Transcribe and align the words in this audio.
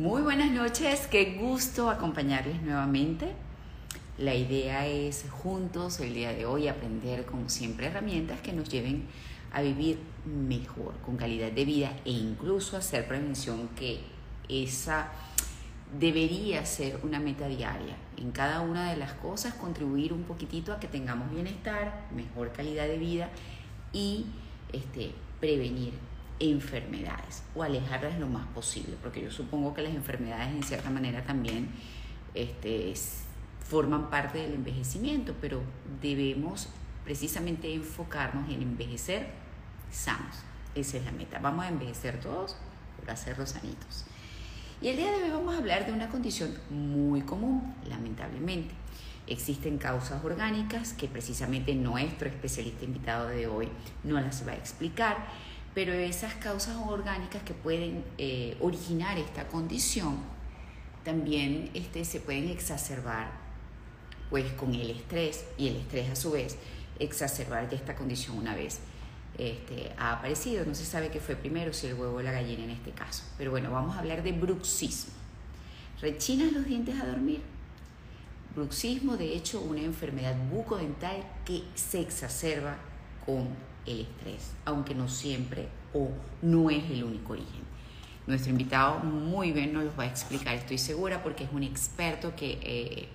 Muy 0.00 0.22
buenas 0.22 0.50
noches, 0.50 1.06
qué 1.08 1.36
gusto 1.38 1.90
acompañarles 1.90 2.62
nuevamente. 2.62 3.34
La 4.16 4.34
idea 4.34 4.86
es 4.86 5.26
juntos 5.30 6.00
el 6.00 6.14
día 6.14 6.32
de 6.32 6.46
hoy 6.46 6.68
aprender 6.68 7.26
como 7.26 7.50
siempre 7.50 7.88
herramientas 7.88 8.40
que 8.40 8.54
nos 8.54 8.70
lleven 8.70 9.04
a 9.52 9.60
vivir 9.60 9.98
mejor, 10.24 10.94
con 11.04 11.18
calidad 11.18 11.52
de 11.52 11.66
vida 11.66 11.92
e 12.06 12.12
incluso 12.12 12.78
hacer 12.78 13.06
prevención 13.06 13.68
que 13.76 14.00
esa 14.48 15.12
debería 15.98 16.64
ser 16.64 17.00
una 17.02 17.20
meta 17.20 17.46
diaria. 17.46 17.94
En 18.16 18.30
cada 18.30 18.62
una 18.62 18.90
de 18.90 18.96
las 18.96 19.12
cosas 19.12 19.52
contribuir 19.52 20.14
un 20.14 20.22
poquitito 20.22 20.72
a 20.72 20.80
que 20.80 20.88
tengamos 20.88 21.30
bienestar, 21.30 22.08
mejor 22.16 22.52
calidad 22.52 22.86
de 22.86 22.96
vida 22.96 23.28
y 23.92 24.24
este, 24.72 25.12
prevenir 25.40 25.92
enfermedades 26.40 27.42
o 27.54 27.62
alejarlas 27.62 28.18
lo 28.18 28.26
más 28.26 28.46
posible, 28.48 28.96
porque 29.02 29.22
yo 29.22 29.30
supongo 29.30 29.74
que 29.74 29.82
las 29.82 29.94
enfermedades 29.94 30.48
en 30.48 30.62
cierta 30.62 30.90
manera 30.90 31.22
también 31.22 31.68
este, 32.34 32.94
forman 33.68 34.10
parte 34.10 34.38
del 34.38 34.54
envejecimiento, 34.54 35.34
pero 35.40 35.60
debemos 36.02 36.68
precisamente 37.04 37.72
enfocarnos 37.72 38.48
en 38.50 38.62
envejecer 38.62 39.28
sanos. 39.90 40.36
Esa 40.74 40.96
es 40.96 41.04
la 41.04 41.12
meta. 41.12 41.38
Vamos 41.40 41.64
a 41.64 41.68
envejecer 41.68 42.20
todos 42.20 42.56
por 42.98 43.10
hacerlos 43.10 43.50
sanitos. 43.50 44.04
Y 44.80 44.88
el 44.88 44.96
día 44.96 45.10
de 45.10 45.24
hoy 45.24 45.30
vamos 45.30 45.54
a 45.54 45.58
hablar 45.58 45.84
de 45.84 45.92
una 45.92 46.08
condición 46.08 46.54
muy 46.70 47.20
común, 47.22 47.74
lamentablemente. 47.88 48.74
Existen 49.26 49.78
causas 49.78 50.24
orgánicas 50.24 50.94
que 50.94 51.06
precisamente 51.06 51.74
nuestro 51.74 52.28
especialista 52.28 52.84
invitado 52.84 53.28
de 53.28 53.46
hoy 53.46 53.68
no 54.04 54.20
las 54.20 54.46
va 54.46 54.52
a 54.52 54.56
explicar, 54.56 55.26
pero 55.74 55.92
esas 55.92 56.34
causas 56.34 56.76
orgánicas 56.76 57.42
que 57.42 57.54
pueden 57.54 58.04
eh, 58.18 58.56
originar 58.60 59.18
esta 59.18 59.46
condición 59.48 60.18
también 61.04 61.70
este, 61.74 62.04
se 62.04 62.20
pueden 62.20 62.48
exacerbar 62.48 63.30
pues 64.28 64.52
con 64.52 64.74
el 64.74 64.90
estrés 64.90 65.44
y 65.58 65.68
el 65.68 65.76
estrés 65.76 66.10
a 66.10 66.16
su 66.16 66.32
vez 66.32 66.56
exacerbar 66.98 67.72
esta 67.72 67.94
condición 67.94 68.36
una 68.36 68.54
vez 68.54 68.80
este, 69.38 69.92
ha 69.96 70.12
aparecido. 70.12 70.64
No 70.66 70.74
se 70.74 70.84
sabe 70.84 71.10
qué 71.10 71.18
fue 71.18 71.34
primero, 71.34 71.72
si 71.72 71.86
el 71.86 71.94
huevo 71.94 72.16
o 72.16 72.22
la 72.22 72.32
gallina 72.32 72.64
en 72.64 72.70
este 72.70 72.90
caso. 72.90 73.24
Pero 73.38 73.50
bueno, 73.50 73.70
vamos 73.70 73.96
a 73.96 74.00
hablar 74.00 74.22
de 74.22 74.32
bruxismo. 74.32 75.14
¿Rechinas 76.00 76.52
los 76.52 76.66
dientes 76.66 77.00
a 77.00 77.06
dormir? 77.06 77.40
Bruxismo, 78.54 79.16
de 79.16 79.34
hecho, 79.34 79.60
una 79.60 79.80
enfermedad 79.80 80.36
bucodental 80.50 81.24
que 81.44 81.62
se 81.74 82.00
exacerba 82.00 82.76
con 83.24 83.48
el 83.86 84.00
estrés, 84.00 84.54
aunque 84.64 84.94
no 84.94 85.08
siempre 85.08 85.68
o 85.94 86.08
no 86.42 86.70
es 86.70 86.84
el 86.90 87.04
único 87.04 87.32
origen. 87.32 87.70
Nuestro 88.26 88.50
invitado 88.50 89.00
muy 89.00 89.52
bien 89.52 89.72
nos 89.72 89.84
lo 89.84 89.96
va 89.96 90.04
a 90.04 90.06
explicar, 90.06 90.54
estoy 90.54 90.78
segura, 90.78 91.22
porque 91.22 91.44
es 91.44 91.50
un 91.52 91.62
experto 91.62 92.34
que 92.36 92.58
eh, 92.62 93.08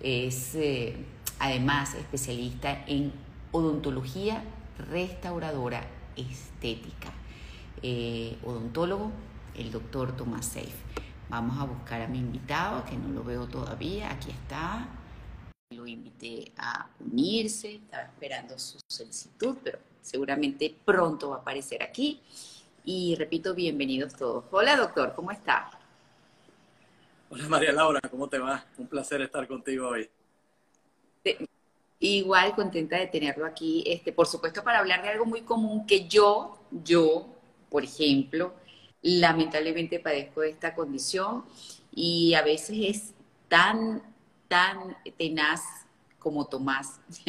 es 0.00 0.54
eh, 0.54 0.96
además 1.38 1.94
especialista 1.94 2.84
en 2.86 3.12
odontología 3.52 4.42
restauradora 4.90 5.86
estética. 6.16 7.12
Eh, 7.82 8.36
odontólogo, 8.44 9.12
el 9.56 9.70
doctor 9.70 10.16
Tomás 10.16 10.46
Seif. 10.46 10.74
Vamos 11.28 11.58
a 11.58 11.64
buscar 11.64 12.00
a 12.00 12.08
mi 12.08 12.18
invitado, 12.18 12.84
que 12.84 12.96
no 12.96 13.08
lo 13.08 13.22
veo 13.22 13.46
todavía, 13.46 14.10
aquí 14.10 14.30
está. 14.30 14.88
Lo 15.70 15.86
invité 15.86 16.50
a 16.56 16.88
unirse, 16.98 17.74
estaba 17.74 18.04
esperando 18.04 18.58
su 18.58 18.78
solicitud, 18.88 19.58
pero 19.62 19.78
seguramente 20.00 20.74
pronto 20.82 21.28
va 21.28 21.36
a 21.36 21.38
aparecer 21.40 21.82
aquí. 21.82 22.22
Y 22.86 23.14
repito, 23.16 23.54
bienvenidos 23.54 24.16
todos. 24.16 24.46
Hola 24.50 24.78
doctor, 24.78 25.12
¿cómo 25.14 25.30
está? 25.30 25.70
Hola 27.28 27.48
María 27.48 27.72
Laura, 27.72 28.00
¿cómo 28.10 28.30
te 28.30 28.38
va? 28.38 28.64
Un 28.78 28.86
placer 28.86 29.20
estar 29.20 29.46
contigo 29.46 29.88
hoy. 29.88 30.08
Igual 32.00 32.54
contenta 32.54 32.96
de 32.96 33.08
tenerlo 33.08 33.44
aquí, 33.44 33.84
este, 33.86 34.10
por 34.10 34.26
supuesto, 34.26 34.64
para 34.64 34.78
hablar 34.78 35.02
de 35.02 35.10
algo 35.10 35.26
muy 35.26 35.42
común 35.42 35.86
que 35.86 36.08
yo, 36.08 36.58
yo, 36.70 37.26
por 37.68 37.84
ejemplo, 37.84 38.54
lamentablemente 39.02 40.00
padezco 40.00 40.40
de 40.40 40.48
esta 40.48 40.74
condición 40.74 41.44
y 41.94 42.32
a 42.32 42.42
veces 42.42 42.78
es 42.80 43.14
tan, 43.48 44.02
tan 44.48 44.96
tenaz 45.16 45.62
como 46.18 46.46
Tomás, 46.46 46.98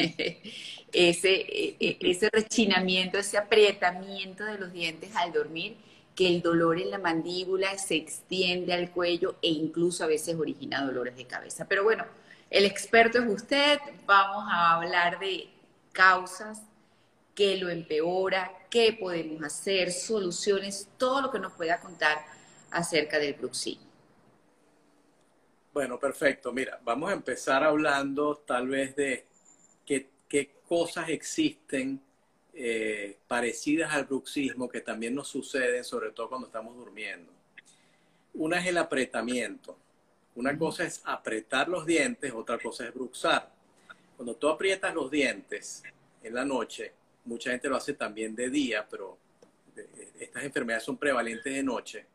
ese, 0.92 1.30
e, 1.32 1.76
e, 1.78 1.98
ese 2.00 2.28
rechinamiento, 2.30 3.18
ese 3.18 3.38
aprietamiento 3.38 4.44
de 4.44 4.58
los 4.58 4.72
dientes 4.72 5.14
al 5.14 5.32
dormir, 5.32 5.76
que 6.16 6.26
el 6.26 6.42
dolor 6.42 6.78
en 6.78 6.90
la 6.90 6.98
mandíbula 6.98 7.78
se 7.78 7.96
extiende 7.96 8.72
al 8.72 8.90
cuello 8.90 9.36
e 9.42 9.48
incluso 9.48 10.04
a 10.04 10.08
veces 10.08 10.36
origina 10.36 10.84
dolores 10.84 11.16
de 11.16 11.24
cabeza. 11.24 11.66
Pero 11.66 11.84
bueno, 11.84 12.04
el 12.50 12.64
experto 12.64 13.18
es 13.18 13.28
usted, 13.28 13.78
vamos 14.06 14.44
a 14.50 14.74
hablar 14.74 15.20
de 15.20 15.48
causas, 15.92 16.62
qué 17.34 17.56
lo 17.56 17.70
empeora, 17.70 18.52
qué 18.68 18.92
podemos 18.92 19.42
hacer, 19.44 19.92
soluciones, 19.92 20.88
todo 20.98 21.22
lo 21.22 21.30
que 21.30 21.38
nos 21.38 21.52
pueda 21.52 21.80
contar 21.80 22.18
acerca 22.70 23.18
del 23.18 23.34
bruxismo. 23.34 23.89
Bueno, 25.72 26.00
perfecto. 26.00 26.52
Mira, 26.52 26.80
vamos 26.82 27.10
a 27.10 27.12
empezar 27.14 27.62
hablando 27.62 28.38
tal 28.38 28.68
vez 28.68 28.96
de 28.96 29.26
qué, 29.86 30.10
cosas 30.66 31.08
existen 31.08 32.00
eh, 32.54 33.18
parecidas 33.26 33.92
al 33.92 34.04
bruxismo 34.04 34.68
que 34.68 34.80
también 34.80 35.16
nos 35.16 35.26
suceden, 35.26 35.82
sobre 35.82 36.12
todo 36.12 36.28
cuando 36.28 36.46
estamos 36.46 36.76
durmiendo. 36.76 37.32
Una 38.34 38.60
es 38.60 38.66
el 38.66 38.78
apretamiento. 38.78 39.76
Una 40.36 40.56
cosa 40.56 40.84
es 40.84 41.02
apretar 41.04 41.68
los 41.68 41.84
dientes, 41.84 42.32
otra 42.32 42.58
cosa 42.58 42.86
es 42.86 42.94
bruxar. 42.94 43.52
Cuando 44.16 44.36
tú 44.36 44.48
aprietas 44.48 44.94
los 44.94 45.10
dientes 45.10 45.82
en 46.22 46.34
la 46.34 46.44
noche, 46.44 46.92
mucha 47.24 47.50
gente 47.50 47.68
lo 47.68 47.76
hace 47.76 47.94
también 47.94 48.36
de 48.36 48.48
día, 48.48 48.86
pero 48.88 49.18
estas 50.18 50.44
enfermedades 50.44 50.84
son 50.84 50.96
prevalentes 50.96 51.52
de 51.52 51.62
noche. 51.62 52.06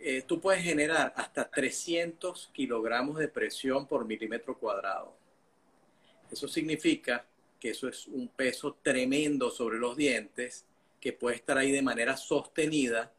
Eh, 0.00 0.22
tú 0.22 0.40
puedes 0.40 0.62
generar 0.62 1.12
hasta 1.16 1.50
300 1.50 2.50
kilogramos 2.52 3.18
de 3.18 3.28
presión 3.28 3.86
por 3.86 4.04
milímetro 4.04 4.56
cuadrado. 4.56 5.16
Eso 6.30 6.46
significa 6.46 7.24
que 7.58 7.70
eso 7.70 7.88
es 7.88 8.06
un 8.06 8.28
peso 8.28 8.78
tremendo 8.80 9.50
sobre 9.50 9.78
los 9.78 9.96
dientes 9.96 10.64
que 11.00 11.12
puede 11.12 11.36
estar 11.36 11.58
ahí 11.58 11.72
de 11.72 11.82
manera 11.82 12.16
sostenida 12.16 13.12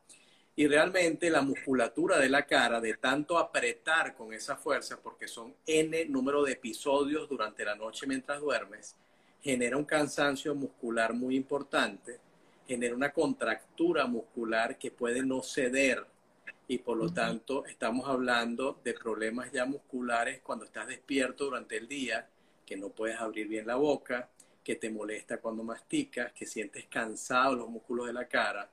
y 0.55 0.67
realmente 0.67 1.29
la 1.29 1.41
musculatura 1.41 2.17
de 2.17 2.29
la 2.29 2.45
cara, 2.45 2.81
de 2.81 2.95
tanto 2.95 3.37
apretar 3.37 4.15
con 4.15 4.33
esa 4.33 4.55
fuerza, 4.57 4.99
porque 5.01 5.27
son 5.27 5.55
N 5.65 6.05
número 6.05 6.43
de 6.43 6.53
episodios 6.53 7.29
durante 7.29 7.63
la 7.63 7.75
noche 7.75 8.05
mientras 8.07 8.41
duermes, 8.41 8.95
genera 9.41 9.77
un 9.77 9.85
cansancio 9.85 10.53
muscular 10.55 11.13
muy 11.13 11.35
importante, 11.35 12.19
genera 12.67 12.93
una 12.93 13.11
contractura 13.11 14.05
muscular 14.05 14.77
que 14.77 14.91
puede 14.91 15.23
no 15.23 15.41
ceder 15.41 16.05
y 16.69 16.77
por 16.77 16.97
lo 16.97 17.11
tanto 17.11 17.65
estamos 17.65 18.07
hablando 18.07 18.79
de 18.83 18.93
problemas 18.93 19.51
ya 19.51 19.65
musculares 19.65 20.39
cuando 20.41 20.65
estás 20.65 20.87
despierto 20.87 21.45
durante 21.45 21.75
el 21.75 21.87
día, 21.87 22.29
que 22.63 22.77
no 22.77 22.89
puedes 22.89 23.19
abrir 23.19 23.47
bien 23.47 23.65
la 23.65 23.75
boca, 23.75 24.29
que 24.63 24.75
te 24.75 24.91
molesta 24.91 25.39
cuando 25.41 25.63
masticas, 25.63 26.31
que 26.31 26.45
sientes 26.45 26.85
cansados 26.85 27.57
los 27.57 27.69
músculos 27.69 28.05
de 28.05 28.13
la 28.13 28.27
cara 28.27 28.69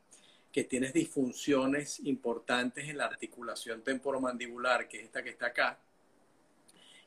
que 0.53 0.65
tienes 0.65 0.93
disfunciones 0.93 2.01
importantes 2.01 2.87
en 2.87 2.99
la 2.99 3.07
articulación 3.07 3.83
temporomandibular, 3.83 4.89
que 4.89 4.99
es 4.99 5.05
esta 5.05 5.23
que 5.23 5.31
está 5.31 5.47
acá. 5.47 5.79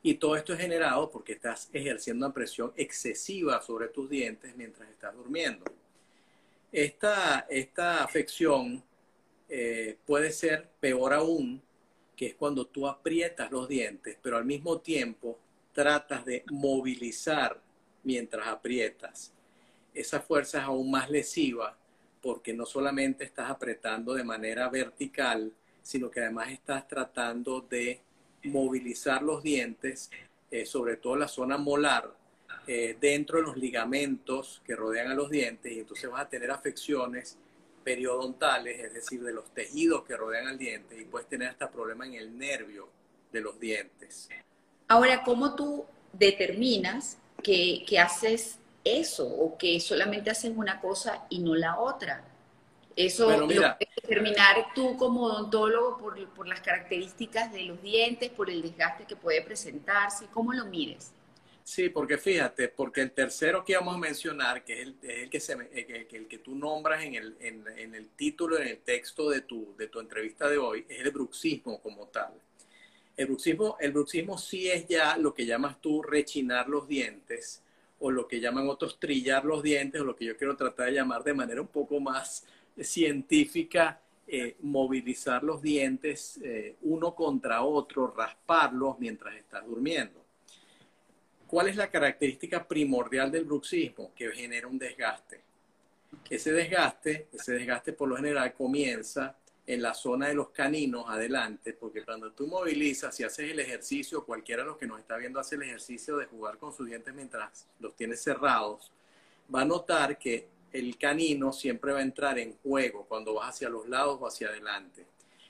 Y 0.02 0.16
todo 0.16 0.36
esto 0.36 0.54
es 0.54 0.60
generado 0.60 1.10
porque 1.12 1.34
estás 1.34 1.70
ejerciendo 1.72 2.26
una 2.26 2.34
presión 2.34 2.74
excesiva 2.76 3.62
sobre 3.62 3.90
tus 3.90 4.10
dientes 4.10 4.56
mientras 4.56 4.90
estás 4.90 5.16
durmiendo. 5.16 5.66
Esta, 6.72 7.48
esta 7.50 8.04
afección 8.04 8.84
eh, 9.50 9.98
puede 10.06 10.32
ser 10.32 10.70
peor 10.80 11.14
aún, 11.14 11.62
que 12.16 12.28
es 12.28 12.36
cuando 12.36 12.66
tú 12.66 12.88
aprietas 12.88 13.52
los 13.52 13.68
dientes, 13.68 14.18
pero 14.22 14.38
al 14.38 14.46
mismo 14.46 14.80
tiempo 14.80 15.40
tratas 15.74 16.26
de 16.26 16.44
movilizar 16.52 17.60
mientras 18.04 18.48
aprietas. 18.48 19.32
Esa 19.94 20.20
fuerza 20.20 20.60
es 20.60 20.64
aún 20.66 20.92
más 20.92 21.10
lesiva 21.10 21.76
porque 22.22 22.54
no 22.54 22.66
solamente 22.66 23.24
estás 23.24 23.50
apretando 23.50 24.14
de 24.14 24.24
manera 24.24 24.70
vertical, 24.70 25.52
sino 25.82 26.12
que 26.12 26.20
además 26.20 26.52
estás 26.52 26.88
tratando 26.88 27.62
de 27.62 28.02
movilizar 28.44 29.22
los 29.22 29.42
dientes, 29.42 30.12
eh, 30.52 30.66
sobre 30.66 30.98
todo 30.98 31.16
la 31.16 31.28
zona 31.28 31.58
molar, 31.58 32.14
eh, 32.68 32.98
dentro 33.00 33.38
de 33.38 33.44
los 33.44 33.58
ligamentos 33.58 34.62
que 34.66 34.76
rodean 34.76 35.08
a 35.08 35.16
los 35.16 35.30
dientes, 35.30 35.72
y 35.72 35.80
entonces 35.80 36.10
vas 36.10 36.22
a 36.22 36.30
tener 36.30 36.52
afecciones 36.52 37.38
periodontales, 37.90 38.80
es 38.80 38.94
decir, 38.94 39.24
de 39.24 39.34
los 39.34 39.54
tejidos 39.54 40.04
que 40.04 40.16
rodean 40.16 40.48
al 40.48 40.58
diente, 40.58 41.00
y 41.00 41.06
puedes 41.06 41.28
tener 41.28 41.50
hasta 41.50 41.70
problemas 41.72 42.10
en 42.10 42.16
el 42.16 42.38
nervio 42.38 42.90
de 43.32 43.42
los 43.42 43.60
dientes. 43.60 44.30
Ahora, 44.88 45.24
¿cómo 45.24 45.56
tú 45.56 45.86
determinas 46.14 47.18
que 47.42 48.00
haces 48.00 48.60
eso 48.84 49.28
o 49.28 49.58
que 49.58 49.80
solamente 49.80 50.30
hacen 50.30 50.58
una 50.58 50.80
cosa 50.80 51.26
y 51.30 51.40
no 51.40 51.56
la 51.56 51.80
otra. 51.80 52.24
Eso 52.96 53.30
lo 53.38 53.46
puedes 53.46 53.78
determinar 54.02 54.74
tú 54.76 54.98
como 54.98 55.24
odontólogo 55.24 55.98
por, 55.98 56.28
por, 56.34 56.48
las 56.48 56.60
características 56.60 57.52
de 57.54 57.64
los 57.64 57.82
dientes, 57.82 58.30
por 58.30 58.50
el 58.50 58.62
desgaste 58.62 59.06
que 59.06 59.16
puede 59.16 59.42
presentarse. 59.42 60.26
¿Cómo 60.34 60.52
lo 60.52 60.66
mides? 60.66 61.14
Sí, 61.70 61.90
porque 61.90 62.18
fíjate, 62.18 62.70
porque 62.70 63.02
el 63.02 63.12
tercero 63.12 63.64
que 63.64 63.76
vamos 63.76 63.94
a 63.94 64.00
mencionar, 64.00 64.66
que 64.66 64.82
es 64.82 64.88
el, 65.04 65.30
que, 65.30 65.40
se, 65.40 65.54
el, 65.54 66.08
el, 66.12 66.28
que 66.28 66.40
tú 66.40 66.56
nombras 66.56 67.04
en 67.04 67.14
el, 67.14 67.38
en, 67.40 67.64
en 67.78 67.94
el 67.94 68.10
título, 68.10 68.58
en 68.58 68.70
el 68.70 68.80
texto 68.80 69.30
de 69.30 69.42
tu, 69.42 69.76
de 69.78 69.86
tu 69.88 70.00
entrevista 70.00 70.50
de 70.50 70.58
hoy, 70.58 70.84
es 70.90 71.00
el 71.06 71.12
bruxismo 71.12 71.80
como 71.80 72.08
tal. 72.08 72.34
El 73.16 73.28
bruxismo, 73.28 73.78
el 73.80 73.92
bruxismo 73.92 74.36
sí 74.40 74.68
es 74.68 74.88
ya 74.88 75.16
lo 75.18 75.32
que 75.32 75.46
llamas 75.46 75.80
tú 75.80 76.02
rechinar 76.02 76.68
los 76.68 76.88
dientes, 76.88 77.62
o 78.00 78.10
lo 78.10 78.28
que 78.28 78.40
llaman 78.40 78.68
otros 78.68 79.00
trillar 79.00 79.46
los 79.46 79.62
dientes, 79.62 80.02
o 80.02 80.06
lo 80.06 80.16
que 80.16 80.26
yo 80.26 80.36
quiero 80.38 80.56
tratar 80.56 80.88
de 80.88 80.94
llamar 80.94 81.24
de 81.24 81.36
manera 81.36 81.62
un 81.62 81.68
poco 81.68 82.00
más 82.00 82.48
científica, 82.82 84.02
eh, 84.26 84.56
movilizar 84.62 85.44
los 85.44 85.62
dientes 85.62 86.40
eh, 86.44 86.78
uno 86.82 87.14
contra 87.14 87.62
otro, 87.62 88.12
rasparlos 88.18 88.98
mientras 88.98 89.36
estás 89.36 89.64
durmiendo. 89.68 90.19
¿Cuál 91.50 91.68
es 91.68 91.76
la 91.76 91.90
característica 91.90 92.68
primordial 92.68 93.32
del 93.32 93.46
bruxismo? 93.46 94.14
Que 94.14 94.32
genera 94.32 94.68
un 94.68 94.78
desgaste. 94.78 95.42
Ese 96.30 96.52
desgaste, 96.52 97.28
ese 97.34 97.54
desgaste 97.54 97.92
por 97.94 98.08
lo 98.08 98.18
general 98.18 98.54
comienza 98.54 99.36
en 99.66 99.82
la 99.82 99.96
zona 99.96 100.28
de 100.28 100.36
los 100.36 100.52
caninos 100.52 101.06
adelante, 101.08 101.74
porque 101.74 102.06
cuando 102.06 102.32
tú 102.34 102.46
movilizas 102.46 103.20
y 103.20 103.24
haces 103.24 103.50
el 103.50 103.60
ejercicio, 103.60 104.26
cualquiera 104.26 104.62
de 104.62 104.70
los 104.70 104.78
que 104.78 104.86
nos 104.86 105.00
está 105.00 105.18
viendo 105.18 105.40
hace 105.40 105.56
el 105.56 105.64
ejercicio 105.64 106.18
de 106.18 106.28
jugar 106.28 106.60
con 106.60 106.72
sus 106.72 106.86
dientes 106.86 107.16
mientras 107.16 107.66
los 107.80 107.96
tienes 107.96 108.22
cerrados, 108.22 108.92
va 109.54 109.62
a 109.62 109.66
notar 109.66 110.20
que 110.20 110.48
el 110.72 111.00
canino 111.00 111.52
siempre 111.52 111.94
va 111.94 111.98
a 111.98 112.04
entrar 112.04 112.38
en 112.38 112.58
juego 112.58 113.06
cuando 113.08 113.34
vas 113.34 113.56
hacia 113.56 113.70
los 113.70 113.90
lados 113.90 114.20
o 114.22 114.28
hacia 114.28 114.50
adelante. 114.50 115.04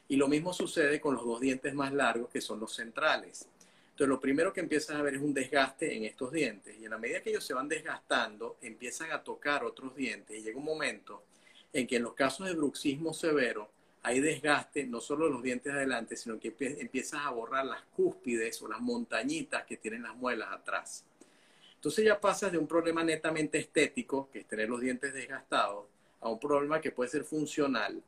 Y 0.08 0.16
lo 0.16 0.30
mismo 0.30 0.54
sucede 0.54 1.02
con 1.02 1.16
los 1.16 1.26
dos 1.26 1.42
dientes 1.42 1.74
más 1.74 1.92
largos, 1.92 2.30
que 2.30 2.40
son 2.40 2.62
los 2.62 2.74
centrales. 2.74 3.50
Entonces, 4.00 4.16
lo 4.16 4.22
primero 4.22 4.54
que 4.54 4.62
empiezas 4.62 4.96
a 4.96 5.02
ver 5.02 5.16
es 5.16 5.22
un 5.22 5.34
desgaste 5.34 5.94
en 5.94 6.06
estos 6.06 6.32
dientes. 6.32 6.74
Y 6.80 6.86
en 6.86 6.92
la 6.92 6.98
medida 6.98 7.22
que 7.22 7.32
ellos 7.32 7.44
se 7.44 7.54
van 7.54 7.68
desgastando, 7.68 8.56
empiezan 8.62 9.12
a 9.12 9.22
tocar 9.22 9.66
otros 9.66 9.94
dientes. 9.94 10.40
Y 10.40 10.42
llega 10.42 10.58
un 10.58 10.64
momento 10.64 11.26
en 11.74 11.86
que 11.86 11.98
en 11.98 12.04
los 12.04 12.14
casos 12.14 12.48
de 12.48 12.54
bruxismo 12.54 13.14
severo, 13.14 13.70
hay 14.02 14.22
desgaste 14.22 14.86
no 14.86 15.02
solo 15.02 15.26
de 15.26 15.32
los 15.32 15.44
dientes 15.44 15.74
adelante, 15.74 16.16
sino 16.16 16.40
que 16.40 16.56
empiezas 16.58 17.26
a 17.26 17.32
borrar 17.32 17.66
las 17.66 17.82
cúspides 17.94 18.62
o 18.62 18.70
las 18.70 18.80
montañitas 18.80 19.66
que 19.66 19.76
tienen 19.76 20.04
las 20.04 20.16
muelas 20.16 20.48
atrás. 20.54 21.04
Entonces 21.76 22.06
ya 22.06 22.22
pasas 22.22 22.54
de 22.54 22.58
un 22.58 22.70
problema 22.70 23.04
netamente 23.04 23.58
estético, 23.58 24.30
que 24.32 24.40
es 24.40 24.48
tener 24.48 24.70
los 24.70 24.80
dientes 24.80 25.14
desgastados, 25.14 25.88
a 26.22 26.30
un 26.30 26.40
problema 26.40 26.80
que 26.80 26.92
puede 26.92 27.10
ser 27.10 27.26
funcional, 27.26 28.02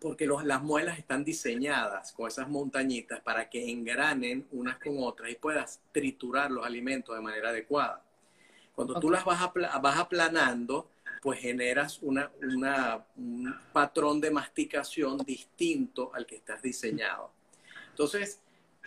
porque 0.00 0.26
las 0.26 0.62
muelas 0.62 0.98
están 0.98 1.24
diseñadas 1.24 2.12
con 2.12 2.26
esas 2.26 2.48
montañitas 2.48 3.20
para 3.20 3.48
que 3.50 3.70
engranen 3.70 4.46
unas 4.52 4.78
con 4.78 5.02
otras 5.02 5.30
y 5.30 5.34
puedas 5.34 5.80
triturar 5.92 6.50
los 6.50 6.64
alimentos 6.64 7.14
de 7.14 7.20
manera 7.20 7.50
adecuada. 7.50 8.02
Cuando 8.74 8.98
tú 8.98 9.10
las 9.10 9.24
vas, 9.24 9.40
vas 9.82 9.98
aplanando, 9.98 10.90
pues 11.20 11.40
generas 11.40 11.98
una, 12.00 12.30
un 13.16 13.54
patrón 13.72 14.20
de 14.20 14.30
masticación 14.30 15.18
distinto 15.18 16.10
al 16.14 16.24
que 16.24 16.36
estás 16.36 16.62
diseñado. 16.62 17.30
Entonces, 17.90 18.40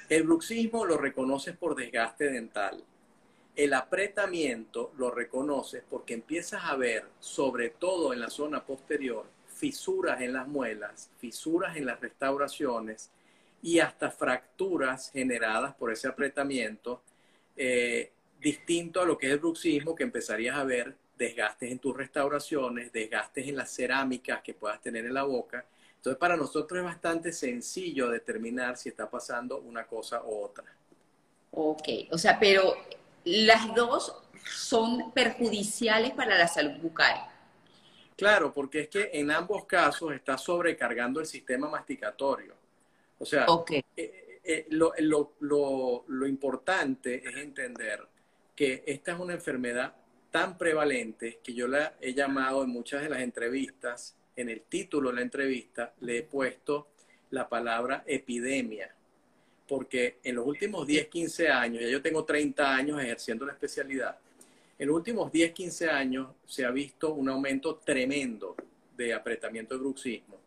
el 0.10 0.24
bruxismo 0.24 0.83
lo 0.83 0.98
reconoces 0.98 1.56
por 1.56 1.75
desgaste 1.75 2.31
dental 2.31 2.83
el 3.56 3.74
apretamiento 3.74 4.92
lo 4.98 5.12
reconoces 5.12 5.83
porque 5.89 6.15
empiezas 6.15 6.63
a 6.65 6.75
ver, 6.75 7.06
sobre 7.19 7.69
todo 7.69 8.13
en 8.13 8.19
la 8.19 8.30
zona 8.30 8.65
posterior, 8.65 9.25
fisuras 9.63 10.19
en 10.19 10.33
las 10.33 10.45
muelas, 10.45 11.10
fisuras 11.19 11.77
en 11.77 11.86
las 11.86 11.98
restauraciones 12.01 13.10
y 13.62 13.80
hasta 13.80 14.12
fracturas 14.12 15.10
generadas 15.10 15.74
por 15.75 15.89
ese 15.89 16.10
apretamiento, 16.10 17.01
eh, 17.56 18.12
distinto 18.42 19.00
a 19.00 19.06
lo 19.06 19.18
que 19.18 19.27
es 19.27 19.31
el 19.31 19.39
bruxismo, 19.39 19.95
que 19.95 20.04
empezarías 20.04 20.57
a 20.57 20.65
ver 20.65 20.98
desgastes 21.18 21.71
en 21.71 21.80
tus 21.80 21.95
restauraciones, 21.95 22.92
desgastes 22.92 23.48
en 23.48 23.56
las 23.56 23.74
cerámicas 23.74 24.42
que 24.42 24.54
puedas 24.54 24.81
tener 24.81 25.06
en 25.06 25.13
la 25.13 25.24
boca. 25.24 25.65
Entonces, 25.95 26.19
para 26.19 26.36
nosotros 26.36 26.80
es 26.80 26.83
bastante 26.83 27.31
sencillo 27.31 28.10
determinar 28.10 28.75
si 28.75 28.89
está 28.89 29.10
pasando 29.10 29.60
una 29.62 29.88
cosa 29.88 30.24
u 30.25 30.44
otra. 30.44 30.65
Ok, 31.51 31.88
o 32.12 32.18
sea, 32.18 32.38
pero 32.38 32.75
las 33.24 33.74
dos 33.74 34.13
son 34.45 35.13
perjudiciales 35.13 36.12
para 36.12 36.38
la 36.38 36.50
salud 36.50 36.81
bucal. 36.81 37.32
Claro, 38.15 38.54
porque 38.54 38.81
es 38.81 38.89
que 38.89 39.10
en 39.13 39.31
ambos 39.31 39.65
casos 39.65 40.13
está 40.13 40.38
sobrecargando 40.38 41.19
el 41.19 41.25
sistema 41.25 41.69
masticatorio. 41.69 42.54
O 43.19 43.25
sea, 43.25 43.45
eh, 43.95 44.39
eh, 44.44 44.68
lo, 44.69 44.94
lo 46.07 46.27
importante 46.27 47.27
es 47.27 47.36
entender 47.38 48.06
que 48.56 48.83
esta 48.86 49.13
es 49.13 49.19
una 49.19 49.33
enfermedad 49.33 49.95
tan 50.31 50.57
prevalente 50.57 51.39
que 51.44 51.54
yo 51.54 51.68
la 51.68 51.95
he 52.01 52.13
llamado 52.13 52.63
en 52.63 52.69
muchas 52.69 53.01
de 53.01 53.10
las 53.10 53.21
entrevistas, 53.21 54.15
en 54.36 54.50
el 54.50 54.62
título 54.62 55.10
de 55.10 55.15
la 55.15 55.21
entrevista, 55.21 55.94
le 56.01 56.19
he 56.19 56.24
puesto 56.24 56.88
la 57.30 57.48
palabra 57.48 58.04
epidemia 58.06 58.94
porque 59.68 60.18
en 60.24 60.36
los 60.36 60.45
últimos 60.45 60.86
10, 60.86 61.07
15 61.07 61.50
años, 61.50 61.81
ya 61.81 61.89
yo 61.89 62.01
tengo 62.01 62.24
30 62.24 62.75
años 62.75 63.01
ejerciendo 63.01 63.45
la 63.45 63.54
especialidad, 63.54 64.18
en 64.80 64.88
los 64.88 64.96
últimos 64.96 65.31
10, 65.31 65.54
15 65.54 65.90
años 65.90 66.30
se 66.46 66.66
ha 66.66 66.72
visto 66.72 67.14
un 67.14 67.30
aumento 67.30 67.75
tremendo 67.78 68.56
de 68.96 69.14
apretamiento 69.14 69.75
de 69.75 69.81
bruxismo. 69.81 70.38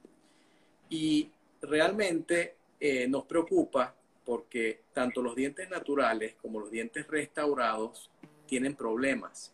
Y 0.89 1.31
realmente 1.63 2.57
eh, 2.79 3.07
nos 3.09 3.25
preocupa 3.25 3.95
porque 4.25 4.83
tanto 4.93 5.23
los 5.23 5.35
dientes 5.35 5.71
naturales 5.71 6.35
como 6.43 6.61
los 6.61 6.71
dientes 6.71 7.07
restaurados 7.07 8.11
tienen 8.47 8.75
problemas. 8.75 9.53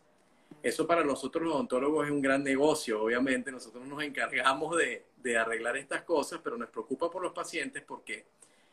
Eso 0.61 0.87
para 0.87 1.03
nosotros 1.03 1.43
los 1.43 1.55
odontólogos 1.55 2.05
es 2.05 2.11
un 2.11 2.21
gran 2.21 2.43
negocio, 2.43 3.03
obviamente 3.03 3.51
nosotros 3.51 3.85
nos 3.85 4.01
encargamos 4.03 4.77
de, 4.77 5.05
de 5.17 5.37
arreglar 5.37 5.77
estas 5.77 6.03
cosas, 6.03 6.39
pero 6.43 6.57
nos 6.57 6.69
preocupa 6.69 7.09
por 7.09 7.21
los 7.21 7.33
pacientes 7.33 7.83
porque 7.83 8.25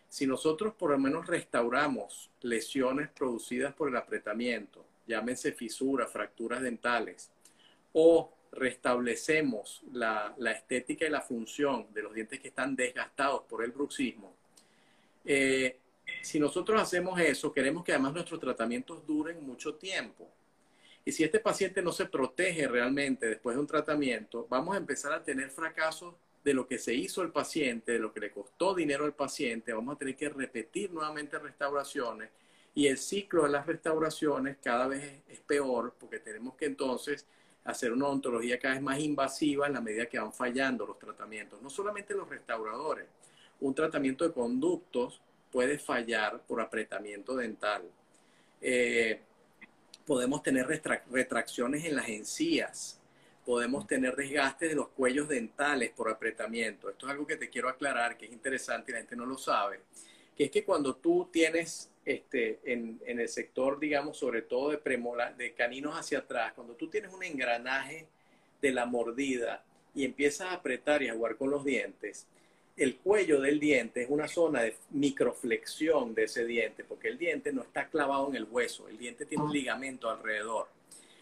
si 0.09 0.27
nosotros 0.27 0.75
por 0.75 0.91
lo 0.91 0.99
menos 0.99 1.27
restauramos 1.27 2.31
lesiones 2.41 3.09
producidas 3.11 3.75
por 3.75 3.89
el 3.89 3.97
apretamiento, 3.97 4.85
llámense 5.11 5.53
fisuras, 5.53 6.11
fracturas 6.11 6.63
dentales, 6.63 7.31
o 7.93 8.33
restablecemos 8.53 9.83
la, 9.93 10.35
estética 10.55 11.07
y 11.07 11.11
la 11.11 11.21
función 11.21 11.87
de 11.93 12.03
los 12.03 12.15
dientes 12.15 12.41
que 12.41 12.49
están 12.49 12.75
desgastados 12.75 13.43
por 13.43 13.63
el 13.63 13.73
bruxismo, 13.73 14.35
eh, 15.25 15.77
si 16.23 16.41
nosotros 16.41 16.81
hacemos 16.81 17.21
eso, 17.21 17.53
queremos 17.53 17.85
que 17.85 17.93
además 17.93 18.15
nuestros 18.15 18.41
tratamientos 18.41 19.07
duren 19.07 19.45
mucho 19.45 19.75
tiempo. 19.75 20.29
Y 21.05 21.13
si 21.13 21.25
este 21.25 21.41
paciente 21.41 21.83
no 21.83 21.93
se 21.93 22.07
protege 22.07 22.69
realmente 22.69 23.27
después 23.27 23.57
de 23.57 23.61
un 23.61 23.67
tratamiento, 23.67 24.47
vamos 24.51 24.75
a 24.75 24.79
empezar 24.79 25.13
a 25.13 25.23
tener 25.23 25.51
fracasos 25.51 26.15
de 26.45 26.55
lo 26.55 26.67
que 26.67 26.79
se 26.79 26.95
hizo 26.95 27.23
el 27.23 27.31
paciente, 27.31 27.93
de 27.93 27.99
lo 27.99 28.13
que 28.13 28.21
le 28.21 28.31
costó 28.31 28.75
dinero 28.75 29.05
al 29.05 29.15
paciente, 29.15 29.73
vamos 29.73 29.95
a 29.95 29.99
tener 29.99 30.17
que 30.17 30.29
repetir 30.29 30.91
nuevamente 30.91 31.39
restauraciones 31.39 32.31
y 32.75 32.87
el 32.87 32.99
ciclo 32.99 33.45
de 33.45 33.51
las 33.51 33.67
restauraciones 33.67 34.59
cada 34.63 34.87
vez 34.87 35.23
es, 35.29 35.41
peor 35.41 35.95
porque 35.99 36.21
tenemos 36.21 36.55
que 36.55 36.67
entonces 36.67 37.27
hacer 37.65 37.93
una 37.93 38.07
odontología 38.07 38.59
cada 38.59 38.75
vez 38.75 38.83
más 38.83 39.01
invasiva 39.01 39.67
en 39.67 39.73
la 39.73 39.81
medida 39.81 40.07
que 40.07 40.19
van 40.19 40.33
fallando 40.33 40.87
los 40.87 40.99
tratamientos. 40.99 41.61
No 41.61 41.69
solamente 41.69 42.15
los 42.15 42.29
restauradores, 42.29 43.07
un 43.61 43.75
tratamiento 43.75 44.27
de 44.27 44.33
conductos 44.33 45.21
puede 45.51 45.79
fallar 45.79 46.41
por 46.47 46.61
apretamiento 46.61 47.35
dental. 47.35 47.83
Eh, 48.61 49.21
podemos 50.07 50.43
tener 50.43 50.67
retracciones 50.67 51.85
en 51.85 51.97
las 51.97 52.09
encías, 52.09 53.01
podemos 53.45 53.87
tener 53.87 54.15
desgaste 54.15 54.69
de 54.69 54.75
los 54.77 54.89
cuellos 54.89 55.29
dentales 55.29 55.91
por 55.91 56.09
apretamiento. 56.09 56.89
Esto 56.89 57.07
es 57.07 57.13
algo 57.13 57.27
que 57.27 57.37
te 57.37 57.51
quiero 57.51 57.69
aclarar, 57.69 58.17
que 58.17 58.27
es 58.27 58.33
interesante 58.33 58.93
y 58.93 58.95
la 58.95 59.01
gente 59.01 59.17
no 59.17 59.27
lo 59.27 59.37
sabe, 59.37 59.81
que 60.37 60.45
es 60.45 60.51
que 60.51 60.65
cuando 60.65 60.95
tú 60.95 61.29
tienes 61.33 61.91
este, 62.11 62.61
en, 62.65 63.01
el 63.07 63.29
sector, 63.29 63.79
digamos, 63.79 64.17
sobre 64.19 64.43
todo 64.43 64.71
de, 64.71 64.79
premola, 64.79 65.33
de 65.33 65.53
caninos 65.53 65.99
hacia 65.99 66.19
atrás, 66.19 66.53
cuando 66.55 66.75
tú 66.75 66.89
tienes 66.89 67.13
un 67.13 67.23
engranaje 67.23 68.07
de 68.61 68.73
la 68.73 68.87
mordida 68.87 69.65
y 69.95 70.05
empiezas 70.05 70.49
a 70.49 70.55
apretar 70.55 71.03
y 71.03 71.09
a 71.09 71.15
jugar 71.15 71.37
con 71.37 71.51
los 71.51 71.65
dientes, 71.65 72.27
el 72.77 72.97
cuello 72.97 73.41
del 73.41 73.61
diente 73.61 74.03
es 74.03 74.11
una 74.11 74.27
zona 74.27 74.63
de 74.63 74.77
microflexión 74.91 76.15
de 76.15 76.25
ese 76.25 76.45
diente, 76.47 76.83
porque 76.85 77.09
el 77.09 77.19
diente 77.19 77.53
no 77.53 77.63
está 77.63 77.89
clavado 77.89 78.29
en 78.29 78.37
el 78.37 78.45
hueso, 78.45 78.89
el 78.89 78.99
diente 78.99 79.27
tiene 79.27 79.45
un 79.45 79.53
ligamento 79.53 80.09
alrededor. 80.09 80.69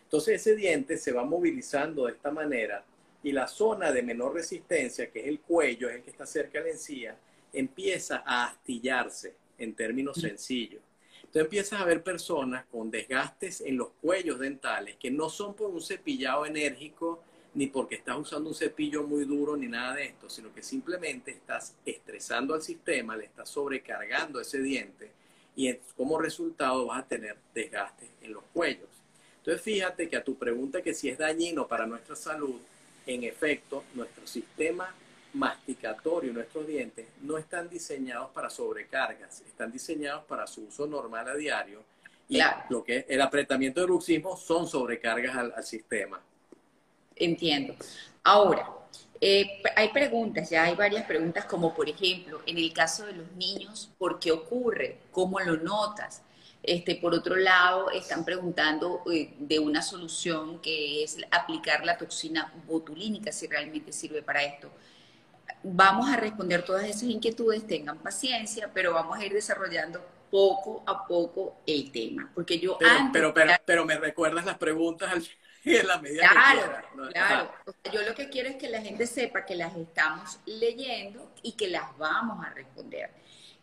Entonces 0.04 0.40
ese 0.40 0.57
diente 0.57 0.97
se 0.97 1.12
va 1.12 1.25
movilizando 1.25 2.07
de 2.07 2.12
esta 2.12 2.30
manera 2.30 2.85
y 3.23 3.33
la 3.33 3.49
zona 3.49 3.92
de 3.92 4.02
menor 4.02 4.35
resistencia, 4.35 5.11
que 5.11 5.21
es 5.21 5.26
el 5.26 5.40
cuello, 5.40 5.88
es 5.88 5.97
el 5.97 6.02
que 6.02 6.11
está 6.11 6.25
cerca 6.25 6.61
de 6.61 6.66
la 6.66 6.71
encía, 6.71 7.16
empieza 7.52 8.23
a 8.25 8.47
astillarse 8.47 9.35
en 9.58 9.74
términos 9.74 10.16
sencillos. 10.16 10.80
Entonces 11.16 11.42
empiezas 11.42 11.80
a 11.80 11.84
ver 11.84 12.02
personas 12.02 12.64
con 12.70 12.90
desgastes 12.90 13.60
en 13.60 13.76
los 13.76 13.88
cuellos 14.00 14.38
dentales 14.38 14.96
que 14.96 15.10
no 15.10 15.28
son 15.28 15.54
por 15.54 15.70
un 15.70 15.82
cepillado 15.82 16.46
enérgico 16.46 17.22
ni 17.54 17.66
porque 17.66 17.96
estás 17.96 18.16
usando 18.18 18.50
un 18.50 18.54
cepillo 18.54 19.02
muy 19.02 19.24
duro, 19.24 19.56
ni 19.56 19.66
nada 19.66 19.94
de 19.94 20.06
esto, 20.06 20.30
sino 20.30 20.54
que 20.54 20.62
simplemente 20.62 21.32
estás 21.32 21.74
estresando 21.84 22.54
al 22.54 22.62
sistema, 22.62 23.16
le 23.16 23.24
estás 23.24 23.48
sobrecargando 23.48 24.40
ese 24.40 24.60
diente 24.60 25.10
y 25.56 25.74
como 25.96 26.18
resultado 26.18 26.86
vas 26.86 27.00
a 27.00 27.08
tener 27.08 27.36
desgaste 27.52 28.08
en 28.22 28.32
los 28.32 28.44
cuellos. 28.52 28.88
Entonces 29.38 29.60
fíjate 29.60 30.08
que 30.08 30.16
a 30.16 30.24
tu 30.24 30.36
pregunta 30.36 30.82
que 30.82 30.94
si 30.94 31.08
es 31.08 31.18
dañino 31.18 31.66
para 31.66 31.86
nuestra 31.86 32.14
salud, 32.14 32.60
en 33.06 33.24
efecto, 33.24 33.84
nuestro 33.94 34.26
sistema 34.26 34.94
masticatorio, 35.35 36.32
nuestros 36.32 36.66
dientes, 36.66 37.06
no 37.23 37.38
están 37.38 37.68
diseñados 37.68 38.30
para 38.30 38.50
sobrecargas, 38.50 39.40
están 39.42 39.70
diseñados 39.70 40.25
para 40.25 40.47
su 40.47 40.64
uso 40.64 40.87
normal 40.87 41.28
a 41.28 41.35
diario. 41.35 41.82
Y 42.28 42.40
lo 42.68 42.85
que 42.85 42.99
es 42.99 43.04
el 43.08 43.23
apretamiento 43.23 43.80
de 43.80 43.87
bruxismo 43.87 44.37
son 44.37 44.66
sobrecargas 44.66 45.37
al, 45.37 45.64
sistema. 45.64 46.20
Entiendo. 47.16 47.75
Ahora, 48.23 48.70
eh, 49.20 49.62
hay 49.75 49.88
preguntas, 49.88 50.50
ya 50.50 50.64
hay 50.64 50.75
varias 50.75 51.06
preguntas, 51.06 51.47
como 51.47 51.75
por 51.75 51.88
ejemplo, 51.88 52.42
en 52.47 52.58
el 52.58 52.73
caso 52.73 53.06
de 53.06 53.14
los 53.14 53.32
niños, 53.32 53.90
¿por 53.97 54.18
qué 54.18 54.30
ocurre? 54.30 54.99
¿Cómo 55.11 55.40
lo 55.40 55.56
notas? 55.56 56.23
Este, 56.62 56.97
por 56.97 57.14
otro 57.14 57.37
lado, 57.37 57.90
están 57.90 58.25
preguntando 58.25 59.02
eh, 59.11 59.35
de 59.38 59.58
una 59.58 59.80
solución 59.80 60.61
que 60.61 61.02
es 61.02 61.16
aplicar 61.30 61.85
la 61.85 61.97
toxina 61.97 62.52
botulínica, 62.66 63.32
si 63.32 63.47
realmente 63.47 63.92
sirve 63.92 64.23
para 64.23 64.42
esto. 64.42 64.70
Vamos 65.62 66.08
a 66.08 66.16
responder 66.16 66.64
todas 66.64 66.84
esas 66.84 67.04
inquietudes, 67.04 67.66
tengan 67.66 67.98
paciencia, 67.98 68.70
pero 68.72 68.92
vamos 68.92 69.18
a 69.18 69.24
ir 69.24 69.32
desarrollando 69.32 70.04
poco 70.30 70.82
a 70.86 71.06
poco 71.06 71.56
el 71.66 71.90
tema. 71.90 72.30
Porque 72.34 72.58
yo 72.58 72.78
pero, 73.12 73.32
pero, 73.32 73.52
pero, 73.64 73.84
me 73.84 73.98
recuerdas 73.98 74.44
las 74.44 74.58
preguntas 74.58 75.10
al 75.10 75.22
en 75.64 75.86
la 75.86 75.98
medida 75.98 76.28
claro, 76.28 76.62
Claro, 77.12 77.52
yo 77.92 78.02
lo 78.02 78.14
que 78.14 78.28
quiero 78.28 78.48
es 78.48 78.56
que 78.56 78.68
la 78.68 78.80
gente 78.80 79.06
sepa 79.06 79.44
que 79.44 79.54
las 79.54 79.76
estamos 79.76 80.38
leyendo 80.46 81.32
y 81.42 81.52
que 81.52 81.68
las 81.68 81.96
vamos 81.98 82.44
a 82.44 82.50
responder. 82.50 83.10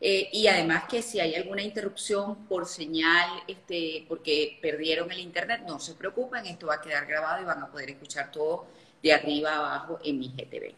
Eh, 0.02 0.30
y 0.34 0.48
además 0.48 0.84
que 0.90 1.02
si 1.02 1.20
hay 1.20 1.36
alguna 1.36 1.62
interrupción 1.62 2.46
por 2.48 2.66
señal, 2.66 3.30
este, 3.48 4.06
porque 4.10 4.60
perdieron 4.62 5.10
el 5.12 5.20
internet, 5.20 5.62
no 5.66 5.80
se 5.80 5.96
preocupen, 5.96 6.46
esto 6.46 6.68
va 6.68 6.76
a 6.76 6.82
quedar 6.82 7.06
grabado 7.06 7.42
y 7.42 7.46
van 7.46 7.64
a 7.64 7.72
poder 7.72 7.92
escuchar 7.92 8.30
todo 8.30 8.68
de 9.02 9.14
arriba 9.14 9.52
a 9.52 9.58
abajo 9.58 10.00
en 10.04 10.20
mi 10.20 10.30
GTV. 10.30 10.76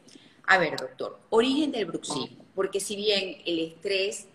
A 0.48 0.58
ver, 0.58 0.75
doctor, 0.77 1.20
origen 1.30 1.72
del 1.72 1.86
bruxismo, 1.86 2.46
porque 2.56 2.80
si 2.80 2.96
bien 2.96 3.38
el 3.46 3.60
estrés 3.60 4.27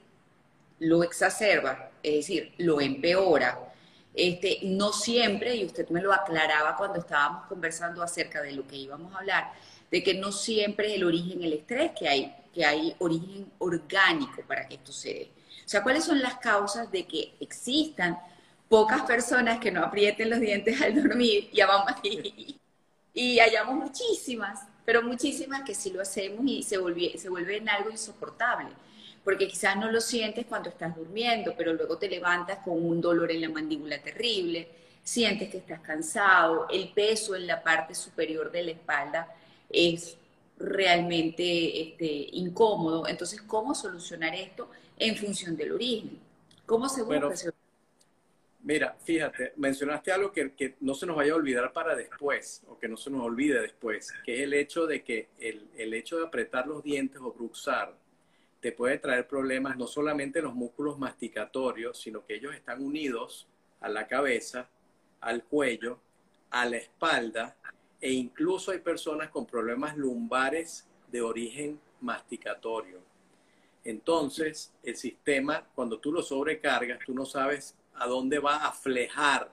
lo 0.78 1.02
exacerba, 1.02 1.90
es 2.02 2.14
decir, 2.14 2.52
lo 2.58 2.80
empeora, 2.80 3.58
este, 4.14 4.60
no 4.62 4.92
siempre, 4.92 5.56
y 5.56 5.64
usted 5.64 5.88
me 5.88 6.02
lo 6.02 6.12
aclaraba 6.12 6.76
cuando 6.76 6.98
estábamos 7.00 7.46
conversando 7.46 8.02
acerca 8.02 8.42
de 8.42 8.52
lo 8.52 8.66
que 8.66 8.76
íbamos 8.76 9.14
a 9.14 9.18
hablar, 9.18 9.52
de 9.90 10.02
que 10.02 10.14
no 10.14 10.32
siempre 10.32 10.88
es 10.88 10.94
el 10.94 11.04
origen 11.04 11.42
el 11.42 11.54
estrés, 11.54 11.92
que 11.98 12.08
hay 12.08 12.34
que 12.52 12.64
hay 12.64 12.94
origen 12.98 13.50
orgánico 13.58 14.42
para 14.46 14.68
que 14.68 14.74
esto 14.74 14.92
se 14.92 15.08
dé. 15.08 15.30
O 15.64 15.68
sea, 15.68 15.82
¿cuáles 15.82 16.04
son 16.04 16.20
las 16.20 16.36
causas 16.36 16.90
de 16.90 17.06
que 17.06 17.34
existan 17.40 18.18
pocas 18.68 19.02
personas 19.02 19.58
que 19.58 19.70
no 19.70 19.82
aprieten 19.82 20.30
los 20.30 20.40
dientes 20.40 20.80
al 20.80 21.02
dormir 21.02 21.50
y, 21.52 21.60
y, 22.02 22.60
y 23.14 23.40
hayamos 23.40 23.74
muchísimas, 23.76 24.60
pero 24.84 25.02
muchísimas 25.02 25.62
que 25.62 25.74
sí 25.74 25.90
lo 25.90 26.02
hacemos 26.02 26.44
y 26.46 26.62
se 26.62 26.78
vuelve, 26.78 27.16
se 27.18 27.28
vuelve 27.28 27.58
en 27.58 27.68
algo 27.68 27.90
insoportable? 27.90 28.70
Porque 29.24 29.46
quizás 29.46 29.76
no 29.76 29.90
lo 29.90 30.00
sientes 30.00 30.46
cuando 30.46 30.68
estás 30.68 30.96
durmiendo, 30.96 31.54
pero 31.56 31.72
luego 31.72 31.96
te 31.98 32.08
levantas 32.08 32.58
con 32.58 32.84
un 32.84 33.00
dolor 33.00 33.30
en 33.30 33.40
la 33.40 33.48
mandíbula 33.48 34.02
terrible, 34.02 34.68
sientes 35.04 35.48
que 35.50 35.58
estás 35.58 35.80
cansado, 35.80 36.66
el 36.70 36.88
peso 36.88 37.34
en 37.34 37.46
la 37.46 37.62
parte 37.62 37.94
superior 37.94 38.50
de 38.50 38.62
la 38.64 38.70
espalda 38.72 39.28
es 39.68 40.16
realmente 40.58 41.82
este, 41.82 42.28
incómodo. 42.32 43.06
Entonces, 43.06 43.42
¿cómo 43.42 43.74
solucionar 43.74 44.34
esto 44.34 44.70
en 44.96 45.16
función 45.16 45.56
del 45.56 45.72
origen? 45.72 46.18
¿Cómo 46.66 46.88
se 46.88 47.02
busca 47.02 47.52
Mira, 48.62 48.96
fíjate, 49.02 49.52
mencionaste 49.56 50.12
algo 50.12 50.30
que, 50.30 50.76
no 50.80 50.94
se 50.94 51.04
nos 51.04 51.16
vaya 51.16 51.32
a 51.32 51.36
olvidar 51.36 51.72
para 51.72 51.96
después, 51.96 52.62
o 52.68 52.78
que 52.78 52.88
no 52.88 52.96
se 52.96 53.10
nos 53.10 53.22
olvide 53.22 53.60
después, 53.60 54.12
que 54.24 54.34
es 54.34 54.40
el 54.42 54.54
hecho 54.54 54.86
de 54.86 55.02
que 55.02 55.30
el, 55.40 55.68
el 55.76 55.92
hecho 55.94 56.18
de 56.18 56.26
apretar 56.26 56.68
los 56.68 56.82
dientes 56.82 57.20
o 57.20 57.32
bruxar 57.32 57.96
te 58.60 58.70
puede 58.70 58.98
traer 58.98 59.26
problemas 59.26 59.76
no 59.76 59.88
solamente 59.88 60.38
en 60.38 60.44
los 60.44 60.54
músculos 60.54 60.96
masticatorios, 60.96 62.00
sino 62.00 62.24
que 62.24 62.36
ellos 62.36 62.54
están 62.54 62.80
unidos 62.80 63.48
a 63.80 63.88
la 63.88 64.06
cabeza, 64.06 64.68
al 65.20 65.42
cuello, 65.42 65.98
a 66.50 66.64
la 66.66 66.76
espalda 66.76 67.56
e 68.00 68.12
incluso 68.12 68.70
hay 68.70 68.78
personas 68.78 69.30
con 69.30 69.46
problemas 69.46 69.96
lumbares 69.96 70.86
de 71.10 71.22
origen 71.22 71.80
masticatorio. 72.00 73.00
Entonces, 73.84 74.72
el 74.82 74.96
sistema, 74.96 75.64
cuando 75.74 75.98
tú 75.98 76.12
lo 76.12 76.22
sobrecargas, 76.22 77.00
tú 77.04 77.14
no 77.14 77.24
sabes 77.24 77.76
a 78.02 78.06
dónde 78.06 78.38
va 78.38 78.66
a 78.66 78.72
flejar 78.72 79.50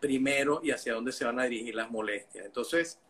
primero 0.00 0.60
y 0.62 0.70
hacia 0.70 0.94
dónde 0.94 1.12
se 1.12 1.24
van 1.24 1.40
a 1.40 1.44
dirigir 1.44 1.74
las 1.74 1.90
molestias. 1.90 2.44
Entonces, 2.44 3.00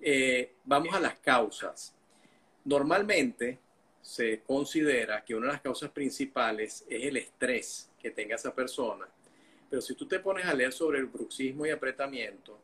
eh, 0.00 0.54
vamos 0.64 0.94
a 0.94 1.00
las 1.00 1.18
causas. 1.18 1.94
Normalmente 2.64 3.58
se 4.00 4.40
considera 4.42 5.24
que 5.24 5.34
una 5.34 5.48
de 5.48 5.52
las 5.52 5.62
causas 5.62 5.90
principales 5.90 6.84
es 6.88 7.04
el 7.04 7.16
estrés 7.18 7.90
que 8.00 8.10
tenga 8.10 8.36
esa 8.36 8.54
persona. 8.54 9.06
Pero 9.68 9.82
si 9.82 9.94
tú 9.94 10.06
te 10.06 10.20
pones 10.20 10.46
a 10.46 10.54
leer 10.54 10.72
sobre 10.72 10.98
el 10.98 11.06
bruxismo 11.06 11.66
y 11.66 11.70
apretamiento, 11.70 12.58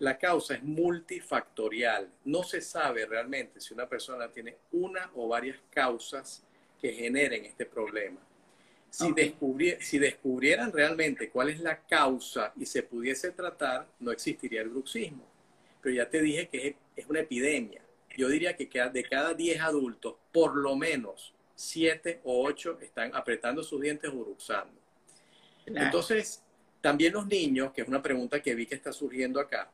la 0.00 0.18
causa 0.18 0.54
es 0.54 0.62
multifactorial. 0.62 2.10
No 2.24 2.42
se 2.42 2.60
sabe 2.60 3.06
realmente 3.06 3.60
si 3.60 3.74
una 3.74 3.88
persona 3.88 4.28
tiene 4.30 4.56
una 4.72 5.10
o 5.14 5.28
varias 5.28 5.58
causas 5.70 6.42
que 6.80 6.92
generen 6.92 7.44
este 7.44 7.66
problema. 7.66 8.20
Si, 8.90 9.14
si 9.80 9.98
descubrieran 9.98 10.72
realmente 10.72 11.28
cuál 11.30 11.50
es 11.50 11.60
la 11.60 11.78
causa 11.80 12.52
y 12.56 12.66
se 12.66 12.82
pudiese 12.82 13.30
tratar, 13.30 13.86
no 14.00 14.10
existiría 14.10 14.62
el 14.62 14.70
bruxismo. 14.70 15.24
Pero 15.82 15.94
ya 15.94 16.08
te 16.08 16.20
dije 16.20 16.48
que 16.48 16.76
es, 16.96 17.06
una 17.08 17.20
epidemia. 17.20 17.80
Yo 18.16 18.28
diría 18.28 18.56
que 18.56 18.66
de 18.66 19.04
cada 19.04 19.34
10 19.34 19.60
adultos, 19.60 20.16
por 20.32 20.56
lo 20.56 20.74
menos 20.74 21.32
7 21.54 22.20
o 22.24 22.44
8 22.44 22.78
están 22.82 23.14
apretando 23.14 23.62
sus 23.62 23.80
dientes 23.80 24.10
o 24.10 24.24
bruxando. 24.24 24.74
Entonces, 25.66 26.42
también 26.80 27.12
los 27.12 27.26
niños, 27.26 27.72
que 27.72 27.82
es 27.82 27.88
una 27.88 28.02
pregunta 28.02 28.40
que 28.40 28.54
vi 28.54 28.66
que 28.66 28.74
está 28.74 28.92
surgiendo 28.92 29.38
acá, 29.40 29.70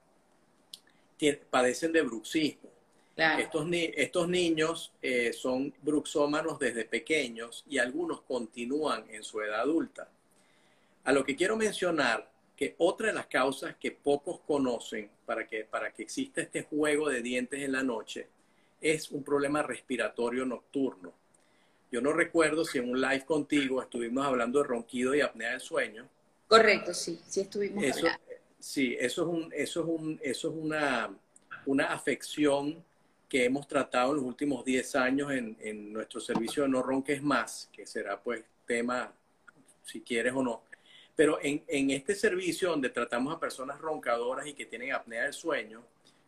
padecen 1.51 1.93
de 1.93 2.03
bruxismo. 2.03 2.74
Estos, 3.17 3.67
estos 3.71 4.29
niños 4.29 4.93
eh, 5.01 5.33
son 5.33 5.73
bruxómanos 5.83 6.59
desde 6.59 6.85
pequeños 6.85 7.65
y 7.69 7.79
algunos 7.79 8.23
continúan 8.23 9.05
en 9.09 9.23
su 9.23 9.41
edad 9.41 9.61
adulta. 9.61 10.09
A 11.05 11.13
lo 11.13 11.25
que 11.25 11.37
quiero 11.37 11.57
mencionar 11.57 12.29
que 12.57 12.75
otra 12.79 13.09
de 13.09 13.13
las 13.13 13.27
causas 13.27 13.77
que 13.77 13.93
pocos 13.93 14.41
conocen 14.41 15.11
para 15.27 15.47
que, 15.47 15.65
para 15.65 15.93
que 15.93 16.03
exista 16.03 16.41
este 16.41 16.63
juego 16.63 17.09
de 17.09 17.23
dientes 17.23 17.61
en 17.61 17.73
la 17.73 17.83
noche 17.83 18.29
es 18.81 19.11
un 19.11 19.23
problema 19.23 19.63
respiratorio 19.63 20.45
nocturno. 20.45 21.13
Yo 21.93 22.01
no 22.01 22.13
recuerdo 22.13 22.65
si 22.65 22.79
en 22.79 22.91
un 22.91 23.01
live 23.01 23.25
contigo 23.25 23.81
estuvimos 23.81 24.27
hablando 24.27 24.61
de 24.61 24.67
ronquido 24.67 25.15
y 25.15 25.21
apnea 25.21 25.53
del 25.53 25.61
sueño. 25.61 26.09
Correcto, 26.49 26.93
sí, 26.93 27.21
sí 27.29 27.41
estuvimos 27.41 27.85
hablando. 27.97 28.19
Sí, 28.59 28.97
eso 28.99 29.23
es, 29.23 29.29
un, 29.29 29.53
eso 29.53 29.81
es, 29.81 29.87
un, 29.87 30.21
eso 30.23 30.49
es 30.49 30.55
una, 30.57 31.15
una 31.67 31.93
afección 31.93 32.83
que 33.35 33.47
hemos 33.47 33.67
tratado 33.67 34.13
en 34.13 34.19
los 34.19 34.27
últimos 34.27 34.65
10 34.65 34.95
años 34.95 35.33
en, 35.33 35.57
en 35.59 35.93
nuestro 35.93 36.21
servicio 36.21 36.63
de 36.63 36.69
No 36.69 36.83
Ronques 36.83 37.21
Más, 37.21 37.69
que 37.73 37.85
será 37.85 38.23
pues 38.23 38.45
tema 38.65 39.13
si 39.83 40.03
quieres 40.03 40.35
o 40.35 40.41
no. 40.45 40.63
Pero 41.17 41.41
en, 41.43 41.65
en, 41.67 41.91
este 41.91 42.15
servicio 42.15 42.71
donde 42.71 42.91
tratamos 42.91 43.35
a 43.35 43.41
personas 43.41 43.81
roncadoras 43.81 44.47
y 44.47 44.53
que 44.53 44.67
tienen 44.67 44.93
apnea 44.93 45.25
del 45.25 45.33
sueño, 45.33 45.83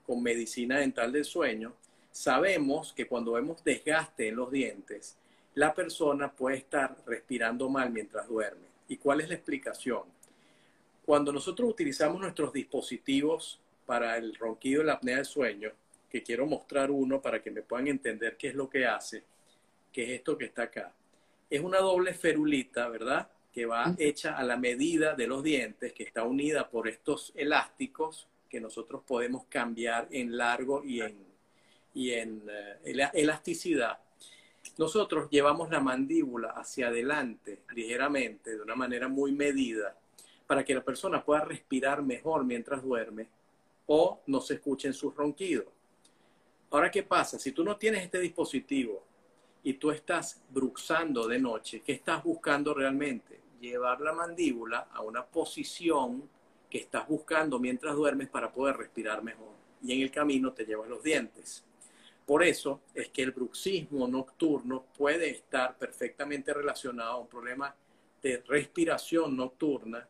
con 0.04 0.20
medicina 0.20 0.80
dental 0.80 1.12
del 1.12 1.24
sueño, 1.24 1.76
sabemos 2.10 2.92
que 2.92 3.06
cuando 3.06 3.34
vemos 3.34 3.62
desgaste 3.62 4.26
en 4.26 4.34
los 4.34 4.50
dientes, 4.50 5.16
la 5.54 5.74
persona 5.74 6.32
puede 6.32 6.56
estar 6.56 6.96
respirando 7.06 7.68
mal 7.68 7.92
mientras 7.92 8.26
duerme. 8.26 8.66
¿Y 8.88 8.96
cuál 8.96 9.20
es 9.20 9.28
la 9.28 9.36
explicación? 9.36 10.02
Cuando 11.04 11.30
nosotros 11.30 11.70
utilizamos 11.70 12.20
nuestros 12.20 12.52
dispositivos 12.52 13.60
para 13.86 14.16
el 14.16 14.34
ronquido 14.34 14.82
y 14.82 14.86
la 14.86 14.94
apnea 14.94 15.18
del 15.18 15.24
sueño, 15.24 15.70
que 16.16 16.22
quiero 16.22 16.46
mostrar 16.46 16.90
uno 16.90 17.20
para 17.20 17.42
que 17.42 17.50
me 17.50 17.60
puedan 17.60 17.88
entender 17.88 18.38
qué 18.38 18.48
es 18.48 18.54
lo 18.54 18.70
que 18.70 18.86
hace, 18.86 19.22
que 19.92 20.04
es 20.04 20.10
esto 20.20 20.38
que 20.38 20.46
está 20.46 20.62
acá. 20.62 20.94
Es 21.50 21.60
una 21.60 21.78
doble 21.78 22.14
ferulita, 22.14 22.88
¿verdad? 22.88 23.28
Que 23.52 23.66
va 23.66 23.94
hecha 23.98 24.38
a 24.38 24.42
la 24.42 24.56
medida 24.56 25.14
de 25.14 25.26
los 25.26 25.42
dientes, 25.42 25.92
que 25.92 26.04
está 26.04 26.22
unida 26.22 26.70
por 26.70 26.88
estos 26.88 27.34
elásticos 27.36 28.28
que 28.48 28.62
nosotros 28.62 29.02
podemos 29.06 29.44
cambiar 29.50 30.08
en 30.10 30.38
largo 30.38 30.82
y 30.82 31.02
en, 31.02 31.18
y 31.92 32.12
en 32.12 32.42
eh, 32.48 33.10
elasticidad. 33.12 33.98
Nosotros 34.78 35.28
llevamos 35.30 35.68
la 35.68 35.80
mandíbula 35.80 36.52
hacia 36.52 36.88
adelante 36.88 37.60
ligeramente, 37.74 38.56
de 38.56 38.62
una 38.62 38.74
manera 38.74 39.08
muy 39.08 39.32
medida, 39.32 39.94
para 40.46 40.64
que 40.64 40.74
la 40.74 40.82
persona 40.82 41.22
pueda 41.22 41.44
respirar 41.44 42.02
mejor 42.02 42.42
mientras 42.46 42.82
duerme 42.82 43.28
o 43.86 44.22
no 44.28 44.40
se 44.40 44.54
escuchen 44.54 44.94
sus 44.94 45.14
ronquidos. 45.14 45.75
Ahora, 46.76 46.90
¿qué 46.90 47.04
pasa? 47.04 47.38
Si 47.38 47.52
tú 47.52 47.64
no 47.64 47.78
tienes 47.78 48.02
este 48.02 48.20
dispositivo 48.20 49.02
y 49.62 49.72
tú 49.72 49.90
estás 49.90 50.42
bruxando 50.50 51.26
de 51.26 51.38
noche, 51.38 51.80
¿qué 51.80 51.92
estás 51.92 52.22
buscando 52.22 52.74
realmente? 52.74 53.40
Llevar 53.62 54.02
la 54.02 54.12
mandíbula 54.12 54.88
a 54.92 55.00
una 55.00 55.24
posición 55.24 56.28
que 56.68 56.76
estás 56.76 57.08
buscando 57.08 57.58
mientras 57.58 57.96
duermes 57.96 58.28
para 58.28 58.52
poder 58.52 58.76
respirar 58.76 59.22
mejor. 59.22 59.54
Y 59.82 59.94
en 59.94 60.02
el 60.02 60.10
camino 60.10 60.52
te 60.52 60.66
llevas 60.66 60.90
los 60.90 61.02
dientes. 61.02 61.64
Por 62.26 62.44
eso 62.44 62.82
es 62.92 63.08
que 63.08 63.22
el 63.22 63.30
bruxismo 63.30 64.06
nocturno 64.06 64.84
puede 64.98 65.30
estar 65.30 65.78
perfectamente 65.78 66.52
relacionado 66.52 67.12
a 67.12 67.20
un 67.20 67.26
problema 67.26 67.74
de 68.20 68.42
respiración 68.46 69.34
nocturna. 69.34 70.06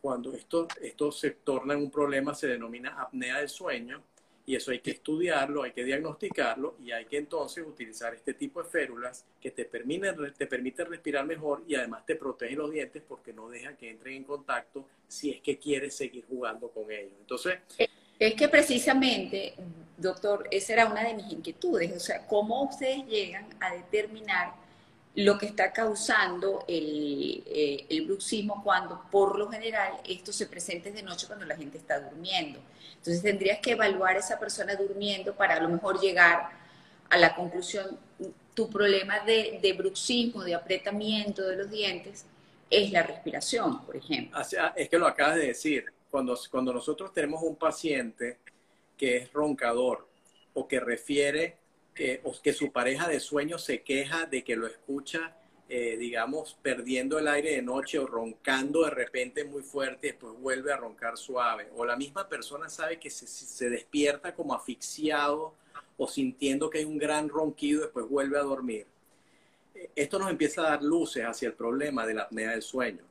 Cuando 0.00 0.32
esto, 0.34 0.68
esto 0.80 1.10
se 1.10 1.32
torna 1.32 1.74
en 1.74 1.80
un 1.80 1.90
problema, 1.90 2.32
se 2.32 2.46
denomina 2.46 2.94
apnea 3.02 3.38
del 3.38 3.48
sueño, 3.48 4.04
y 4.46 4.54
eso 4.54 4.70
hay 4.70 4.78
que 4.78 4.92
estudiarlo, 4.92 5.64
hay 5.64 5.72
que 5.72 5.82
diagnosticarlo 5.82 6.76
y 6.82 6.92
hay 6.92 7.04
que 7.06 7.18
entonces 7.18 7.66
utilizar 7.66 8.14
este 8.14 8.32
tipo 8.32 8.62
de 8.62 8.68
férulas 8.70 9.24
que 9.40 9.50
te 9.50 9.64
permiten, 9.64 10.14
te 10.38 10.46
permiten 10.46 10.86
respirar 10.86 11.26
mejor 11.26 11.64
y 11.66 11.74
además 11.74 12.06
te 12.06 12.14
protegen 12.14 12.58
los 12.58 12.70
dientes 12.70 13.02
porque 13.06 13.32
no 13.32 13.48
deja 13.48 13.76
que 13.76 13.90
entren 13.90 14.14
en 14.14 14.24
contacto 14.24 14.86
si 15.08 15.32
es 15.32 15.40
que 15.40 15.58
quieres 15.58 15.96
seguir 15.96 16.24
jugando 16.28 16.68
con 16.68 16.90
ellos. 16.90 17.12
Entonces... 17.20 17.58
Es 18.18 18.34
que 18.34 18.48
precisamente, 18.48 19.54
doctor, 19.96 20.48
esa 20.50 20.72
era 20.72 20.86
una 20.86 21.02
de 21.04 21.14
mis 21.14 21.30
inquietudes, 21.32 21.94
o 21.94 22.00
sea, 22.00 22.26
cómo 22.26 22.62
ustedes 22.62 23.04
llegan 23.06 23.46
a 23.60 23.74
determinar 23.74 24.54
lo 25.16 25.38
que 25.38 25.46
está 25.46 25.72
causando 25.72 26.64
el, 26.68 27.42
eh, 27.46 27.86
el, 27.88 28.06
bruxismo 28.06 28.62
cuando 28.62 29.02
por 29.10 29.38
lo 29.38 29.50
general 29.50 29.94
esto 30.06 30.32
se 30.32 30.46
presenta 30.46 30.90
de 30.90 31.02
noche 31.02 31.26
cuando 31.26 31.46
la 31.46 31.56
gente 31.56 31.78
está 31.78 31.98
durmiendo. 32.00 32.60
Entonces 33.06 33.22
tendrías 33.22 33.60
que 33.60 33.72
evaluar 33.72 34.16
a 34.16 34.18
esa 34.18 34.38
persona 34.38 34.74
durmiendo 34.74 35.34
para 35.34 35.56
a 35.56 35.60
lo 35.60 35.68
mejor 35.68 36.00
llegar 36.00 36.50
a 37.08 37.16
la 37.16 37.36
conclusión, 37.36 37.98
tu 38.52 38.68
problema 38.68 39.20
de, 39.20 39.60
de 39.62 39.72
bruxismo, 39.74 40.42
de 40.42 40.54
apretamiento 40.54 41.46
de 41.46 41.56
los 41.56 41.70
dientes, 41.70 42.26
es 42.68 42.90
la 42.90 43.04
respiración, 43.04 43.84
por 43.84 43.96
ejemplo. 43.96 44.40
O 44.40 44.42
sea, 44.42 44.72
es 44.76 44.88
que 44.88 44.98
lo 44.98 45.06
acabas 45.06 45.36
de 45.36 45.46
decir, 45.46 45.84
cuando, 46.10 46.36
cuando 46.50 46.72
nosotros 46.72 47.12
tenemos 47.12 47.42
un 47.44 47.54
paciente 47.54 48.38
que 48.96 49.18
es 49.18 49.32
roncador 49.32 50.08
o 50.54 50.66
que 50.66 50.80
refiere 50.80 51.58
que, 51.94 52.20
que 52.42 52.52
su 52.52 52.72
pareja 52.72 53.06
de 53.06 53.20
sueño 53.20 53.56
se 53.58 53.82
queja 53.82 54.26
de 54.26 54.42
que 54.42 54.56
lo 54.56 54.66
escucha, 54.66 55.36
eh, 55.68 55.96
digamos, 55.96 56.56
perdiendo 56.62 57.18
el 57.18 57.26
aire 57.26 57.52
de 57.52 57.62
noche 57.62 57.98
o 57.98 58.06
roncando 58.06 58.84
de 58.84 58.90
repente 58.90 59.44
muy 59.44 59.62
fuerte 59.62 60.06
y 60.06 60.10
después 60.10 60.34
vuelve 60.40 60.72
a 60.72 60.76
roncar 60.76 61.16
suave. 61.18 61.68
O 61.76 61.84
la 61.84 61.96
misma 61.96 62.28
persona 62.28 62.68
sabe 62.68 63.00
que 63.00 63.10
se, 63.10 63.26
se 63.26 63.68
despierta 63.68 64.34
como 64.34 64.54
asfixiado 64.54 65.54
o 65.96 66.06
sintiendo 66.06 66.70
que 66.70 66.78
hay 66.78 66.84
un 66.84 66.98
gran 66.98 67.28
ronquido 67.28 67.80
y 67.80 67.82
después 67.84 68.08
vuelve 68.08 68.38
a 68.38 68.42
dormir. 68.42 68.86
Esto 69.94 70.18
nos 70.18 70.30
empieza 70.30 70.62
a 70.62 70.70
dar 70.70 70.82
luces 70.82 71.24
hacia 71.24 71.48
el 71.48 71.54
problema 71.54 72.06
de 72.06 72.14
la 72.14 72.22
apnea 72.22 72.50
del 72.50 72.62
sueño. 72.62 73.02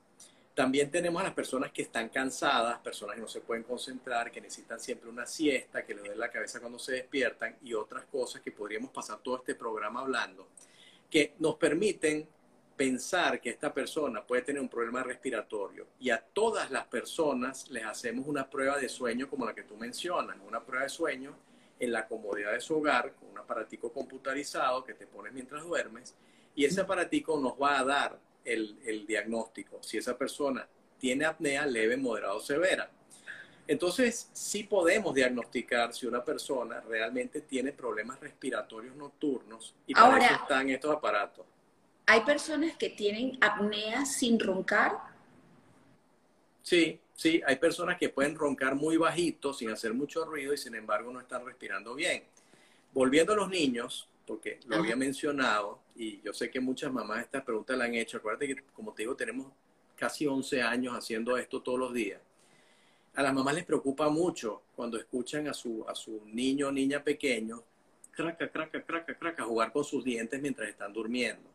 También 0.56 0.90
tenemos 0.90 1.22
a 1.22 1.26
las 1.26 1.34
personas 1.34 1.74
que 1.74 1.82
están 1.82 2.08
cansadas, 2.08 2.80
personas 2.80 3.16
que 3.16 3.22
no 3.22 3.28
se 3.28 3.42
pueden 3.42 3.64
concentrar, 3.64 4.32
que 4.32 4.40
necesitan 4.40 4.80
siempre 4.80 5.10
una 5.10 5.26
siesta, 5.26 5.86
que 5.86 5.94
les 5.94 6.06
duele 6.06 6.18
la 6.18 6.32
cabeza 6.32 6.62
cuando 6.62 6.80
se 6.80 6.94
despiertan 6.94 7.58
y 7.62 7.74
otras 7.74 8.06
cosas 8.06 8.42
que 8.42 8.52
podríamos 8.52 8.92
pasar 8.92 9.20
todo 9.22 9.36
este 9.36 9.56
programa 9.56 10.00
hablando, 10.00 10.48
que 11.12 11.34
nos 11.40 11.56
permiten 11.56 12.26
pensar 12.76 13.40
que 13.40 13.50
esta 13.50 13.74
persona 13.74 14.26
puede 14.26 14.42
tener 14.42 14.62
un 14.62 14.70
problema 14.70 15.02
respiratorio. 15.04 15.88
Y 16.00 16.10
a 16.10 16.20
todas 16.20 16.72
las 16.72 16.86
personas 16.88 17.70
les 17.70 17.86
hacemos 17.86 18.28
una 18.28 18.50
prueba 18.50 18.78
de 18.78 18.90
sueño 18.90 19.30
como 19.30 19.46
la 19.46 19.56
que 19.56 19.64
tú 19.64 19.78
mencionas, 19.78 20.38
una 20.46 20.64
prueba 20.64 20.84
de 20.84 20.90
sueño 20.90 21.36
en 21.80 21.92
la 21.92 22.08
comodidad 22.08 22.54
de 22.54 22.62
su 22.62 22.78
hogar 22.78 23.14
con 23.14 23.30
un 23.30 23.38
aparatico 23.38 23.92
computarizado 23.92 24.84
que 24.84 24.94
te 24.94 25.08
pones 25.08 25.34
mientras 25.34 25.64
duermes 25.64 26.16
y 26.56 26.66
ese 26.66 26.82
aparatico 26.82 27.40
nos 27.40 27.54
va 27.62 27.80
a 27.80 27.84
dar 27.84 28.20
el, 28.46 29.06
diagnóstico, 29.08 29.82
si 29.82 29.98
esa 29.98 30.18
persona 30.18 30.68
tiene 30.98 31.26
apnea 31.26 31.66
leve, 31.66 31.98
moderada 31.98 32.36
o 32.36 32.40
severa. 32.40 32.90
Entonces, 33.68 34.30
sí 34.32 34.64
podemos 34.64 35.14
diagnosticar 35.14 35.94
si 35.94 36.06
una 36.06 36.24
persona 36.24 36.80
realmente 36.82 37.42
tiene 37.42 37.74
problemas 37.74 38.20
respiratorios 38.20 38.96
nocturnos 38.96 39.76
y 39.88 39.94
para 39.94 40.24
eso 40.24 40.36
están 40.36 40.70
estos 40.70 40.96
aparatos. 40.96 41.46
¿Hay 42.08 42.22
personas 42.22 42.76
que 42.78 42.90
tienen 42.90 43.38
apnea 43.42 44.06
sin 44.06 44.40
roncar? 44.40 44.92
Sí, 46.62 47.00
sí, 47.14 47.42
hay 47.46 47.56
personas 47.56 47.98
que 47.98 48.10
pueden 48.10 48.36
roncar 48.36 48.76
muy 48.76 48.98
bajito, 48.98 49.54
sin 49.54 49.70
hacer 49.70 49.94
mucho 49.94 50.26
ruido 50.26 50.54
y 50.54 50.58
sin 50.58 50.76
embargo 50.76 51.12
no 51.12 51.20
están 51.20 51.46
respirando 51.46 51.96
bien. 51.96 52.24
Volviendo 52.94 53.34
a 53.34 53.36
los 53.36 53.50
niños, 53.50 54.08
porque 54.26 54.60
lo 54.68 54.78
había 54.78 54.96
mencionado 54.96 55.80
y 55.96 56.22
yo 56.22 56.34
sé 56.34 56.50
que 56.50 56.60
muchas 56.60 56.92
mamás 56.92 57.22
estas 57.22 57.44
preguntas 57.44 57.78
la 57.78 57.86
han 57.86 57.96
hecho. 57.96 58.18
Acuérdate 58.18 58.48
que, 58.48 58.64
como 58.74 58.94
te 58.94 59.04
digo, 59.04 59.16
tenemos 59.16 59.52
casi 59.96 60.28
11 60.28 60.62
años 60.62 60.94
haciendo 60.96 61.38
esto 61.38 61.62
todos 61.62 61.80
los 61.80 61.94
días. 61.94 62.22
A 63.16 63.24
las 63.24 63.34
mamás 63.34 63.56
les 63.56 63.66
preocupa 63.66 64.10
mucho 64.10 64.64
cuando 64.76 64.98
escuchan 64.98 65.48
a 65.48 65.54
su, 65.54 65.86
a 65.88 65.96
su 65.96 66.22
niño 66.26 66.68
o 66.68 66.72
niña 66.72 67.04
pequeño, 67.04 67.64
craca, 68.12 68.50
craca, 68.50 68.84
craca, 68.84 69.16
craca, 69.18 69.44
jugar 69.44 69.72
con 69.72 69.84
sus 69.84 70.04
dientes 70.04 70.42
mientras 70.42 70.70
están 70.70 70.92
durmiendo. 70.92 71.55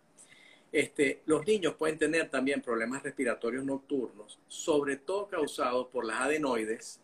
Este, 0.73 1.23
los 1.27 1.47
niños 1.47 1.75
pueden 1.75 1.99
tener 1.99 2.29
también 2.29 2.63
problemas 2.63 3.03
respiratorios 3.03 3.65
nocturnos, 3.65 4.39
sobre 4.47 4.97
todo 4.97 5.29
causados 5.29 5.89
por 5.89 6.05
las 6.05 6.21
adenoides, 6.21 7.01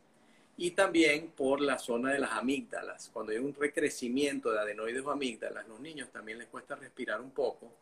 y 0.58 0.70
también 0.70 1.28
por 1.36 1.60
la 1.60 1.78
zona 1.78 2.12
de 2.12 2.18
las 2.18 2.32
amígdalas. 2.32 3.10
Cuando 3.12 3.32
hay 3.32 3.38
un 3.38 3.54
recrecimiento 3.54 4.50
de 4.50 4.60
adenoides 4.60 5.04
o 5.04 5.10
amígdalas, 5.10 5.68
los 5.68 5.80
niños 5.80 6.10
también 6.10 6.38
les 6.38 6.48
cuesta 6.48 6.76
respirar 6.76 7.20
un 7.20 7.30
poco. 7.30 7.72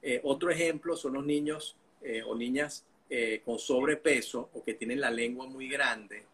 Eh, 0.00 0.20
otro 0.22 0.50
ejemplo 0.50 0.96
son 0.96 1.14
los 1.14 1.24
niños 1.24 1.76
eh, 2.00 2.22
o 2.22 2.34
niñas 2.34 2.84
eh, 3.10 3.42
con 3.44 3.58
sobrepeso 3.58 4.50
o 4.54 4.62
que 4.62 4.74
tienen 4.74 5.00
la 5.00 5.10
lengua 5.10 5.46
muy 5.46 5.68
grande. 5.68 6.24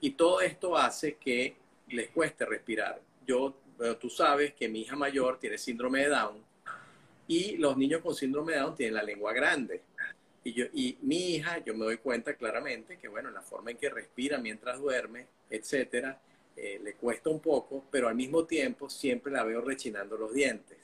Y 0.00 0.10
todo 0.10 0.40
esto 0.40 0.76
hace 0.76 1.14
que 1.14 1.56
les 1.88 2.10
cueste 2.10 2.44
respirar. 2.44 3.00
Yo, 3.26 3.54
tú 4.00 4.10
sabes 4.10 4.54
que 4.54 4.68
mi 4.68 4.82
hija 4.82 4.96
mayor 4.96 5.38
tiene 5.38 5.58
síndrome 5.58 6.00
de 6.00 6.08
Down 6.08 6.47
y 7.28 7.58
los 7.58 7.76
niños 7.76 8.00
con 8.00 8.14
síndrome 8.14 8.54
de 8.54 8.58
Down 8.58 8.74
tienen 8.74 8.94
la 8.94 9.02
lengua 9.02 9.32
grande. 9.34 9.82
Y, 10.42 10.54
yo, 10.54 10.64
y 10.72 10.96
mi 11.02 11.34
hija, 11.34 11.58
yo 11.58 11.74
me 11.74 11.84
doy 11.84 11.98
cuenta 11.98 12.34
claramente 12.34 12.96
que, 12.96 13.06
bueno, 13.06 13.30
la 13.30 13.42
forma 13.42 13.70
en 13.70 13.76
que 13.76 13.90
respira 13.90 14.38
mientras 14.38 14.80
duerme, 14.80 15.26
etcétera, 15.50 16.18
eh, 16.56 16.80
le 16.82 16.94
cuesta 16.94 17.28
un 17.28 17.40
poco, 17.40 17.84
pero 17.90 18.08
al 18.08 18.14
mismo 18.14 18.46
tiempo 18.46 18.88
siempre 18.88 19.30
la 19.30 19.44
veo 19.44 19.60
rechinando 19.60 20.16
los 20.16 20.32
dientes. 20.32 20.78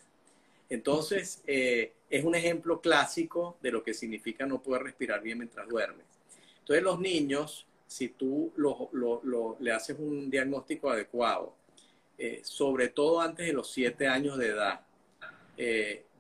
Entonces, 0.69 1.43
eh, 1.47 1.95
es 2.11 2.25
un 2.25 2.35
ejemplo 2.35 2.81
clásico 2.81 3.57
de 3.63 3.73
lo 3.73 3.83
que 3.83 3.95
significa 3.95 4.45
no 4.45 4.63
poder 4.63 4.83
respirar 4.83 5.23
bien 5.23 5.39
mientras 5.39 5.67
duermes. 5.67 6.05
Entonces, 6.59 6.83
los 6.83 7.01
niños, 7.01 7.67
si 7.87 8.09
tú 8.11 8.53
le 9.61 9.73
haces 9.73 9.97
un 9.99 10.31
diagnóstico 10.31 10.91
adecuado, 10.91 11.55
eh, 12.19 12.41
sobre 12.45 12.89
todo 12.89 13.21
antes 13.21 13.47
de 13.47 13.53
los 13.55 13.73
siete 13.73 14.07
años 14.07 14.37
de 14.37 14.49
edad, 14.49 14.81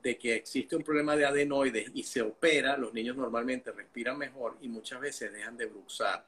de 0.05 0.19
que 0.19 0.35
existe 0.35 0.77
un 0.77 0.85
problema 0.85 1.17
de 1.17 1.25
adenoides 1.25 1.90
y 1.95 2.03
se 2.03 2.21
opera, 2.21 2.77
los 2.77 2.93
niños 2.93 3.17
normalmente 3.17 3.73
respiran 3.73 4.19
mejor 4.19 4.59
y 4.61 4.69
muchas 4.69 5.01
veces 5.01 5.33
dejan 5.33 5.57
de 5.57 5.64
bruxar. 5.64 6.23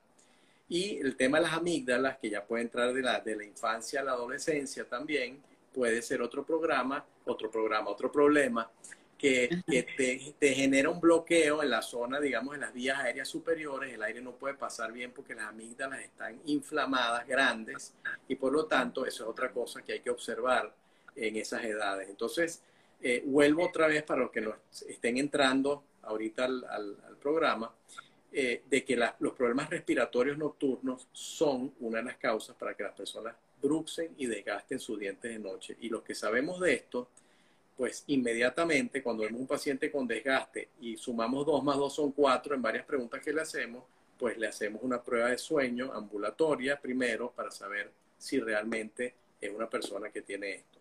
Y 0.66 0.96
el 0.96 1.14
tema 1.14 1.38
de 1.38 1.44
las 1.44 1.52
amígdalas, 1.52 2.16
que 2.16 2.30
ya 2.30 2.42
puede 2.42 2.62
entrar 2.62 2.94
de 2.94 3.02
la, 3.02 3.20
de 3.20 3.36
la 3.36 3.44
infancia 3.44 4.00
a 4.00 4.04
la 4.04 4.12
adolescencia 4.12 4.84
también, 4.88 5.42
puede 5.74 6.00
ser 6.00 6.22
otro 6.22 6.42
programa, 6.42 7.04
otro 7.26 7.50
programa, 7.50 7.90
otro 7.90 8.10
problema, 8.10 8.68
que, 9.18 9.62
que 9.68 9.82
te, 9.82 10.34
te, 10.38 10.54
genera 10.54 10.88
un 10.88 10.98
bloqueo 10.98 11.62
en 11.62 11.68
la 11.68 11.82
zona, 11.82 12.18
digamos, 12.18 12.54
en 12.54 12.62
las 12.62 12.72
vías 12.72 12.98
aéreas 12.98 13.28
superiores, 13.28 13.92
el 13.92 14.02
aire 14.02 14.22
no 14.22 14.32
puede 14.32 14.54
pasar 14.54 14.90
bien 14.90 15.12
porque 15.12 15.34
las 15.34 15.48
amígdalas 15.48 16.00
están 16.00 16.40
inflamadas, 16.46 17.26
grandes, 17.26 17.92
y 18.26 18.36
por 18.36 18.52
lo 18.52 18.64
tanto, 18.64 19.04
eso 19.04 19.24
es 19.24 19.28
otra 19.28 19.52
cosa 19.52 19.82
que 19.82 19.92
hay 19.92 20.00
que 20.00 20.10
observar 20.10 20.72
en 21.14 21.36
esas 21.36 21.62
edades. 21.64 22.08
Entonces, 22.08 22.62
eh, 23.00 23.22
vuelvo 23.24 23.66
otra 23.66 23.86
vez 23.86 24.02
para 24.02 24.22
los 24.22 24.30
que 24.30 24.40
nos 24.40 24.56
estén 24.88 25.18
entrando 25.18 25.84
ahorita 26.02 26.44
al, 26.44 27.16
programa, 27.20 27.74
eh, 28.32 28.62
de 28.68 28.84
que 28.84 28.96
los 29.18 29.32
problemas 29.32 29.68
respiratorios 29.70 30.38
nocturnos 30.38 31.08
son 31.12 31.74
una 31.80 31.98
de 31.98 32.04
las 32.04 32.16
causas 32.16 32.54
para 32.54 32.74
que 32.74 32.84
las 32.84 32.94
personas 32.94 33.34
bruxen 33.60 34.14
y 34.16 34.26
desgasten 34.26 34.78
sus 34.78 34.98
dientes 34.98 35.30
de 35.30 35.38
noche. 35.38 35.76
Y 35.80 35.88
los 35.88 36.02
que 36.02 36.14
sabemos 36.14 36.60
de 36.60 36.74
esto, 36.74 37.08
pues 37.76 38.04
inmediatamente 38.06 39.02
cuando 39.02 39.24
vemos 39.24 39.40
un 39.40 39.46
paciente 39.46 39.90
con 39.90 40.06
desgaste 40.06 40.68
y 40.80 40.96
sumamos 40.96 41.44
2 41.44 41.64
más 41.64 41.76
2 41.76 41.94
son 41.94 42.12
4 42.12 42.54
en 42.54 42.62
varias 42.62 42.84
preguntas 42.84 43.20
que 43.20 43.32
le 43.32 43.42
hacemos, 43.42 43.84
pues 44.18 44.38
le 44.38 44.46
hacemos 44.46 44.82
una 44.82 45.02
prueba 45.02 45.28
de 45.28 45.38
sueño 45.38 45.92
ambulatoria 45.92 46.80
primero 46.80 47.32
para 47.32 47.50
saber 47.50 47.90
si 48.16 48.40
realmente 48.40 49.14
es 49.40 49.50
una 49.50 49.68
persona 49.68 50.10
que 50.10 50.22
tiene 50.22 50.54
esto. 50.54 50.75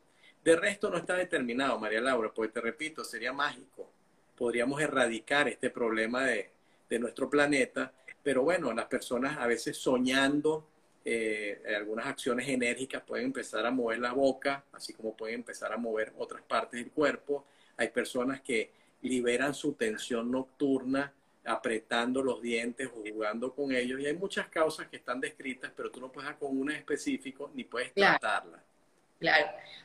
De 0.46 0.56
resto 0.56 0.92
no 0.92 0.98
está 0.98 1.16
determinado, 1.16 1.80
María 1.80 2.00
Laura, 2.00 2.32
porque 2.32 2.54
te 2.54 2.62
repito, 2.62 3.04
sería 3.04 3.34
mágico. 3.34 3.90
Podríamos 4.38 4.80
erradicar 4.80 5.48
este 5.48 5.72
problema 5.72 6.24
de, 6.24 6.52
nuestro 7.00 7.28
planeta, 7.30 7.92
pero 8.22 8.44
bueno, 8.44 8.72
las 8.72 8.86
personas 8.86 9.40
a 9.40 9.48
veces 9.48 9.76
soñando 9.76 10.68
eh, 11.04 11.62
algunas 11.76 12.06
acciones 12.06 12.48
enérgicas 12.48 13.02
pueden 13.02 13.26
empezar 13.26 13.66
a 13.66 13.72
mover 13.72 14.00
la 14.00 14.14
boca, 14.14 14.64
así 14.72 14.94
como 14.94 15.18
pueden 15.18 15.38
empezar 15.38 15.74
a 15.74 15.78
mover 15.78 16.14
otras 16.18 16.44
partes 16.44 16.80
del 16.80 16.92
cuerpo. 16.92 17.48
Hay 17.76 17.90
personas 17.90 18.40
que 18.42 18.72
liberan 19.02 19.56
su 19.56 19.74
tensión 19.74 20.32
nocturna 20.32 21.12
apretando 21.44 22.22
los 22.22 22.40
dientes 22.40 22.88
o 22.96 23.02
jugando 23.02 23.52
con 23.52 23.72
ellos. 23.72 24.00
Y 24.00 24.06
hay 24.06 24.16
muchas 24.16 24.48
causas 24.50 24.88
que 24.90 24.98
están 24.98 25.20
descritas, 25.20 25.72
pero 25.76 25.90
tú 25.90 26.00
no 26.00 26.12
puedes 26.12 26.30
dar 26.30 26.38
con 26.38 26.56
una 26.56 26.78
específico 26.78 27.50
ni 27.56 27.64
puedes 27.64 27.92
tratarla. 27.94 28.52
Claro. 28.52 28.75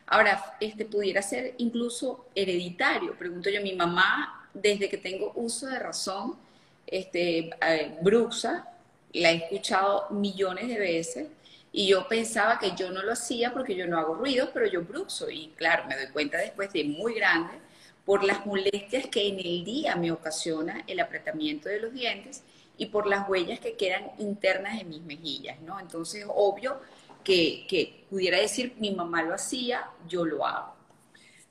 Ahora, 0.06 0.56
este 0.60 0.84
pudiera 0.84 1.22
ser 1.22 1.54
incluso 1.58 2.26
hereditario. 2.34 3.16
Pregunto 3.16 3.48
yo, 3.48 3.62
mi 3.62 3.74
mamá, 3.74 4.48
desde 4.52 4.88
que 4.88 4.98
tengo 4.98 5.32
uso 5.36 5.66
de 5.66 5.78
razón, 5.78 6.36
este, 6.86 7.50
eh, 7.60 7.98
bruxa, 8.02 8.66
la 9.12 9.30
he 9.30 9.36
escuchado 9.36 10.08
millones 10.10 10.68
de 10.68 10.78
veces 10.78 11.28
y 11.72 11.86
yo 11.86 12.08
pensaba 12.08 12.58
que 12.58 12.72
yo 12.76 12.90
no 12.90 13.02
lo 13.02 13.12
hacía 13.12 13.52
porque 13.52 13.76
yo 13.76 13.86
no 13.86 13.98
hago 13.98 14.14
ruido, 14.14 14.50
pero 14.52 14.66
yo 14.66 14.82
bruxo. 14.82 15.30
Y 15.30 15.52
claro, 15.56 15.84
me 15.86 15.96
doy 15.96 16.08
cuenta 16.08 16.38
después 16.38 16.72
de 16.72 16.84
muy 16.84 17.14
grande 17.14 17.54
por 18.04 18.24
las 18.24 18.44
molestias 18.44 19.06
que 19.06 19.28
en 19.28 19.38
el 19.38 19.64
día 19.64 19.94
me 19.94 20.10
ocasiona 20.10 20.82
el 20.88 20.98
apretamiento 20.98 21.68
de 21.68 21.80
los 21.80 21.92
dientes 21.92 22.42
y 22.76 22.86
por 22.86 23.06
las 23.06 23.28
huellas 23.28 23.60
que 23.60 23.76
quedan 23.76 24.10
internas 24.18 24.80
en 24.80 24.88
mis 24.88 25.02
mejillas, 25.02 25.60
¿no? 25.60 25.78
Entonces, 25.78 26.24
obvio 26.28 26.80
que, 27.24 28.04
pudiera 28.08 28.38
decir, 28.38 28.74
mi 28.78 28.92
mamá 28.92 29.22
lo 29.22 29.34
hacía, 29.34 29.90
yo 30.06 30.24
lo 30.24 30.46
hago. 30.46 30.74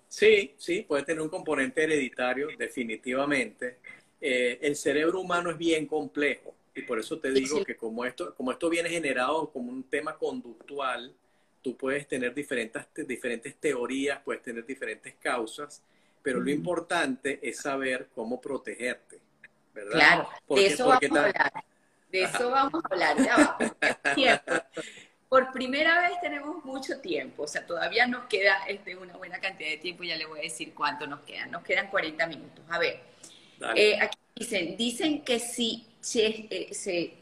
Sí, 0.07 0.55
sí, 0.57 0.81
puede 0.81 1.03
tener 1.03 1.21
un 1.21 1.29
componente 1.29 1.83
hereditario, 1.83 2.47
definitivamente. 2.57 3.77
Eh, 4.19 4.59
el 4.61 4.75
cerebro 4.75 5.21
humano 5.21 5.51
es 5.51 5.57
bien 5.57 5.85
complejo 5.85 6.55
y 6.75 6.81
por 6.81 6.99
eso 6.99 7.19
te 7.19 7.31
digo 7.31 7.63
que 7.63 7.75
como 7.75 8.05
esto, 8.05 8.33
como 8.35 8.51
esto 8.51 8.69
viene 8.69 8.89
generado 8.89 9.49
como 9.51 9.71
un 9.71 9.83
tema 9.83 10.17
conductual, 10.17 11.13
tú 11.61 11.77
puedes 11.77 12.07
tener 12.07 12.33
diferentes, 12.33 12.85
diferentes 13.07 13.55
teorías, 13.55 14.19
puedes 14.23 14.41
tener 14.41 14.65
diferentes 14.65 15.15
causas, 15.15 15.83
pero 16.21 16.39
lo 16.39 16.49
importante 16.49 17.39
es 17.41 17.61
saber 17.61 18.09
cómo 18.13 18.41
protegerte, 18.41 19.19
¿verdad? 19.73 19.91
Claro, 19.91 20.29
de 20.49 20.65
eso 20.65 20.87
vamos 20.87 21.11
a 21.11 21.25
hablar. 21.25 21.53
De 22.11 22.23
eso 22.23 22.49
vamos 22.49 22.83
a 22.83 22.93
hablar, 22.93 23.17
ya 23.23 23.37
va. 23.37 24.69
Por 25.29 25.51
primera 25.51 26.01
vez 26.01 26.19
tenemos 26.21 26.65
mucho 26.65 26.99
tiempo, 27.01 27.43
o 27.43 27.47
sea, 27.47 27.63
todavía 27.63 28.07
nos 28.07 28.25
queda 28.25 28.65
este, 28.67 28.95
una 28.95 29.15
buena 29.15 29.39
cantidad 29.39 29.69
de 29.69 29.77
tiempo, 29.77 30.03
ya 30.03 30.17
le 30.17 30.25
voy 30.25 30.39
a 30.39 30.41
decir 30.41 30.73
cuánto 30.73 31.05
nos 31.05 31.19
quedan. 31.21 31.51
Nos 31.51 31.63
quedan 31.63 31.87
40 31.91 32.25
minutos. 32.25 32.65
A 32.67 32.79
ver, 32.79 32.99
eh, 33.75 33.99
aquí 34.01 34.17
dicen, 34.35 34.75
dicen 34.75 35.23
que 35.23 35.39
si, 35.39 35.85
eh, 36.15 36.69
se 36.71 37.13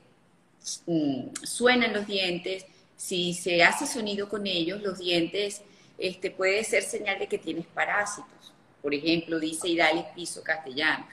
mm, 0.86 1.34
suenan 1.44 1.92
los 1.92 2.08
dientes, 2.08 2.66
si 2.96 3.34
se 3.34 3.62
hace 3.62 3.86
sonido 3.86 4.30
con 4.30 4.48
ellos, 4.48 4.82
los 4.82 5.00
dientes, 5.00 5.62
este, 5.98 6.32
puede 6.32 6.64
ser 6.64 6.84
señal 6.84 7.20
de 7.20 7.28
que 7.28 7.38
tienes 7.38 7.66
parásitos. 7.68 8.54
Por 8.82 8.94
ejemplo, 8.94 9.38
dice 9.38 9.68
Idalis 9.68 10.06
Piso 10.16 10.42
Castellano. 10.42 11.10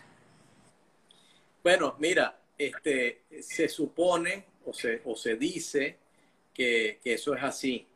Bueno, 1.61 1.97
mira, 1.99 2.39
este, 2.57 3.23
se 3.43 3.69
supone 3.69 4.45
o 4.65 4.73
se, 4.73 5.03
o 5.05 5.17
se 5.17 5.35
dice 5.35 6.04
que, 6.55 7.01
eso 7.05 7.35
es 7.35 7.43
así. 7.43 7.87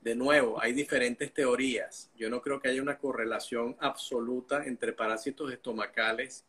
De 0.00 0.14
nuevo, 0.14 0.60
hay 0.60 0.72
diferentes 0.72 1.32
teorías. 1.32 2.10
Yo 2.16 2.28
no 2.28 2.42
creo 2.42 2.60
que 2.60 2.68
haya 2.68 2.82
una 2.82 2.98
correlación 2.98 3.76
absoluta 3.80 4.64
entre 4.64 4.92
parásitos 4.92 5.52
estomacales 5.52 6.44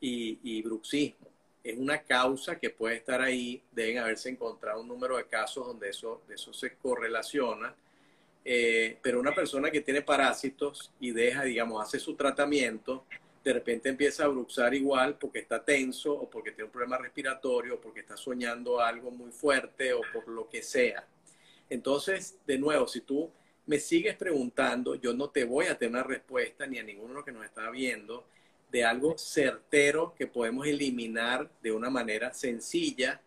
y, 0.00 0.62
bruxismo. 0.62 1.28
Es 1.62 1.78
una 1.78 2.02
causa 2.02 2.58
que 2.58 2.70
puede 2.70 2.96
estar 2.96 3.22
ahí. 3.22 3.62
Deben 3.72 3.98
haberse 3.98 4.28
encontrado 4.28 4.82
un 4.82 4.88
número 4.88 5.16
de 5.16 5.26
casos 5.26 5.66
donde 5.66 5.88
eso, 5.90 6.22
eso 6.28 6.52
se 6.52 6.76
correlaciona. 6.76 7.74
Eh, 8.44 8.98
pero 9.00 9.20
una 9.20 9.34
persona 9.34 9.70
que 9.70 9.80
tiene 9.80 10.02
parásitos 10.02 10.90
y 11.00 11.12
deja, 11.12 11.44
digamos, 11.44 11.82
hace 11.82 11.98
su 11.98 12.14
tratamiento, 12.14 13.06
de 13.44 13.52
repente 13.52 13.90
empieza 13.90 14.24
a 14.24 14.28
bruxar 14.28 14.74
igual 14.74 15.18
porque 15.18 15.40
está 15.40 15.62
tenso 15.62 16.14
o 16.14 16.30
porque 16.30 16.52
tiene 16.52 16.64
un 16.64 16.70
problema 16.70 16.96
respiratorio 16.96 17.74
o 17.74 17.80
porque 17.80 18.00
está 18.00 18.16
soñando 18.16 18.80
algo 18.80 19.10
muy 19.10 19.30
fuerte 19.30 19.92
o 19.92 20.00
por 20.12 20.26
lo 20.28 20.48
que 20.48 20.62
sea. 20.62 21.06
Entonces, 21.68 22.38
de 22.46 22.58
nuevo, 22.58 22.88
si 22.88 23.02
tú 23.02 23.30
me 23.66 23.78
sigues 23.78 24.16
preguntando, 24.16 24.94
yo 24.94 25.12
no 25.12 25.28
te 25.28 25.44
voy 25.44 25.66
a 25.66 25.76
tener 25.76 25.92
una 25.92 26.02
respuesta 26.02 26.66
ni 26.66 26.78
a 26.78 26.82
ninguno 26.82 27.08
de 27.08 27.14
los 27.16 27.24
que 27.24 27.32
nos 27.32 27.44
está 27.44 27.70
viendo 27.70 28.26
de 28.70 28.84
algo 28.84 29.16
certero 29.18 30.14
que 30.16 30.26
podemos 30.26 30.66
eliminar 30.66 31.48
de 31.62 31.70
una 31.70 31.90
manera 31.90 32.32
sencilla 32.32 33.20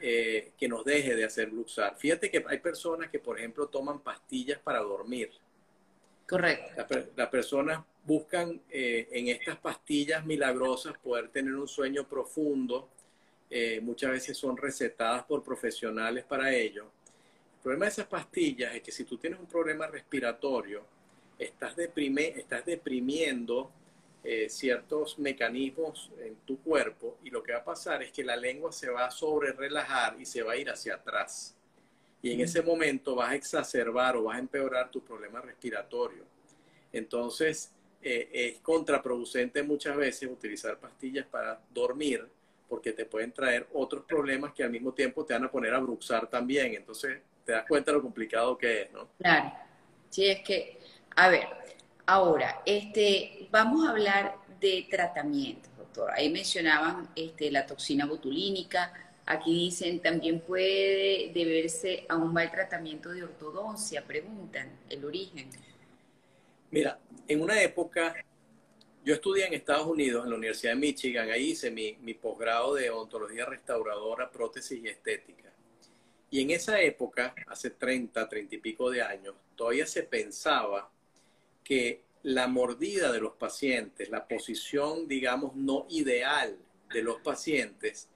eh, 0.00 0.52
que 0.58 0.66
nos 0.66 0.84
deje 0.84 1.14
de 1.14 1.24
hacer 1.24 1.50
bruxar. 1.50 1.94
Fíjate 1.98 2.30
que 2.30 2.42
hay 2.48 2.58
personas 2.58 3.10
que, 3.10 3.18
por 3.18 3.38
ejemplo, 3.38 3.68
toman 3.68 4.00
pastillas 4.00 4.58
para 4.58 4.80
dormir. 4.80 5.30
Correcto. 6.26 6.86
Las 7.16 7.28
personas 7.28 7.80
buscan 8.08 8.58
eh, 8.70 9.06
en 9.12 9.28
estas 9.28 9.58
pastillas 9.58 10.24
milagrosas 10.24 10.96
poder 10.96 11.28
tener 11.28 11.54
un 11.54 11.68
sueño 11.68 12.08
profundo. 12.08 12.88
Eh, 13.50 13.80
muchas 13.82 14.12
veces 14.12 14.36
son 14.36 14.56
recetadas 14.56 15.24
por 15.24 15.44
profesionales 15.44 16.24
para 16.24 16.50
ello. 16.54 16.84
El 17.56 17.62
problema 17.62 17.84
de 17.84 17.90
esas 17.90 18.06
pastillas 18.06 18.74
es 18.74 18.82
que 18.82 18.92
si 18.92 19.04
tú 19.04 19.18
tienes 19.18 19.38
un 19.38 19.46
problema 19.46 19.86
respiratorio, 19.88 20.84
estás, 21.38 21.76
deprime, 21.76 22.28
estás 22.28 22.64
deprimiendo 22.64 23.70
eh, 24.24 24.48
ciertos 24.48 25.18
mecanismos 25.18 26.10
en 26.18 26.36
tu 26.46 26.62
cuerpo 26.62 27.18
y 27.24 27.28
lo 27.28 27.42
que 27.42 27.52
va 27.52 27.58
a 27.58 27.64
pasar 27.64 28.02
es 28.02 28.10
que 28.10 28.24
la 28.24 28.36
lengua 28.36 28.72
se 28.72 28.88
va 28.88 29.04
a 29.04 29.10
sobre 29.10 29.52
relajar 29.52 30.16
y 30.18 30.24
se 30.24 30.42
va 30.42 30.52
a 30.52 30.56
ir 30.56 30.70
hacia 30.70 30.94
atrás. 30.94 31.54
Y 32.22 32.32
en 32.32 32.40
ese 32.40 32.62
momento 32.62 33.14
vas 33.14 33.32
a 33.32 33.34
exacerbar 33.34 34.16
o 34.16 34.24
vas 34.24 34.36
a 34.36 34.40
empeorar 34.40 34.90
tu 34.90 35.02
problema 35.02 35.42
respiratorio. 35.42 36.24
Entonces, 36.90 37.70
eh, 38.00 38.30
es 38.32 38.60
contraproducente 38.60 39.62
muchas 39.62 39.96
veces 39.96 40.28
utilizar 40.30 40.78
pastillas 40.78 41.26
para 41.26 41.60
dormir 41.72 42.28
porque 42.68 42.92
te 42.92 43.06
pueden 43.06 43.32
traer 43.32 43.66
otros 43.72 44.04
problemas 44.04 44.52
que 44.52 44.62
al 44.62 44.70
mismo 44.70 44.92
tiempo 44.92 45.24
te 45.24 45.32
van 45.32 45.44
a 45.44 45.50
poner 45.50 45.72
a 45.74 45.78
bruxar 45.78 46.28
también. 46.28 46.74
Entonces 46.74 47.20
te 47.44 47.52
das 47.52 47.64
cuenta 47.66 47.92
lo 47.92 48.02
complicado 48.02 48.58
que 48.58 48.82
es, 48.82 48.92
¿no? 48.92 49.08
Claro. 49.18 49.52
Sí, 50.10 50.26
es 50.26 50.40
que, 50.40 50.78
a 51.16 51.28
ver, 51.28 51.48
ahora, 52.06 52.62
este, 52.64 53.48
vamos 53.50 53.86
a 53.86 53.90
hablar 53.90 54.36
de 54.60 54.86
tratamiento, 54.90 55.68
doctor. 55.76 56.10
Ahí 56.12 56.30
mencionaban 56.30 57.08
este, 57.16 57.50
la 57.50 57.66
toxina 57.66 58.06
botulínica. 58.06 58.92
Aquí 59.26 59.52
dicen, 59.52 60.00
también 60.00 60.40
puede 60.40 61.30
deberse 61.34 62.06
a 62.08 62.16
un 62.16 62.32
mal 62.32 62.50
tratamiento 62.50 63.10
de 63.10 63.24
ortodoncia, 63.24 64.04
preguntan 64.04 64.70
el 64.88 65.04
origen. 65.04 65.50
Mira, 66.70 67.00
en 67.26 67.40
una 67.40 67.62
época, 67.62 68.14
yo 69.04 69.14
estudié 69.14 69.46
en 69.46 69.54
Estados 69.54 69.86
Unidos, 69.86 70.24
en 70.24 70.30
la 70.30 70.36
Universidad 70.36 70.72
de 70.72 70.78
Michigan, 70.78 71.30
ahí 71.30 71.50
hice 71.50 71.70
mi, 71.70 72.14
posgrado 72.14 72.74
de 72.74 72.90
odontología 72.90 73.46
restauradora, 73.46 74.30
prótesis 74.30 74.82
y 74.82 74.88
estética. 74.88 75.50
Y 76.30 76.42
en 76.42 76.50
esa 76.50 76.80
época, 76.82 77.34
hace 77.46 77.70
30, 77.70 78.28
30 78.28 78.54
y 78.54 78.58
pico 78.58 78.90
de 78.90 79.00
años, 79.00 79.34
todavía 79.56 79.86
se 79.86 80.02
pensaba 80.02 80.90
que 81.64 82.02
la 82.22 82.48
mordida 82.48 83.10
de 83.12 83.20
los 83.20 83.32
pacientes, 83.34 84.10
la 84.10 84.28
posición, 84.28 85.08
digamos, 85.08 85.54
no 85.56 85.86
ideal 85.88 86.58
de 86.92 87.02
los 87.02 87.20
pacientes, 87.22 88.08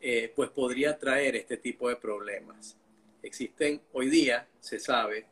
eh, 0.00 0.30
pues 0.36 0.50
podría 0.50 0.98
traer 0.98 1.36
este 1.36 1.56
tipo 1.56 1.88
de 1.88 1.96
problemas. 1.96 2.76
Existen, 3.22 3.80
hoy 3.94 4.10
día 4.10 4.46
se 4.60 4.78
sabe 4.78 5.26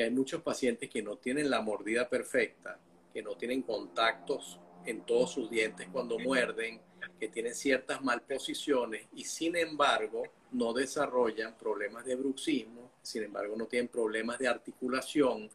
que 0.00 0.04
hay 0.04 0.10
muchos 0.10 0.40
pacientes 0.40 0.88
que 0.88 1.02
no 1.02 1.18
tienen 1.18 1.50
la 1.50 1.60
mordida 1.60 2.08
perfecta, 2.08 2.78
que 3.12 3.22
no 3.22 3.36
tienen 3.36 3.60
contactos 3.60 4.58
en 4.86 5.02
todos 5.02 5.30
sus 5.30 5.50
dientes 5.50 5.88
cuando 5.92 6.18
muerden, 6.18 6.80
que 7.18 7.28
tienen 7.28 7.54
ciertas 7.54 8.00
malposiciones 8.00 9.08
y 9.14 9.24
sin 9.24 9.56
embargo 9.56 10.22
no 10.52 10.72
desarrollan 10.72 11.54
problemas 11.58 12.06
de 12.06 12.16
bruxismo, 12.16 12.92
sin 13.02 13.24
embargo 13.24 13.54
no 13.58 13.66
tienen 13.66 13.88
problemas 13.88 14.38
de 14.38 14.48
articulación, 14.48 15.50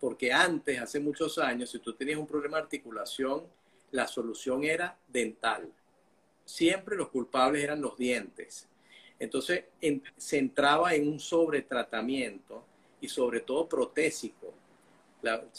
porque 0.00 0.32
antes, 0.32 0.80
hace 0.80 0.98
muchos 0.98 1.38
años, 1.38 1.70
si 1.70 1.78
tú 1.78 1.94
tenías 1.94 2.18
un 2.18 2.26
problema 2.26 2.56
de 2.56 2.64
articulación, 2.64 3.46
la 3.92 4.08
solución 4.08 4.64
era 4.64 4.98
dental. 5.06 5.72
Siempre 6.44 6.96
los 6.96 7.10
culpables 7.10 7.62
eran 7.62 7.80
los 7.80 7.96
dientes. 7.96 8.68
Entonces 9.20 9.66
se 10.16 10.38
entraba 10.38 10.96
en 10.96 11.06
un 11.06 11.20
sobretratamiento 11.20 12.73
y 13.04 13.08
sobre 13.08 13.40
todo 13.40 13.68
protésico. 13.68 14.54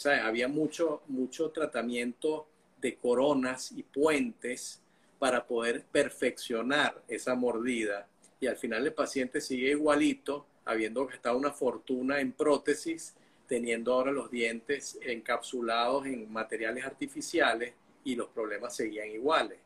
había 0.04 0.48
mucho, 0.48 1.02
mucho 1.06 1.50
tratamiento 1.50 2.48
de 2.80 2.96
coronas 2.96 3.70
y 3.70 3.84
puentes 3.84 4.80
para 5.20 5.46
poder 5.46 5.84
perfeccionar 5.84 7.00
esa 7.06 7.36
mordida. 7.36 8.08
Y 8.40 8.48
al 8.48 8.56
final 8.56 8.84
el 8.84 8.92
paciente 8.92 9.40
sigue 9.40 9.70
igualito, 9.70 10.44
habiendo 10.64 11.06
gastado 11.06 11.38
una 11.38 11.52
fortuna 11.52 12.20
en 12.20 12.32
prótesis, 12.32 13.14
teniendo 13.46 13.94
ahora 13.94 14.10
los 14.10 14.28
dientes 14.28 14.98
encapsulados 15.02 16.06
en 16.06 16.30
materiales 16.32 16.84
artificiales 16.84 17.74
y 18.02 18.16
los 18.16 18.28
problemas 18.30 18.74
seguían 18.74 19.08
iguales. 19.08 19.58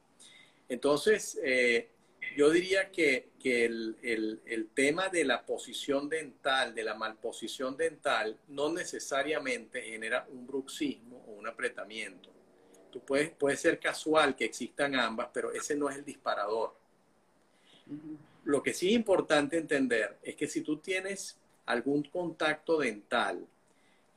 Entonces, 0.69 1.41
eh, 1.43 1.89
yo 2.37 2.51
diría 2.51 2.91
que, 2.91 3.31
el, 3.43 4.71
tema 4.75 5.09
de 5.09 5.25
la 5.25 5.45
posición 5.45 6.09
dental, 6.09 6.75
de 6.75 6.85
la 6.85 6.95
malposición 6.95 7.77
dental, 7.77 8.39
no 8.49 8.73
necesariamente 8.73 9.83
genera 9.83 10.27
un 10.31 10.47
bruxismo 10.47 11.25
o 11.27 11.33
un 11.33 11.47
apretamiento. 11.47 12.31
Tú 12.91 13.01
puedes, 13.01 13.31
puede 13.31 13.57
ser 13.57 13.79
casual 13.79 14.37
que 14.37 14.45
existan 14.45 14.95
ambas, 14.95 15.29
pero 15.33 15.53
ese 15.53 15.77
no 15.77 15.89
es 15.89 15.97
el 15.97 16.05
disparador. 16.05 16.75
Lo 18.45 18.63
que 18.63 18.73
sí 18.73 18.89
es 18.89 18.95
importante 18.95 19.59
entender 19.59 20.19
es 20.23 20.35
que 20.37 20.47
si 20.47 20.63
tú 20.63 20.79
tienes 20.79 21.39
algún 21.67 22.03
contacto 22.05 22.79
dental 22.79 23.47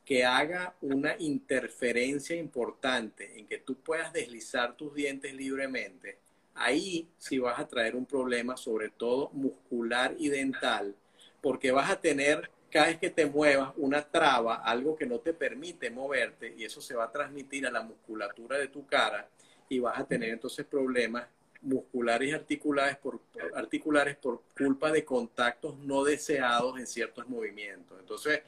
que 0.05 0.25
haga 0.25 0.75
una 0.81 1.15
interferencia 1.19 2.35
importante 2.35 3.39
en 3.39 3.47
que 3.47 3.59
tú 3.59 3.75
puedas 3.75 4.11
deslizar 4.11 4.75
tus 4.75 4.93
dientes 4.93 5.33
libremente, 5.33 6.17
ahí 6.55 7.09
sí 7.17 7.39
vas 7.39 7.59
a 7.59 7.67
traer 7.67 7.95
un 7.95 8.05
problema, 8.05 8.57
sobre 8.57 8.89
todo 8.89 9.29
muscular 9.33 10.15
y 10.17 10.29
dental, 10.29 10.95
porque 11.41 11.71
vas 11.71 11.89
a 11.89 11.99
tener 11.99 12.49
cada 12.69 12.87
vez 12.87 12.97
que 12.97 13.11
te 13.11 13.27
muevas 13.27 13.71
una 13.77 14.01
traba, 14.01 14.55
algo 14.55 14.95
que 14.95 15.05
no 15.05 15.19
te 15.19 15.33
permite 15.33 15.91
moverte, 15.91 16.55
y 16.57 16.63
eso 16.63 16.81
se 16.81 16.95
va 16.95 17.05
a 17.05 17.11
transmitir 17.11 17.67
a 17.67 17.71
la 17.71 17.83
musculatura 17.83 18.57
de 18.57 18.67
tu 18.67 18.85
cara 18.87 19.27
y 19.69 19.79
vas 19.79 19.99
a 19.99 20.05
tener 20.05 20.29
entonces 20.29 20.65
problemas 20.65 21.27
musculares 21.61 22.29
y 22.29 22.33
articulares 22.33 22.97
por, 22.97 23.21
articulares 23.55 24.17
por 24.17 24.41
culpa 24.57 24.91
de 24.91 25.05
contactos 25.05 25.77
no 25.79 26.03
deseados 26.03 26.79
en 26.79 26.87
ciertos 26.87 27.27
movimientos. 27.29 27.97
Entonces, 27.99 28.41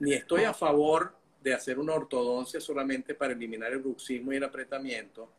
ni 0.00 0.12
estoy 0.12 0.44
a 0.44 0.52
favor 0.52 1.14
de 1.42 1.54
hacer 1.54 1.78
una 1.78 1.94
ortodoncia 1.94 2.60
solamente 2.60 3.14
para 3.14 3.32
eliminar 3.32 3.72
el 3.72 3.78
bruxismo 3.78 4.32
y 4.32 4.36
el 4.36 4.44
apretamiento, 4.44 5.30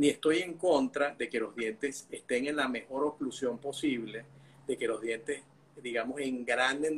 ni 0.00 0.08
estoy 0.08 0.38
en 0.38 0.54
contra 0.54 1.14
de 1.14 1.28
que 1.28 1.38
los 1.38 1.54
dientes 1.54 2.06
estén 2.10 2.46
en 2.46 2.56
la 2.56 2.68
mejor 2.68 3.04
oclusión 3.04 3.58
posible, 3.58 4.24
de 4.66 4.78
que 4.78 4.88
los 4.88 5.02
dientes, 5.02 5.42
digamos, 5.82 6.22
engranen 6.22 6.96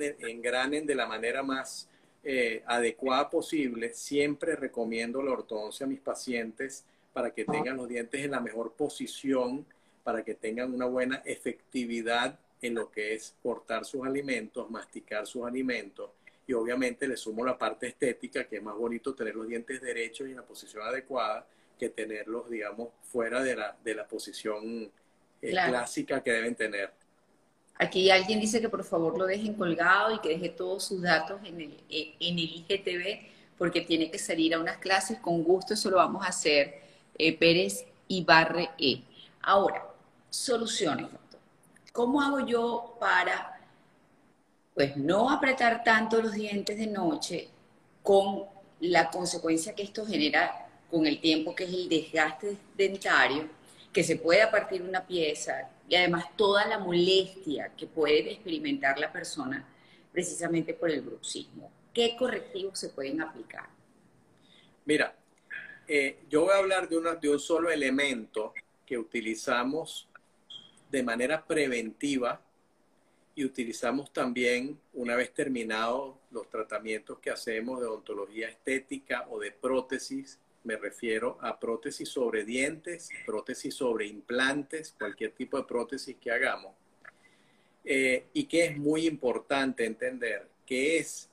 de, 0.86 0.94
la 0.94 1.06
manera 1.06 1.42
más 1.42 1.88
eh, 2.22 2.62
adecuada 2.64 3.28
posible. 3.28 3.92
Siempre 3.92 4.54
recomiendo 4.54 5.20
la 5.20 5.32
ortodoncia 5.32 5.84
a 5.84 5.88
mis 5.88 5.98
pacientes 5.98 6.84
para 7.12 7.32
que 7.32 7.44
tengan 7.44 7.76
los 7.76 7.88
dientes 7.88 8.24
en 8.24 8.30
la 8.30 8.40
mejor 8.40 8.70
posición, 8.74 9.66
para 10.04 10.22
que 10.22 10.36
tengan 10.36 10.72
una 10.72 10.86
buena 10.86 11.22
efectividad 11.24 12.38
en 12.60 12.76
lo 12.76 12.88
que 12.88 13.14
es 13.14 13.34
cortar 13.42 13.84
sus 13.84 14.06
alimentos, 14.06 14.70
masticar 14.70 15.26
sus 15.26 15.44
alimentos 15.44 16.08
y 16.46 16.52
obviamente 16.52 17.08
le 17.08 17.16
sumo 17.16 17.44
la 17.44 17.58
parte 17.58 17.88
estética, 17.88 18.44
que 18.44 18.58
es 18.58 18.62
más 18.62 18.76
bonito 18.76 19.12
tener 19.12 19.34
los 19.34 19.48
dientes 19.48 19.80
derechos 19.80 20.28
y 20.28 20.30
en 20.30 20.36
la 20.36 20.44
posición 20.44 20.86
adecuada 20.86 21.44
que 21.82 21.88
tenerlos, 21.88 22.48
digamos, 22.48 22.90
fuera 23.02 23.42
de 23.42 23.56
la, 23.56 23.76
de 23.82 23.96
la 23.96 24.06
posición 24.06 24.88
eh, 25.42 25.50
clásica 25.50 26.22
que 26.22 26.30
deben 26.30 26.54
tener. 26.54 26.92
Aquí 27.74 28.08
alguien 28.08 28.38
dice 28.38 28.60
que 28.60 28.68
por 28.68 28.84
favor 28.84 29.18
lo 29.18 29.26
dejen 29.26 29.54
colgado 29.54 30.14
y 30.14 30.20
que 30.20 30.28
deje 30.28 30.50
todos 30.50 30.84
sus 30.84 31.02
datos 31.02 31.40
en 31.44 31.60
el, 31.60 31.72
eh, 31.90 32.14
en 32.20 32.38
el 32.38 32.44
IGTV 32.44 33.58
porque 33.58 33.80
tiene 33.80 34.12
que 34.12 34.18
salir 34.20 34.54
a 34.54 34.60
unas 34.60 34.76
clases. 34.78 35.18
Con 35.18 35.42
gusto 35.42 35.74
eso 35.74 35.90
lo 35.90 35.96
vamos 35.96 36.24
a 36.24 36.28
hacer. 36.28 36.82
Eh, 37.18 37.36
Pérez 37.36 37.84
Ibarre 38.06 38.70
E. 38.78 39.02
Ahora, 39.42 39.84
soluciones, 40.30 41.10
doctor. 41.10 41.40
¿Cómo 41.92 42.22
hago 42.22 42.46
yo 42.46 42.96
para 43.00 43.60
pues 44.72 44.96
no 44.96 45.30
apretar 45.30 45.82
tanto 45.82 46.22
los 46.22 46.32
dientes 46.32 46.78
de 46.78 46.86
noche 46.86 47.48
con 48.04 48.44
la 48.78 49.10
consecuencia 49.10 49.74
que 49.74 49.82
esto 49.82 50.06
genera 50.06 50.62
con 50.92 51.06
el 51.06 51.22
tiempo, 51.22 51.54
que 51.54 51.64
es 51.64 51.72
el 51.72 51.88
desgaste 51.88 52.54
dentario, 52.76 53.48
que 53.94 54.04
se 54.04 54.16
puede 54.16 54.46
partir 54.48 54.82
una 54.82 55.06
pieza 55.06 55.70
y 55.88 55.94
además 55.94 56.26
toda 56.36 56.66
la 56.66 56.78
molestia 56.78 57.72
que 57.74 57.86
puede 57.86 58.30
experimentar 58.30 58.98
la 58.98 59.10
persona 59.10 59.66
precisamente 60.12 60.74
por 60.74 60.90
el 60.90 61.00
bruxismo. 61.00 61.72
¿Qué 61.94 62.14
correctivos 62.18 62.78
se 62.78 62.90
pueden 62.90 63.22
aplicar? 63.22 63.70
Mira, 64.84 65.16
eh, 65.88 66.18
yo 66.28 66.42
voy 66.42 66.52
a 66.52 66.58
hablar 66.58 66.86
de, 66.86 66.98
un 67.30 67.40
solo 67.40 67.70
elemento 67.70 68.52
que 68.84 68.98
utilizamos 68.98 70.06
de 70.90 71.02
manera 71.02 71.42
preventiva 71.42 72.38
y 73.34 73.46
utilizamos 73.46 74.12
también, 74.12 74.78
una 74.92 75.16
vez 75.16 75.32
terminados 75.32 76.16
los 76.30 76.50
tratamientos 76.50 77.18
que 77.18 77.30
hacemos 77.30 77.80
de 77.80 77.86
odontología 77.86 78.50
estética 78.50 79.26
o 79.30 79.40
de 79.40 79.52
prótesis, 79.52 80.38
me 80.64 80.76
refiero 80.76 81.38
a 81.40 81.58
prótesis 81.58 82.08
sobre 82.08 82.44
dientes, 82.44 83.08
prótesis 83.26 83.74
sobre 83.74 84.06
implantes, 84.06 84.94
cualquier 84.98 85.32
tipo 85.32 85.56
de 85.56 85.64
prótesis 85.64 86.16
que 86.20 86.30
hagamos. 86.30 86.74
Eh, 87.84 88.26
y 88.32 88.44
que 88.44 88.66
es 88.66 88.78
muy 88.78 89.06
importante 89.06 89.84
entender 89.84 90.48
que 90.64 90.98
es 90.98 91.28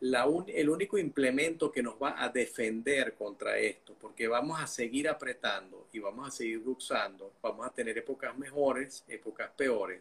la 0.00 0.26
el 0.48 0.70
único 0.70 0.98
implemento 0.98 1.70
que 1.70 1.82
nos 1.82 1.94
va 1.94 2.22
a 2.22 2.28
defender 2.30 3.14
contra 3.14 3.58
esto, 3.58 3.94
porque 4.00 4.26
vamos 4.26 4.60
a 4.60 4.66
seguir 4.66 5.08
apretando 5.08 5.88
y 5.92 5.98
vamos 5.98 6.26
a 6.26 6.30
seguir 6.30 6.62
luxando, 6.64 7.34
vamos 7.42 7.66
a 7.66 7.70
tener 7.70 7.98
épocas 7.98 8.36
mejores, 8.36 9.04
épocas 9.06 9.50
peores, 9.56 10.00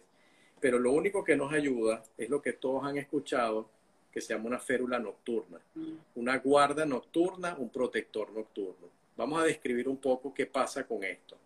pero 0.60 0.80
lo 0.80 0.92
único 0.92 1.24
que 1.24 1.36
nos 1.36 1.52
ayuda 1.54 2.04
es 2.18 2.30
lo 2.30 2.42
que 2.42 2.54
todos 2.54 2.86
han 2.86 2.98
escuchado, 2.98 3.70
que 4.12 4.22
se 4.22 4.34
llama 4.34 4.48
una 4.48 4.60
férula 4.60 5.00
nocturna, 5.00 5.60
mm. 5.76 5.94
una 6.16 6.38
guarda 6.38 6.86
nocturna, 6.86 7.56
un 7.58 7.70
protector 7.70 8.32
nocturno. 8.32 8.88
Vamos 9.16 9.42
a 9.42 9.46
describir 9.46 9.88
un 9.88 9.98
poco 9.98 10.34
qué 10.34 10.46
pasa 10.46 10.86
con 10.86 11.04
esto. 11.04 11.38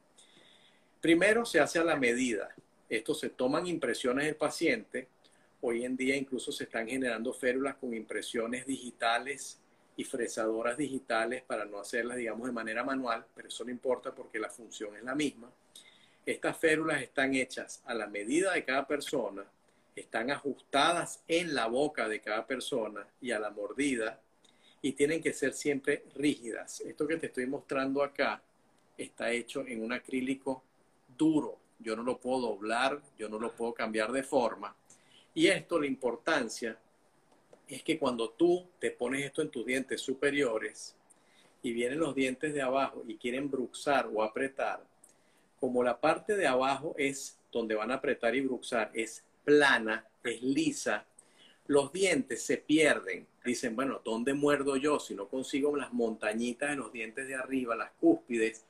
Primero 1.01 1.45
se 1.45 1.59
hace 1.59 1.79
a 1.79 1.83
la 1.83 1.95
medida. 1.95 2.53
Esto 2.87 3.13
se 3.13 3.29
toman 3.29 3.67
impresiones 3.67 4.25
del 4.25 4.35
paciente. 4.35 5.07
Hoy 5.61 5.83
en 5.83 5.97
día 5.97 6.15
incluso 6.15 6.51
se 6.51 6.65
están 6.65 6.87
generando 6.87 7.33
férulas 7.33 7.75
con 7.75 7.93
impresiones 7.93 8.65
digitales 8.65 9.59
y 9.95 10.03
fresadoras 10.03 10.77
digitales 10.77 11.43
para 11.43 11.65
no 11.65 11.79
hacerlas, 11.79 12.17
digamos, 12.17 12.47
de 12.47 12.53
manera 12.53 12.83
manual, 12.83 13.25
pero 13.35 13.47
eso 13.47 13.63
no 13.63 13.71
importa 13.71 14.13
porque 14.13 14.39
la 14.39 14.49
función 14.49 14.95
es 14.95 15.03
la 15.03 15.15
misma. 15.15 15.51
Estas 16.25 16.57
férulas 16.57 17.01
están 17.01 17.33
hechas 17.35 17.81
a 17.85 17.93
la 17.93 18.07
medida 18.07 18.53
de 18.53 18.63
cada 18.63 18.87
persona, 18.87 19.43
están 19.95 20.31
ajustadas 20.31 21.23
en 21.27 21.53
la 21.53 21.67
boca 21.67 22.07
de 22.07 22.19
cada 22.21 22.45
persona 22.45 23.07
y 23.21 23.31
a 23.31 23.39
la 23.39 23.51
mordida 23.51 24.19
y 24.81 24.93
tienen 24.93 25.21
que 25.21 25.33
ser 25.33 25.53
siempre 25.53 26.03
rígidas. 26.15 26.81
Esto 26.81 27.07
que 27.07 27.17
te 27.17 27.27
estoy 27.27 27.45
mostrando 27.47 28.03
acá 28.03 28.41
está 28.97 29.31
hecho 29.31 29.65
en 29.65 29.83
un 29.83 29.93
acrílico 29.93 30.63
duro. 31.17 31.57
Yo 31.79 31.95
no 31.95 32.03
lo 32.03 32.19
puedo 32.19 32.41
doblar, 32.41 33.01
yo 33.17 33.29
no 33.29 33.39
lo 33.39 33.51
puedo 33.51 33.73
cambiar 33.73 34.11
de 34.11 34.23
forma. 34.23 34.75
Y 35.33 35.47
esto, 35.47 35.79
la 35.79 35.87
importancia 35.87 36.77
es 37.67 37.83
que 37.83 37.97
cuando 37.97 38.31
tú 38.31 38.67
te 38.79 38.91
pones 38.91 39.25
esto 39.25 39.41
en 39.41 39.49
tus 39.49 39.65
dientes 39.65 40.01
superiores 40.01 40.95
y 41.61 41.71
vienen 41.71 41.99
los 41.99 42.13
dientes 42.13 42.53
de 42.53 42.61
abajo 42.61 43.03
y 43.07 43.15
quieren 43.15 43.49
bruxar 43.49 44.09
o 44.13 44.21
apretar, 44.21 44.85
como 45.59 45.81
la 45.81 45.99
parte 45.99 46.35
de 46.35 46.45
abajo 46.45 46.93
es 46.97 47.37
donde 47.51 47.75
van 47.75 47.91
a 47.91 47.95
apretar 47.95 48.35
y 48.35 48.41
bruxar, 48.41 48.91
es 48.93 49.23
plana, 49.43 50.05
es 50.23 50.41
lisa, 50.41 51.05
los 51.67 51.91
dientes 51.91 52.43
se 52.43 52.57
pierden. 52.57 53.27
Dicen, 53.43 53.75
bueno, 53.75 54.01
¿dónde 54.03 54.33
muerdo 54.33 54.77
yo 54.77 54.99
si 54.99 55.15
no 55.15 55.27
consigo 55.27 55.75
las 55.75 55.91
montañitas 55.93 56.71
de 56.71 56.75
los 56.77 56.91
dientes 56.91 57.27
de 57.27 57.35
arriba, 57.35 57.75
las 57.75 57.91
cúspides? 57.99 58.63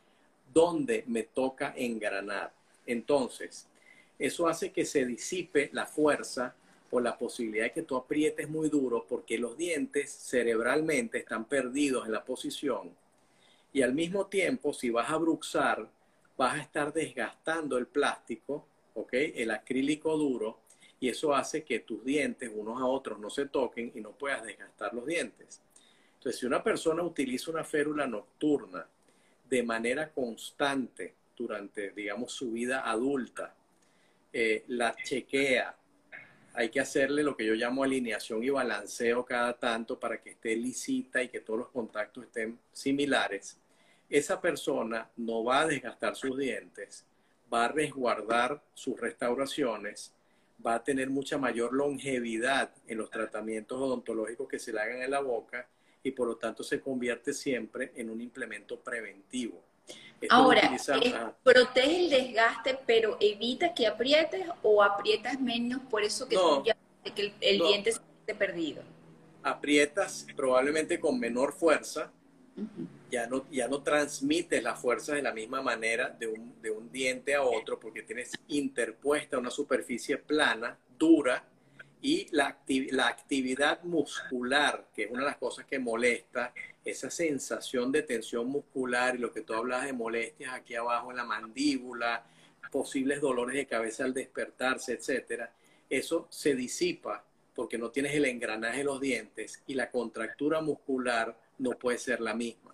¿Dónde 0.54 1.04
me 1.08 1.24
toca 1.24 1.74
engranar? 1.76 2.54
Entonces, 2.86 3.68
eso 4.20 4.48
hace 4.48 4.72
que 4.72 4.86
se 4.86 5.06
disipe 5.06 5.70
la 5.74 5.86
fuerza 5.86 6.56
o 6.92 7.00
la 7.00 7.18
posibilidad 7.18 7.66
de 7.66 7.72
que 7.72 7.82
tú 7.82 7.96
aprietes 7.96 8.48
muy 8.48 8.70
duro 8.70 9.06
porque 9.08 9.38
los 9.38 9.58
dientes 9.58 10.12
cerebralmente 10.12 11.20
están 11.20 11.46
perdidos 11.46 12.06
en 12.06 12.12
la 12.12 12.24
posición. 12.24 12.92
Y 13.72 13.82
al 13.82 13.94
mismo 13.94 14.28
tiempo, 14.28 14.74
si 14.74 14.92
vas 14.92 15.10
a 15.10 15.18
bruxar, 15.18 15.90
vas 16.38 16.56
a 16.56 16.62
estar 16.62 16.94
desgastando 16.94 17.78
el 17.78 17.88
plástico, 17.88 18.68
¿ok? 18.94 19.14
El 19.14 19.50
acrílico 19.52 20.16
duro, 20.16 20.60
y 21.04 21.10
eso 21.10 21.36
hace 21.36 21.66
que 21.66 21.80
tus 21.80 22.06
dientes 22.06 22.50
unos 22.54 22.82
a 22.82 22.86
otros 22.86 23.20
no 23.20 23.30
se 23.30 23.48
toquen 23.48 23.92
y 23.94 24.00
no 24.00 24.12
puedas 24.12 24.42
desgastar 24.44 24.94
los 24.94 25.06
dientes. 25.06 25.62
Entonces, 26.14 26.40
si 26.40 26.46
una 26.46 26.64
persona 26.64 27.04
utiliza 27.04 27.52
una 27.52 27.66
férula 27.66 28.08
nocturna 28.08 28.88
de 29.50 29.64
manera 29.64 30.14
constante 30.14 31.14
durante, 31.36 31.92
digamos, 31.92 32.32
su 32.32 32.54
vida 32.54 32.90
adulta, 32.90 33.54
eh, 34.32 34.64
la 34.68 34.96
chequea, 34.96 35.76
hay 36.54 36.70
que 36.70 36.80
hacerle 36.80 37.22
lo 37.22 37.36
que 37.36 37.48
yo 37.48 37.54
llamo 37.54 37.84
alineación 37.84 38.42
y 38.42 38.50
balanceo 38.50 39.26
cada 39.26 39.60
tanto 39.60 40.00
para 40.00 40.22
que 40.22 40.30
esté 40.30 40.56
lisita 40.56 41.22
y 41.22 41.28
que 41.28 41.42
todos 41.42 41.60
los 41.60 41.70
contactos 41.70 42.24
estén 42.24 42.58
similares 42.72 43.58
esa 44.10 44.40
persona 44.40 45.10
no 45.18 45.44
va 45.44 45.62
a 45.62 45.68
desgastar 45.68 46.16
sus 46.16 46.38
dientes, 46.38 47.04
va 47.52 47.66
a 47.66 47.68
resguardar 47.70 48.62
sus 48.74 49.00
restauraciones, 49.00 50.14
va 50.66 50.76
a 50.76 50.84
tener 50.84 51.10
mucha 51.10 51.38
mayor 51.38 51.74
longevidad 51.74 52.72
en 52.88 52.98
los 52.98 53.10
tratamientos 53.10 53.80
odontológicos 53.80 54.48
que 54.48 54.60
se 54.60 54.72
le 54.72 54.80
hagan 54.80 55.02
en 55.02 55.12
la 55.12 55.20
boca 55.20 55.68
y 56.04 56.12
por 56.12 56.28
lo 56.28 56.38
tanto 56.38 56.64
se 56.64 56.82
convierte 56.82 57.34
siempre 57.34 57.92
en 57.96 58.10
un 58.10 58.22
implemento 58.22 58.80
preventivo. 58.80 59.64
Ahora, 60.30 60.78
protege 61.44 62.06
el 62.06 62.10
desgaste, 62.10 62.80
pero 62.86 63.18
evita 63.20 63.74
que 63.74 63.88
aprietes 63.88 64.48
o 64.62 64.82
aprietas 64.82 65.40
menos, 65.40 65.82
por 65.90 66.04
eso 66.04 66.28
que, 66.28 66.38
que 67.14 67.34
el, 67.42 67.60
diente 67.60 67.92
se 67.92 68.00
esté 68.20 68.36
perdido. 68.36 68.84
Aprietas 69.42 70.26
probablemente 70.36 71.00
con 71.00 71.20
menor 71.20 71.52
fuerza, 71.52 72.12
ya, 73.14 73.28
no, 73.28 73.46
ya 73.52 73.68
no 73.68 73.84
transmites 73.84 74.64
la 74.64 74.74
fuerza 74.74 75.14
de 75.14 75.22
la 75.22 75.32
misma 75.32 75.62
manera 75.62 76.10
de 76.10 76.26
un, 76.26 76.60
de 76.64 76.72
un 76.72 76.92
diente 76.92 77.36
a 77.36 77.44
otro 77.44 77.80
porque 77.80 78.02
tienes 78.02 78.32
interpuesta 78.48 79.38
una 79.38 79.52
superficie 79.52 80.18
plana, 80.18 80.76
dura, 80.98 81.46
y 82.02 82.28
la, 82.32 82.58
la 82.90 83.08
actividad 83.08 83.84
muscular, 83.84 84.88
que 84.96 85.04
es 85.04 85.12
una 85.12 85.22
de 85.22 85.28
las 85.28 85.38
cosas 85.38 85.66
que 85.66 85.78
molesta, 85.78 86.54
esa 86.84 87.12
sensación 87.12 87.92
de 87.92 88.02
tensión 88.02 88.48
muscular 88.48 89.16
y 89.16 89.20
lo 89.20 89.32
que 89.32 89.42
tú 89.42 89.54
hablas 89.54 89.86
de 89.86 89.94
molestias 89.94 90.52
aquí 90.52 90.74
abajo 90.74 91.12
en 91.12 91.18
la 91.18 91.24
mandíbula, 91.24 92.26
posibles 92.72 93.22
dolores 93.22 93.56
de 93.56 93.68
cabeza 93.68 94.06
al 94.06 94.14
despertarse, 94.16 94.94
etcétera, 94.94 95.54
eso 95.88 96.28
se 96.32 96.56
disipa 96.56 97.24
porque 97.54 97.78
no 97.78 97.92
tienes 97.92 98.16
el 98.16 98.26
engranaje 98.26 98.80
de 98.80 98.86
los 98.86 99.00
dientes 99.00 99.62
y 99.68 99.76
la 99.76 99.92
contractura 99.92 100.62
muscular 100.62 101.38
no 101.60 101.78
puede 101.78 102.00
ser 102.00 102.20
la 102.20 102.34
misma. 102.34 102.74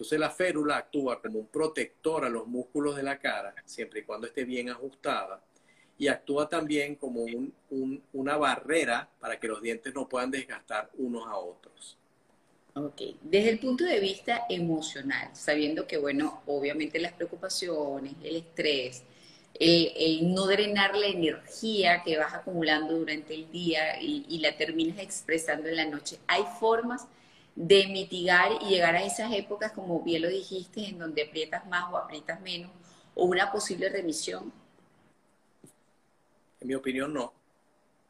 Entonces 0.00 0.18
la 0.18 0.30
férula 0.30 0.78
actúa 0.78 1.20
como 1.20 1.40
un 1.40 1.48
protector 1.48 2.24
a 2.24 2.30
los 2.30 2.46
músculos 2.46 2.96
de 2.96 3.02
la 3.02 3.18
cara, 3.18 3.54
siempre 3.66 4.00
y 4.00 4.02
cuando 4.02 4.26
esté 4.26 4.44
bien 4.44 4.70
ajustada, 4.70 5.44
y 5.98 6.08
actúa 6.08 6.48
también 6.48 6.94
como 6.94 7.26
una 8.14 8.38
barrera 8.38 9.10
para 9.20 9.38
que 9.38 9.46
los 9.46 9.60
dientes 9.60 9.94
no 9.94 10.08
puedan 10.08 10.30
desgastar 10.30 10.90
unos 10.96 11.26
a 11.26 11.36
otros. 11.36 11.98
Ok, 12.72 13.02
desde 13.20 13.50
el 13.50 13.58
punto 13.58 13.84
de 13.84 14.00
vista 14.00 14.46
emocional, 14.48 15.28
sabiendo 15.34 15.86
que, 15.86 15.98
bueno, 15.98 16.44
obviamente 16.46 16.98
las 16.98 17.12
preocupaciones, 17.12 18.14
el 18.22 18.36
estrés, 18.36 19.02
el, 19.52 20.32
no 20.32 20.46
drenar 20.46 20.96
la 20.96 21.08
energía 21.08 22.02
que 22.02 22.16
vas 22.16 22.32
acumulando 22.32 22.96
durante 22.96 23.34
el 23.34 23.50
día 23.50 24.00
y, 24.00 24.24
y, 24.30 24.38
la 24.38 24.56
terminas 24.56 24.98
expresando 24.98 25.68
en 25.68 25.76
la 25.76 25.84
noche, 25.84 26.20
hay 26.26 26.44
formas 26.58 27.06
de 27.54 27.86
mitigar 27.88 28.52
y 28.62 28.68
llegar 28.68 28.94
a 28.96 29.04
esas 29.04 29.32
épocas, 29.32 29.72
como 29.72 30.02
bien 30.02 30.22
lo 30.22 30.28
dijiste, 30.28 30.86
en 30.86 30.98
donde 30.98 31.22
aprietas 31.22 31.66
más 31.66 31.92
o 31.92 31.96
aprietas 31.96 32.40
menos, 32.40 32.70
o 33.14 33.24
una 33.24 33.50
posible 33.50 33.88
remisión. 33.88 34.52
En 36.60 36.68
mi 36.68 36.74
opinión, 36.74 37.12
no. 37.12 37.32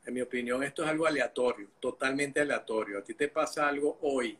En 0.07 0.15
mi 0.15 0.21
opinión, 0.21 0.63
esto 0.63 0.83
es 0.83 0.89
algo 0.89 1.07
aleatorio, 1.07 1.69
totalmente 1.79 2.41
aleatorio. 2.41 2.99
A 2.99 3.05
ti 3.05 3.15
te 3.15 3.29
pasa 3.29 3.69
algo 3.69 3.99
hoy 4.03 4.37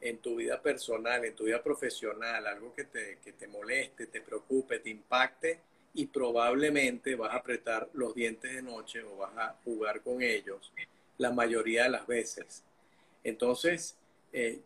en 0.00 0.18
tu 0.18 0.36
vida 0.36 0.60
personal, 0.60 1.24
en 1.24 1.34
tu 1.34 1.44
vida 1.44 1.62
profesional, 1.62 2.46
algo 2.46 2.74
que 2.74 2.84
te, 2.84 3.18
que 3.22 3.32
te 3.32 3.46
moleste, 3.46 4.06
te 4.06 4.20
preocupe, 4.20 4.80
te 4.80 4.90
impacte 4.90 5.60
y 5.94 6.06
probablemente 6.06 7.14
vas 7.14 7.32
a 7.32 7.36
apretar 7.36 7.88
los 7.92 8.14
dientes 8.14 8.52
de 8.52 8.62
noche 8.62 9.02
o 9.02 9.16
vas 9.16 9.36
a 9.36 9.56
jugar 9.64 10.00
con 10.02 10.22
ellos 10.22 10.72
la 11.18 11.30
mayoría 11.30 11.84
de 11.84 11.90
las 11.90 12.06
veces. 12.06 12.64
Entonces, 13.22 13.96
eh, 14.32 14.60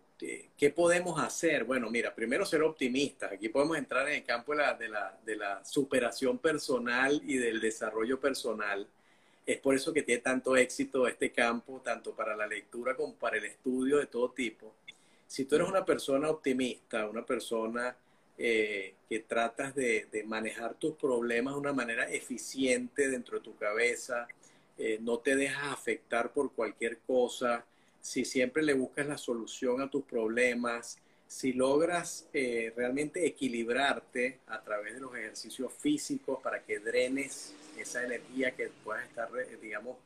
¿qué 0.57 0.70
podemos 0.70 1.20
hacer? 1.20 1.64
Bueno, 1.64 1.90
mira, 1.90 2.14
primero 2.14 2.46
ser 2.46 2.62
optimistas. 2.62 3.33
Aquí 3.33 3.48
podemos 3.48 3.76
entrar 3.76 4.09
en 4.09 4.14
el 4.14 4.24
campo 4.24 4.55
de 4.55 4.88
la, 5.37 5.64
superación 5.64 6.38
personal 6.38 7.20
y 7.24 7.37
del 7.37 7.61
desarrollo 7.61 8.18
personal. 8.18 8.87
Es 9.44 9.59
por 9.59 9.74
eso 9.74 9.92
que 9.92 10.02
tiene 10.02 10.22
tanto 10.22 10.57
éxito 10.57 11.07
este 11.07 11.31
campo, 11.31 11.81
tanto 11.85 12.14
para 12.14 12.35
la 12.35 12.46
lectura 12.46 12.96
como 12.96 13.14
para 13.14 13.37
el 13.37 13.44
estudio 13.44 13.98
de 13.98 14.07
todo 14.07 14.31
tipo. 14.31 14.74
Si 15.26 15.44
tú 15.44 15.57
eres 15.57 15.68
una 15.68 15.85
persona 15.85 16.31
optimista, 16.31 17.09
una 17.09 17.24
persona 17.24 17.96
eh, 18.38 18.94
que 19.09 19.20
tratas 19.20 19.74
de, 19.74 20.07
de, 20.11 20.24
manejar 20.24 20.74
tus 20.74 20.94
problemas 20.94 21.55
de 21.55 21.61
una 21.61 21.72
manera 21.72 22.09
eficiente 22.11 23.09
dentro 23.09 23.38
de 23.38 23.44
tu 23.44 23.57
cabeza, 23.57 24.29
eh, 24.79 24.98
no 25.00 25.18
te 25.18 25.37
dejas 25.37 25.72
afectar 25.72 26.33
por 26.33 26.52
cualquier 26.52 26.98
cosa, 26.98 27.64
si 28.07 28.25
siempre 28.25 28.62
le 28.62 28.73
buscas 28.73 29.05
la 29.09 29.19
solución 29.19 29.81
a 29.81 29.90
tus 29.90 30.05
problemas, 30.05 30.97
si 31.27 31.53
logras 31.53 32.29
eh, 32.33 32.73
realmente 32.77 33.27
equilibrarte 33.27 34.38
a 34.47 34.62
través 34.62 34.95
de 34.95 35.01
los 35.01 35.12
ejercicios 35.16 35.73
físicos 35.73 36.40
para 36.40 36.62
que 36.62 36.79
drenes 36.79 37.53
esa 37.77 38.05
energía 38.05 38.53
que 38.53 38.71
pueda 38.85 39.05
estar, 39.05 39.29
digamos, 39.61 39.97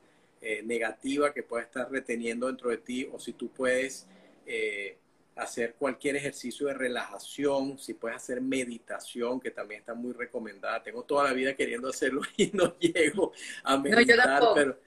eh, 0.41 0.63
negativa 0.65 1.35
que 1.35 1.43
pueda 1.43 1.65
estar 1.65 1.91
reteniendo 1.91 2.47
dentro 2.47 2.71
de 2.71 2.79
ti, 2.79 3.07
o 3.13 3.21
si 3.21 3.35
tú 3.35 3.51
puedes 3.51 4.07
eh, 4.47 4.97
hacer 5.37 5.75
cualquier 5.75 6.17
ejercicio 6.17 6.69
de 6.69 6.75
relajación, 6.75 7.79
si 7.79 7.93
puedes 7.93 8.17
hacer 8.17 8.41
meditación, 8.41 9.41
que 9.41 9.51
también 9.51 9.81
está 9.81 9.93
muy 9.93 10.15
recomendada. 10.15 10.83
Tengo 10.83 11.03
toda 11.03 11.25
la 11.25 11.35
vida 11.35 11.55
queriendo 11.55 11.91
hacerlo 11.91 12.23
y 12.39 12.51
no 12.55 12.79
llego 12.79 13.35
a 13.63 13.77
meditar, 13.77 14.43
pero... 14.55 14.79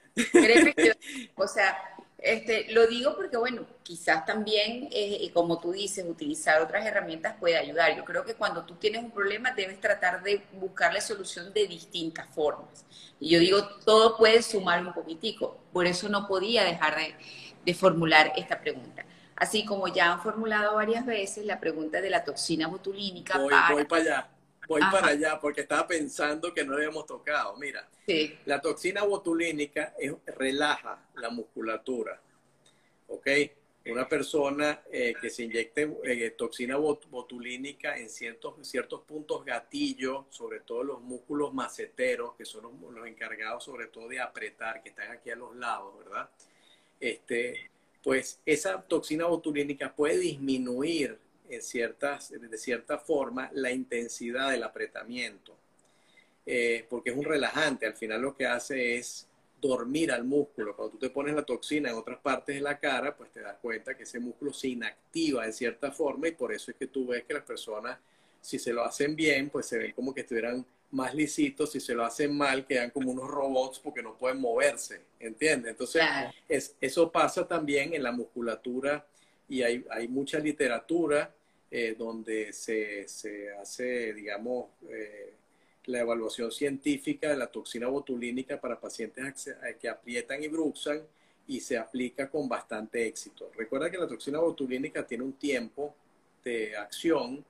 o 1.36 1.47
sea, 1.47 1.92
este, 2.23 2.71
lo 2.71 2.88
digo 2.88 3.17
porque, 3.17 3.36
bueno, 3.36 3.65
quizás 3.83 4.25
también, 4.25 4.88
eh, 4.91 5.29
como 5.33 5.59
tú 5.59 5.73
dices, 5.73 6.05
utilizar 6.07 6.62
otras 6.62 6.86
herramientas 6.86 7.36
puede 7.38 7.57
ayudar. 7.57 7.97
Yo 7.97 8.05
creo 8.05 8.23
que 8.23 8.36
cuando 8.36 8.63
tú 8.63 8.75
tienes 8.75 9.03
un 9.03 9.12
problema 9.12 9.51
debes 9.51 9.81
tratar 9.81 10.23
de 10.23 10.41
buscarle 10.53 11.01
solución 11.01 11.51
de 11.51 11.67
distintas 11.67 12.25
formas. 12.33 12.86
Y 13.19 13.31
yo 13.31 13.39
digo, 13.39 13.67
todo 13.83 14.15
puede 14.15 14.41
sumar 14.41 14.79
un 14.86 14.93
poquitico. 14.93 15.59
Por 15.73 15.86
eso 15.86 16.07
no 16.07 16.25
podía 16.25 16.63
dejar 16.63 16.95
de, 17.65 17.73
formular 17.73 18.31
esta 18.38 18.62
pregunta. 18.62 19.05
Así 19.36 19.65
como 19.65 19.89
ya 19.89 20.13
han 20.13 20.21
formulado 20.21 20.75
varias 20.75 21.05
veces 21.05 21.45
la 21.45 21.59
pregunta 21.59 21.99
de 21.99 22.09
la 22.09 22.23
toxina 22.23 22.67
botulínica. 22.67 23.38
Voy, 23.38 23.53
voy 23.69 23.83
para 23.86 24.01
allá 24.01 24.33
voy 24.67 24.82
para 24.91 25.08
allá 25.08 25.39
porque 25.39 25.62
estaba 25.62 25.88
pensando 25.88 26.54
que 26.54 26.63
no 26.63 26.73
le 26.73 26.86
habíamos 26.86 27.06
tocado. 27.06 27.56
Mira, 27.58 27.88
la 28.45 28.62
toxina 28.62 29.04
botulínica 29.04 29.93
relaja 30.38 31.10
la 31.15 31.30
musculatura. 31.30 32.21
¿Ok? 33.08 33.28
Una 33.86 34.08
persona 34.08 34.82
eh, 34.89 35.13
que 35.19 35.30
se 35.30 35.43
inyecte 35.43 35.97
eh, 36.06 36.32
toxina 36.32 36.78
botulínica 36.78 37.97
en 37.97 38.10
ciertos, 38.10 38.56
ciertos 38.65 39.02
puntos 39.02 39.43
gatillo, 39.43 40.28
sobre 40.30 40.62
todo 40.62 40.84
los 40.84 41.02
músculos 41.02 41.54
maceteros, 41.54 42.34
que 42.36 42.45
son 42.45 42.63
los, 42.63 42.93
los, 42.93 43.06
encargados 43.06 43.65
sobre 43.65 43.88
todo 43.88 44.08
de 44.08 44.21
apretar, 44.21 44.82
que 44.82 44.89
están 44.89 45.12
aquí 45.12 45.32
a 45.32 45.36
los 45.36 45.54
lados, 45.58 45.97
¿verdad? 45.97 46.30
Este, 46.97 47.71
pues 48.02 48.39
esa 48.45 48.82
toxina 48.82 49.26
botulínica 49.26 49.93
puede 49.93 50.17
disminuir 50.17 51.19
en 51.49 51.62
ciertas, 51.62 52.32
de 52.32 52.58
cierta 52.58 52.97
forma 52.97 53.49
la 53.53 53.71
intensidad 53.71 54.51
del 54.51 54.63
apretamiento, 54.63 55.56
eh, 56.45 56.86
porque 56.89 57.12
es 57.12 57.17
un 57.17 57.25
relajante, 57.25 57.86
al 57.86 57.95
final 57.95 58.21
lo 58.21 58.36
que 58.36 58.45
hace 58.45 58.97
es 58.97 59.27
dormir 59.62 60.12
al 60.12 60.25
músculo. 60.25 60.75
Cuando 60.75 60.93
tú 60.93 60.99
te 60.99 61.10
pones 61.10 61.34
la 61.34 61.43
toxina 61.43 61.89
en 61.89 61.95
otras 61.95 62.19
partes 62.19 62.56
de 62.56 62.62
la 62.62 62.77
cara, 62.79 63.15
pues 63.15 63.32
te 63.32 63.41
das 63.41 63.58
cuenta 63.62 63.95
que 63.95 64.03
ese 64.03 64.19
músculo 64.19 64.53
se 64.53 64.67
inactiva 64.67 65.45
en 65.45 65.53
cierta 65.53 65.91
forma 65.91 66.27
y 66.27 66.32
por 66.32 66.53
eso 66.53 66.71
es 66.71 66.77
que 66.77 66.88
tú 66.88 67.08
ves 67.08 67.23
que 67.23 67.34
las 67.34 67.43
personas, 67.43 67.97
si 68.41 68.60
se 68.60 68.73
lo 68.73 68.84
hacen 68.84 69.15
bien, 69.15 69.49
pues 69.49 69.67
se 69.67 69.77
ven 69.77 69.93
como 69.93 70.13
que 70.13 70.21
estuvieran 70.21 70.65
más 70.91 71.15
lisitos, 71.15 71.71
si 71.71 71.79
se 71.79 71.95
lo 71.95 72.06
hacen 72.06 72.38
mal, 72.38 72.67
quedan 72.67 72.91
como 72.91 73.12
unos 73.12 73.29
robots 73.29 73.79
porque 73.79 74.03
no 74.03 74.15
pueden 74.15 74.39
moverse, 74.39 75.01
¿entiendes? 75.19 75.71
Entonces, 75.71 76.03
es, 76.47 76.75
eso 76.79 77.12
pasa 77.12 77.47
también 77.47 77.93
en 77.93 78.03
la 78.03 78.12
musculatura 78.12 79.06
y 79.49 79.62
hay, 79.62 79.86
hay 79.89 80.08
mucha 80.08 80.39
literatura 80.39 81.34
eh, 81.75 81.95
donde 81.97 82.53
se, 82.53 83.08
se, 83.08 83.51
hace, 83.53 84.13
digamos, 84.13 84.67
eh, 84.89 85.34
la 85.85 86.02
evaluación 86.02 86.52
científica 86.52 87.29
de 87.29 87.37
la 87.37 87.48
toxina 87.48 87.87
botulínica 87.87 88.62
para 88.62 88.79
pacientes 88.79 89.48
eh, 89.48 89.77
que 89.81 89.89
aprietan 89.89 90.44
y 90.44 90.48
bruxan 90.48 91.02
y 91.48 91.60
se 91.60 91.77
aplica 91.77 92.29
con 92.29 92.48
bastante 92.48 93.06
éxito. 93.08 93.52
Recuerda 93.58 93.89
que 93.89 93.98
la 93.98 94.08
toxina 94.08 94.39
botulínica 94.39 95.06
tiene 95.06 95.23
un 95.23 95.33
tiempo 95.33 95.96
de 96.44 96.77
acción. 96.77 97.44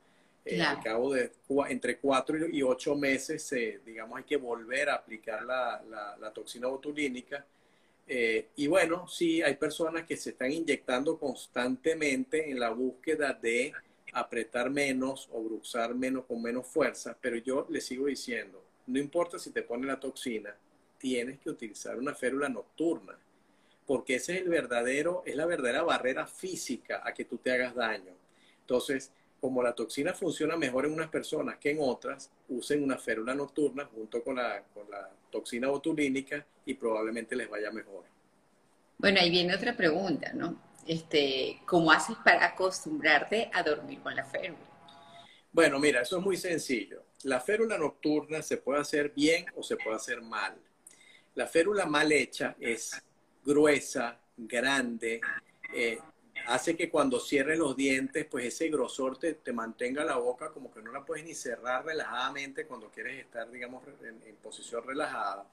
Al 0.46 0.84
cabo 0.84 1.14
de 1.14 1.32
entre 1.70 1.98
cuatro 1.98 2.38
y 2.48 2.62
ocho 2.64 2.96
meses, 2.96 3.54
digamos, 3.86 4.18
hay 4.18 4.24
que 4.26 4.36
volver 4.36 4.90
a 4.90 4.96
aplicar 4.96 5.44
la, 5.46 5.82
la, 5.90 6.18
la 6.18 6.32
toxina 6.34 6.68
botulínica. 6.68 7.46
Y 8.08 8.68
bueno, 8.68 9.08
sí, 9.08 9.42
hay 9.42 9.56
personas 9.56 10.06
que 10.06 10.18
se 10.18 10.32
están 10.32 10.52
inyectando 10.52 11.18
constantemente 11.18 12.50
en 12.50 12.60
la 12.60 12.70
búsqueda 12.72 13.34
de 13.34 13.74
apretar 14.14 14.70
menos 14.70 15.30
o 15.32 15.42
bruxar 15.42 15.96
menos 15.96 16.26
con 16.26 16.42
menos 16.42 16.68
fuerza, 16.68 17.18
pero 17.20 17.38
yo 17.38 17.66
le 17.70 17.82
sigo 17.82 18.06
diciendo, 18.06 18.64
no 18.88 19.00
importa 19.00 19.40
si 19.40 19.52
te 19.52 19.64
pone 19.64 19.88
la 19.88 20.00
toxina, 20.00 20.56
tienes 20.98 21.40
que 21.40 21.50
utilizar 21.50 21.98
una 21.98 22.14
férula 22.14 22.48
nocturna, 22.50 23.18
porque 23.86 24.16
ese 24.16 24.36
es 24.36 24.42
el 24.42 24.50
verdadero, 24.50 25.24
es 25.26 25.36
la 25.36 25.46
verdadera 25.46 25.84
barrera 25.84 26.28
física 26.28 27.02
a 27.04 27.14
que 27.14 27.26
tú 27.26 27.38
te 27.38 27.52
hagas 27.52 27.76
daño. 27.76 28.14
Entonces, 28.62 29.12
como 29.44 29.62
la 29.62 29.76
toxina 29.76 30.14
funciona 30.14 30.56
mejor 30.56 30.86
en 30.86 30.94
unas 30.94 31.10
personas 31.10 31.58
que 31.58 31.72
en 31.72 31.80
otras, 31.82 32.32
usen 32.48 32.82
una 32.82 32.98
férula 32.98 33.36
nocturna 33.36 33.84
junto 33.84 34.24
con 34.24 34.38
la, 34.38 34.64
con 34.74 34.90
la 34.90 35.12
toxina 35.30 35.68
botulínica 35.68 36.46
y 36.66 36.76
probablemente 36.76 37.36
les 37.36 37.50
vaya 37.50 37.70
mejor. 37.70 38.06
Bueno, 38.98 39.20
ahí 39.20 39.30
viene 39.30 39.54
otra 39.54 39.76
pregunta, 39.76 40.32
¿no? 40.32 40.58
este, 40.88 41.60
¿cómo 41.66 41.92
haces 41.92 42.16
para 42.24 42.46
acostumbrarte 42.46 43.50
a 43.52 43.64
dormir 43.64 44.00
con 44.00 44.16
la 44.16 44.24
férula? 44.24 44.66
Bueno, 45.52 45.78
mira, 45.78 46.04
eso 46.04 46.20
es 46.20 46.24
muy 46.24 46.38
sencillo. 46.38 47.04
La 47.24 47.42
férula 47.42 47.78
nocturna 47.78 48.42
se 48.42 48.56
puede 48.56 48.80
hacer 48.80 49.12
bien 49.14 49.46
o 49.58 49.62
se 49.62 49.76
puede 49.76 49.98
hacer 49.98 50.22
mal. 50.22 50.56
La 51.36 51.48
férula 51.48 51.86
mal 51.86 52.14
hecha 52.14 52.56
es 52.62 53.04
gruesa, 53.44 54.18
grande, 54.38 55.20
eh, 55.76 56.00
hace 56.48 56.76
que 56.76 56.90
cuando 56.90 57.20
cierres 57.20 57.58
los 57.58 57.76
dientes, 57.76 58.26
pues 58.26 58.46
ese 58.46 58.70
grosor 58.70 59.18
te, 59.18 59.36
te, 59.36 59.54
mantenga 59.54 60.04
la 60.04 60.18
boca 60.18 60.50
como 60.50 60.72
que 60.72 60.82
no 60.82 60.92
la 60.92 61.06
puedes 61.06 61.26
ni 61.26 61.34
cerrar 61.34 61.86
relajadamente 61.86 62.66
cuando 62.66 62.90
quieres 62.90 63.20
estar, 63.20 63.50
digamos, 63.50 63.84
en, 64.04 64.36
posición 64.38 64.84
relajada. 64.86 65.48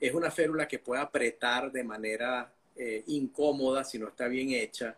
Es 0.00 0.12
una 0.14 0.30
férula 0.30 0.66
que 0.66 0.78
puede 0.78 1.00
apretar 1.00 1.70
de 1.70 1.84
manera 1.84 2.52
eh, 2.74 3.04
incómoda 3.06 3.84
si 3.84 3.98
no 3.98 4.08
está 4.08 4.28
bien 4.28 4.50
hecha. 4.50 4.96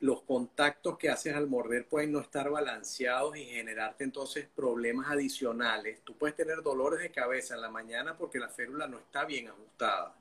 Los 0.00 0.22
contactos 0.22 0.98
que 0.98 1.08
haces 1.08 1.34
al 1.34 1.46
morder 1.46 1.86
pueden 1.86 2.12
no 2.12 2.20
estar 2.20 2.50
balanceados 2.50 3.36
y 3.36 3.44
generarte 3.44 4.04
entonces 4.04 4.46
problemas 4.54 5.10
adicionales. 5.10 6.00
Tú 6.04 6.16
puedes 6.16 6.36
tener 6.36 6.62
dolores 6.62 7.00
de 7.00 7.10
cabeza 7.10 7.54
en 7.54 7.62
la 7.62 7.70
mañana 7.70 8.16
porque 8.16 8.38
la 8.38 8.48
férula 8.48 8.86
no 8.86 8.98
está 8.98 9.24
bien 9.24 9.48
ajustada 9.48 10.14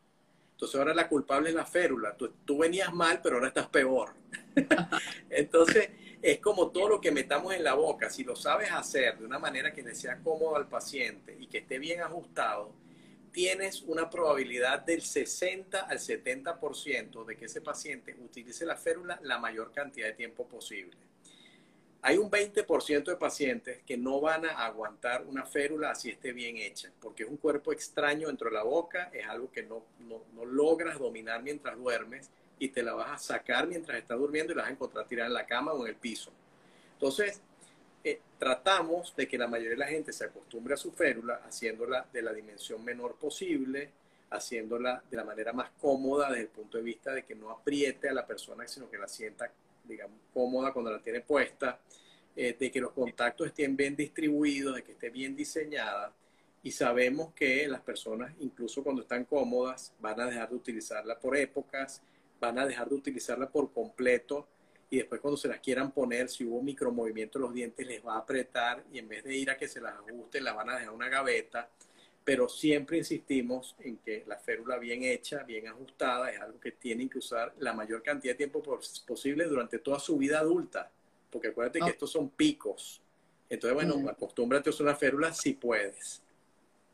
entonces 0.64 0.80
ahora 0.80 0.94
la 0.94 1.10
culpable 1.10 1.50
es 1.50 1.56
la 1.56 1.66
férula. 1.66 2.16
Tú, 2.16 2.58
venías 2.58 2.94
mal, 2.94 3.20
pero 3.22 3.36
ahora 3.36 3.50
estás 3.50 3.68
peor. 3.68 4.14
Entonces 5.30 5.90
es 6.22 6.40
como 6.40 6.70
todo 6.70 6.88
lo 6.88 7.02
que 7.02 7.12
metamos 7.12 7.54
en 7.54 7.66
la 7.66 7.74
boca. 7.74 8.10
Si 8.10 8.24
lo 8.24 8.34
sabes 8.34 8.72
hacer 8.72 9.18
de 9.18 9.26
una 9.26 9.40
manera 9.40 9.74
que 9.74 9.84
le 9.84 9.94
sea 9.94 10.20
cómodo 10.20 10.56
al 10.56 10.70
paciente 10.70 11.36
y 11.38 11.48
que 11.48 11.58
esté 11.58 11.80
bien 11.80 12.00
ajustado, 12.00 12.72
tienes 13.34 13.82
una 13.82 14.10
probabilidad 14.10 14.80
del 14.80 15.02
60 15.02 15.82
al 15.82 16.00
70% 16.00 17.26
de 17.26 17.36
que 17.36 17.46
ese 17.46 17.60
paciente 17.60 18.16
utilice 18.24 18.66
la 18.66 18.78
férula 18.78 19.20
la 19.22 19.40
mayor 19.40 19.74
cantidad 19.74 20.08
de 20.08 20.14
tiempo 20.14 20.48
posible. 20.48 20.96
Hay 22.06 22.18
un 22.18 22.30
20% 22.30 23.06
de 23.06 23.16
pacientes 23.16 23.82
que 23.86 23.96
no 23.96 24.20
van 24.20 24.46
a 24.46 24.66
aguantar 24.66 25.26
una 25.26 25.46
férula 25.46 25.92
así 25.92 26.10
esté 26.10 26.34
bien 26.34 26.58
hecha, 26.58 26.92
porque 27.00 27.24
es 27.24 27.30
un 27.30 27.38
cuerpo 27.38 27.72
extraño 27.72 28.28
dentro 28.28 28.50
de 28.50 28.56
la 28.56 28.64
boca, 28.64 29.10
es 29.14 29.26
algo 29.26 29.50
que 29.50 29.64
no, 29.64 29.86
no, 30.00 30.44
logras 30.44 31.00
dominar 31.00 31.42
mientras 31.42 31.78
duermes 31.78 32.30
y 32.60 32.68
te 32.68 32.84
la 32.84 32.94
vas 32.94 33.10
a 33.10 33.18
sacar 33.18 33.68
mientras 33.68 33.98
estás 33.98 34.20
durmiendo 34.20 34.52
y 34.52 34.56
la 34.58 34.64
vas 34.64 34.72
a 34.72 34.74
encontrar 34.74 35.08
tirada 35.08 35.28
en 35.28 35.34
la 35.34 35.46
cama 35.46 35.72
o 35.72 35.86
en 35.86 35.92
el 35.92 35.96
piso. 35.96 36.30
Entonces, 36.92 37.40
eh, 38.04 38.20
tratamos 38.38 39.16
de 39.16 39.26
que 39.26 39.38
la 39.38 39.48
mayoría 39.48 39.72
de 39.72 39.78
la 39.78 39.88
gente 39.88 40.12
se 40.12 40.26
acostumbre 40.26 40.74
a 40.74 40.78
su 40.78 40.92
férula 40.92 41.36
haciéndola 41.46 42.06
de 42.12 42.22
la 42.22 42.34
dimensión 42.34 42.84
menor 42.84 43.16
posible, 43.16 43.92
haciéndola 44.30 45.02
de 45.10 45.16
la 45.16 45.24
manera 45.24 45.54
más 45.54 45.72
cómoda 45.80 46.30
desde 46.30 46.42
el 46.42 46.50
punto 46.50 46.78
de 46.78 46.84
vista 46.84 47.14
de 47.14 47.24
que 47.24 47.34
no 47.34 47.50
apriete 47.50 48.10
a 48.10 48.14
la 48.14 48.28
persona, 48.28 48.68
sino 48.68 48.90
que 48.90 48.98
la 48.98 49.08
sienta 49.08 49.50
digamos, 49.84 50.20
cómoda 50.34 50.72
cuando 50.72 50.92
la 50.92 51.02
tiene 51.02 51.22
puesta, 51.22 51.80
eh, 52.36 52.56
de 52.60 52.72
que 52.72 52.82
los 52.82 52.92
contactos 52.92 53.48
estén 53.48 53.76
bien 53.76 53.96
distribuidos, 53.96 54.76
de 54.76 54.84
que 54.84 54.94
esté 54.94 55.10
bien 55.10 55.36
diseñada. 55.36 56.14
Y 56.64 56.72
sabemos 56.72 57.34
que 57.34 57.68
las 57.68 57.82
personas, 57.82 58.34
incluso 58.40 58.84
cuando 58.84 59.02
están 59.02 59.26
cómodas, 59.26 59.94
van 60.00 60.20
a 60.22 60.26
dejar 60.26 60.50
de 60.50 60.56
utilizarla 60.56 61.20
por 61.20 61.36
épocas, 61.36 62.02
van 62.40 62.58
a 62.60 62.66
dejar 62.66 62.90
de 62.90 62.96
utilizarla 62.96 63.50
por 63.50 63.72
completo 63.72 64.48
y 64.90 64.98
después 64.98 65.22
cuando 65.22 65.38
se 65.38 65.48
las 65.48 65.60
quieran 65.60 65.92
poner, 65.92 66.30
si 66.30 66.46
hubo 66.46 66.62
micromovimiento 66.62 67.40
los 67.40 67.52
dientes, 67.52 67.88
les 67.88 68.06
va 68.06 68.14
a 68.14 68.20
apretar 68.20 68.84
y 68.94 69.00
en 69.00 69.08
vez 69.08 69.24
de 69.24 69.36
ir 69.36 69.50
a 69.50 69.58
que 69.58 69.68
se 69.68 69.82
las 69.82 69.96
ajuste, 69.96 70.40
la 70.40 70.54
van 70.54 70.70
a 70.70 70.78
dejar 70.78 70.94
una 70.94 71.10
gaveta 71.10 71.68
pero 72.24 72.48
siempre 72.48 72.98
insistimos 72.98 73.76
en 73.80 73.98
que 73.98 74.24
la 74.28 74.38
férula 74.38 74.78
bien 74.78 75.04
hecha, 75.04 75.44
bien 75.44 75.68
ajustada, 75.68 76.32
es 76.32 76.40
algo 76.40 76.60
que 76.60 76.72
tienen 76.72 77.10
que 77.10 77.18
usar 77.18 77.54
la 77.60 77.74
mayor 77.74 78.02
cantidad 78.02 78.34
de 78.34 78.38
tiempo 78.38 78.64
posible 79.06 79.46
durante 79.46 79.80
toda 79.80 80.00
su 80.00 80.18
vida 80.18 80.40
adulta, 80.40 80.90
porque 81.30 81.50
acuérdate 81.50 81.80
que 81.80 81.90
estos 81.90 82.12
son 82.12 82.30
picos. 82.30 83.02
Entonces, 83.50 83.76
bueno, 83.76 83.98
mm. 83.98 84.10
acostúmbrate 84.10 84.70
a 84.70 84.72
usar 84.72 84.88
una 84.88 84.96
férula 84.96 85.34
si 85.34 85.54
puedes. 85.54 86.22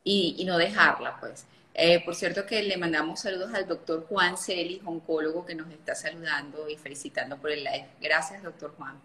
Y, 0.03 0.43
no 0.45 0.57
dejarla, 0.57 1.19
pues. 1.19 1.45
Eh, 1.75 2.03
por 2.03 2.15
cierto 2.15 2.45
que 2.45 2.63
le 2.63 2.77
mandamos 2.77 3.21
saludos 3.21 3.53
al 3.53 3.67
doctor 3.67 4.05
Juan 4.07 4.37
Celis, 4.37 4.81
oncólogo, 4.83 5.45
que 5.45 5.55
nos 5.55 5.69
está 5.71 5.93
saludando 5.93 6.67
y 6.67 6.77
felicitando 6.77 7.37
por 7.37 7.51
el 7.51 7.63
live. 7.63 7.87
Gracias, 8.01 8.41
doctor 8.41 8.73
Juan. 8.75 8.99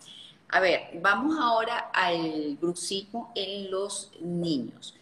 A 0.49 0.61
ver, 0.61 0.81
vamos 1.03 1.37
ahora 1.39 1.91
al 1.93 2.57
bruxismo 2.61 3.33
en 3.35 3.71
los 3.71 4.13
niños. 4.21 4.95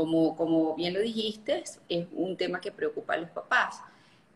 Como, 0.00 0.34
como 0.34 0.76
bien 0.76 0.94
lo 0.94 1.00
dijiste, 1.00 1.62
es 1.90 2.06
un 2.12 2.34
tema 2.34 2.58
que 2.58 2.72
preocupa 2.72 3.12
a 3.12 3.16
los 3.18 3.28
papás. 3.28 3.82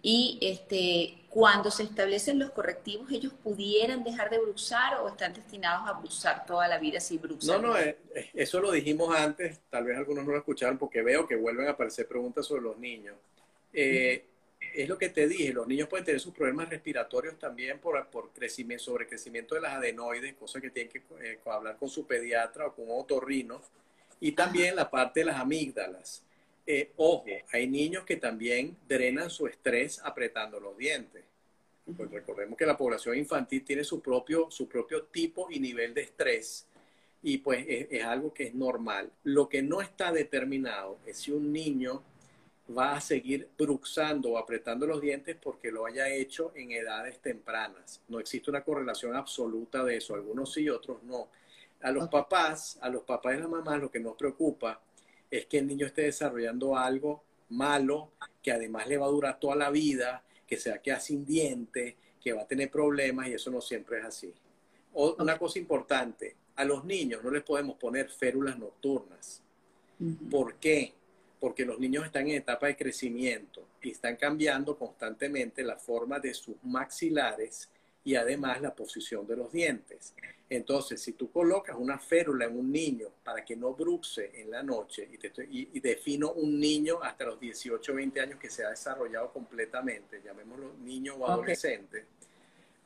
Y 0.02 0.38
este, 0.42 1.24
cuando 1.30 1.70
se 1.70 1.84
establecen 1.84 2.38
los 2.38 2.50
correctivos, 2.50 3.10
ellos 3.10 3.32
pudieran 3.42 4.04
dejar 4.04 4.28
de 4.28 4.38
bruxar 4.38 5.00
o 5.00 5.08
están 5.08 5.32
destinados 5.32 5.88
a 5.88 5.94
bruxar 5.94 6.44
toda 6.44 6.68
la 6.68 6.76
vida 6.76 7.00
si 7.00 7.16
bruxan. 7.16 7.62
No, 7.62 7.68
no, 7.68 7.78
eh, 7.78 7.96
eh, 8.14 8.28
eso 8.34 8.60
lo 8.60 8.72
dijimos 8.72 9.16
antes, 9.16 9.58
tal 9.70 9.84
vez 9.84 9.96
algunos 9.96 10.26
no 10.26 10.32
lo 10.32 10.36
escucharon 10.36 10.76
porque 10.76 11.00
veo 11.00 11.26
que 11.26 11.36
vuelven 11.36 11.68
a 11.68 11.70
aparecer 11.70 12.06
preguntas 12.06 12.44
sobre 12.44 12.60
los 12.60 12.76
niños. 12.76 13.16
Eh, 13.72 14.26
es 14.74 14.86
lo 14.86 14.98
que 14.98 15.08
te 15.08 15.26
dije, 15.26 15.54
los 15.54 15.66
niños 15.66 15.88
pueden 15.88 16.04
tener 16.04 16.20
sus 16.20 16.34
problemas 16.34 16.68
respiratorios 16.68 17.38
también 17.38 17.78
por, 17.78 18.06
por 18.08 18.30
crecimiento, 18.34 18.84
sobre 18.84 19.06
crecimiento 19.06 19.54
de 19.54 19.62
las 19.62 19.72
adenoides, 19.72 20.34
cosas 20.34 20.60
que 20.60 20.68
tienen 20.68 20.92
que 20.92 21.00
hablar 21.46 21.78
con 21.78 21.88
su 21.88 22.06
pediatra 22.06 22.66
o 22.66 22.74
con 22.74 22.84
otorrino 22.90 23.62
y 24.20 24.32
también 24.32 24.76
la 24.76 24.90
parte 24.90 25.20
de 25.20 25.26
las 25.26 25.36
amígdalas. 25.36 26.22
Eh, 26.66 26.92
ojo, 26.96 27.26
hay 27.52 27.66
niños 27.66 28.04
que 28.04 28.16
también 28.16 28.76
drenan 28.88 29.30
su 29.30 29.46
estrés 29.46 30.00
apretando 30.02 30.58
los 30.58 30.76
dientes. 30.76 31.24
Pues 31.96 32.10
recordemos 32.10 32.56
que 32.56 32.64
la 32.64 32.76
población 32.76 33.18
infantil 33.18 33.62
tiene 33.62 33.84
su 33.84 34.00
propio, 34.00 34.50
su 34.50 34.66
propio 34.66 35.04
tipo 35.04 35.48
y 35.50 35.60
nivel 35.60 35.92
de 35.92 36.02
estrés 36.02 36.66
y 37.22 37.38
pues 37.38 37.64
es, 37.66 37.88
es, 37.90 38.04
algo 38.04 38.32
que 38.32 38.44
es 38.44 38.54
normal. 38.54 39.10
Lo 39.24 39.48
que 39.48 39.62
no 39.62 39.80
está 39.80 40.12
determinado 40.12 40.98
es 41.06 41.18
si 41.18 41.32
un 41.32 41.52
niño 41.52 42.02
va 42.76 42.96
a 42.96 43.00
seguir 43.00 43.48
bruxando 43.58 44.32
o 44.32 44.38
apretando 44.38 44.86
los 44.86 45.00
dientes 45.00 45.36
porque 45.42 45.70
lo 45.70 45.86
haya 45.86 46.08
hecho 46.08 46.52
en 46.54 46.72
edades 46.72 47.18
tempranas. 47.18 48.00
No 48.08 48.20
existe 48.20 48.50
una 48.50 48.62
correlación 48.62 49.16
absoluta 49.16 49.82
de 49.84 49.96
eso, 49.96 50.14
algunos 50.14 50.52
sí, 50.52 50.68
otros 50.68 51.02
no. 51.02 51.28
A 51.84 51.92
los 51.92 52.08
papás, 52.08 52.78
a 52.80 52.88
los 52.88 53.02
papás 53.02 53.36
y 53.36 53.40
las 53.40 53.48
mamás, 53.48 53.78
lo 53.78 53.90
que 53.90 54.00
nos 54.00 54.16
preocupa 54.16 54.80
es 55.30 55.44
que 55.44 55.58
el 55.58 55.66
niño 55.66 55.86
esté 55.86 56.02
desarrollando 56.02 56.78
algo 56.78 57.22
malo, 57.50 58.12
que 58.42 58.52
además 58.52 58.88
le 58.88 58.96
va 58.96 59.04
a 59.04 59.10
durar 59.10 59.38
toda 59.38 59.54
la 59.54 59.70
vida, 59.70 60.24
que 60.46 60.56
sea 60.56 60.78
queda 60.78 60.98
sin 60.98 61.26
dientes, 61.26 61.94
que 62.22 62.32
va 62.32 62.40
a 62.40 62.46
tener 62.46 62.70
problemas 62.70 63.28
y 63.28 63.34
eso 63.34 63.50
no 63.50 63.60
siempre 63.60 63.98
es 63.98 64.06
así. 64.06 64.32
O, 64.94 65.14
una 65.18 65.36
cosa 65.38 65.58
importante, 65.58 66.34
a 66.56 66.64
los 66.64 66.86
niños 66.86 67.22
no 67.22 67.30
les 67.30 67.42
podemos 67.42 67.76
poner 67.76 68.08
férulas 68.08 68.58
nocturnas. 68.58 69.42
¿Por 70.30 70.54
qué? 70.54 70.94
Porque 71.38 71.66
los 71.66 71.78
niños 71.78 72.06
están 72.06 72.28
en 72.28 72.36
etapa 72.36 72.66
de 72.66 72.76
crecimiento 72.76 73.68
y 73.82 73.90
están 73.90 74.16
cambiando 74.16 74.78
constantemente 74.78 75.62
la 75.62 75.76
forma 75.76 76.18
de 76.18 76.32
sus 76.32 76.56
maxilares 76.62 77.68
y 78.04 78.16
además 78.16 78.60
la 78.60 78.74
posición 78.74 79.26
de 79.26 79.36
los 79.36 79.50
dientes. 79.50 80.14
Entonces, 80.48 81.00
si 81.00 81.14
tú 81.14 81.32
colocas 81.32 81.74
una 81.78 81.98
férula 81.98 82.44
en 82.44 82.58
un 82.58 82.70
niño 82.70 83.08
para 83.24 83.44
que 83.44 83.56
no 83.56 83.74
bruxe 83.74 84.30
en 84.40 84.50
la 84.50 84.62
noche 84.62 85.08
y, 85.50 85.80
defino 85.80 86.32
un 86.32 86.60
niño 86.60 87.02
hasta 87.02 87.24
los 87.24 87.40
18 87.40 87.92
o 87.92 87.94
20 87.94 88.20
años 88.20 88.38
que 88.38 88.50
se 88.50 88.64
ha 88.64 88.70
desarrollado 88.70 89.32
completamente, 89.32 90.20
llamémoslo 90.22 90.74
niño 90.74 91.14
o 91.14 91.26
adolescente, 91.26 92.04